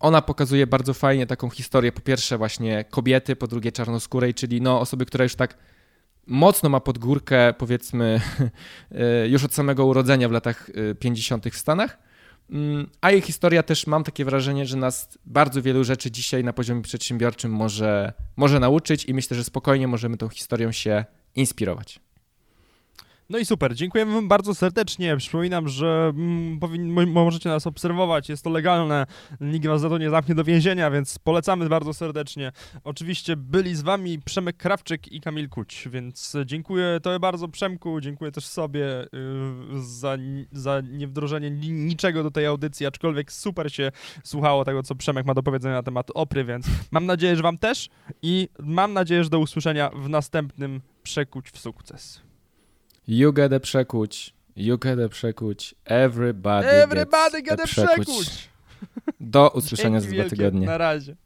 ona 0.00 0.22
pokazuje 0.22 0.66
bardzo 0.66 0.94
fajnie 0.94 1.26
taką 1.26 1.50
historię, 1.50 1.92
po 1.92 2.00
pierwsze 2.00 2.38
właśnie 2.38 2.84
kobiety, 2.90 3.36
po 3.36 3.46
drugie 3.46 3.72
czarnoskórej, 3.72 4.34
czyli 4.34 4.60
no 4.60 4.80
osoby, 4.80 5.06
która 5.06 5.22
już 5.22 5.34
tak 5.34 5.56
mocno 6.26 6.68
ma 6.68 6.80
pod 6.80 6.98
górkę, 6.98 7.54
powiedzmy, 7.58 8.20
e, 8.90 9.28
już 9.28 9.44
od 9.44 9.54
samego 9.54 9.86
urodzenia 9.86 10.28
w 10.28 10.32
latach 10.32 10.70
50. 10.98 11.46
E, 11.46 11.50
w 11.50 11.56
Stanach. 11.56 11.98
Mm, 12.50 12.90
a 13.00 13.10
jej 13.10 13.20
historia 13.20 13.62
też 13.62 13.86
mam 13.86 14.04
takie 14.04 14.24
wrażenie, 14.24 14.66
że 14.66 14.76
nas 14.76 15.18
bardzo 15.26 15.62
wielu 15.62 15.84
rzeczy 15.84 16.10
dzisiaj 16.10 16.44
na 16.44 16.52
poziomie 16.52 16.82
przedsiębiorczym 16.82 17.52
może, 17.52 18.12
może 18.36 18.60
nauczyć 18.60 19.04
i 19.04 19.14
myślę, 19.14 19.36
że 19.36 19.44
spokojnie 19.44 19.88
możemy 19.88 20.16
tą 20.16 20.28
historią 20.28 20.72
się 20.72 21.04
inspirować. 21.34 22.00
No 23.30 23.38
i 23.38 23.44
super, 23.44 23.74
dziękujemy 23.74 24.14
wam 24.14 24.28
bardzo 24.28 24.54
serdecznie. 24.54 25.16
Przypominam, 25.16 25.68
że 25.68 26.12
mm, 26.16 27.12
możecie 27.12 27.48
nas 27.48 27.66
obserwować, 27.66 28.28
jest 28.28 28.44
to 28.44 28.50
legalne, 28.50 29.06
nikt 29.40 29.66
was 29.66 29.80
za 29.80 29.88
to 29.88 29.98
nie 29.98 30.10
zamknie 30.10 30.34
do 30.34 30.44
więzienia, 30.44 30.90
więc 30.90 31.18
polecamy 31.18 31.68
bardzo 31.68 31.94
serdecznie. 31.94 32.52
Oczywiście 32.84 33.36
byli 33.36 33.74
z 33.74 33.82
wami 33.82 34.18
Przemek 34.18 34.56
Krawczyk 34.56 35.12
i 35.12 35.20
Kamil 35.20 35.48
Kuć, 35.48 35.88
więc 35.92 36.36
dziękuję 36.44 37.00
tobie 37.02 37.20
bardzo 37.20 37.48
Przemku, 37.48 38.00
dziękuję 38.00 38.32
też 38.32 38.46
sobie 38.46 38.80
yy, 38.80 39.82
za, 39.82 40.16
za 40.52 40.80
niewdrożenie 40.80 41.50
niczego 41.50 42.22
do 42.22 42.30
tej 42.30 42.46
audycji, 42.46 42.86
aczkolwiek 42.86 43.32
super 43.32 43.72
się 43.72 43.92
słuchało 44.24 44.64
tego, 44.64 44.82
co 44.82 44.94
Przemek 44.94 45.26
ma 45.26 45.34
do 45.34 45.42
powiedzenia 45.42 45.74
na 45.74 45.82
temat 45.82 46.10
Opry, 46.14 46.44
więc 46.44 46.66
mam 46.90 47.06
nadzieję, 47.06 47.36
że 47.36 47.42
wam 47.42 47.58
też 47.58 47.88
i 48.22 48.48
mam 48.58 48.92
nadzieję, 48.92 49.24
że 49.24 49.30
do 49.30 49.38
usłyszenia 49.38 49.90
w 49.90 50.08
następnym 50.08 50.80
Przekuć 51.02 51.50
w 51.50 51.58
sukces. 51.58 52.33
You 53.08 53.32
gotta 53.32 53.60
przekuć. 53.60 54.34
You 54.56 54.78
gotta 54.78 55.08
przekuć. 55.08 55.74
Everybody, 55.84 56.68
Everybody 56.68 57.42
gotta 57.42 57.64
przekuć. 57.66 58.48
Do 59.20 59.50
usłyszenia 59.50 60.00
za 60.00 60.08
dwa 60.10 60.24
tygodnie. 60.24 60.66
Na 60.66 60.78
razie. 60.78 61.16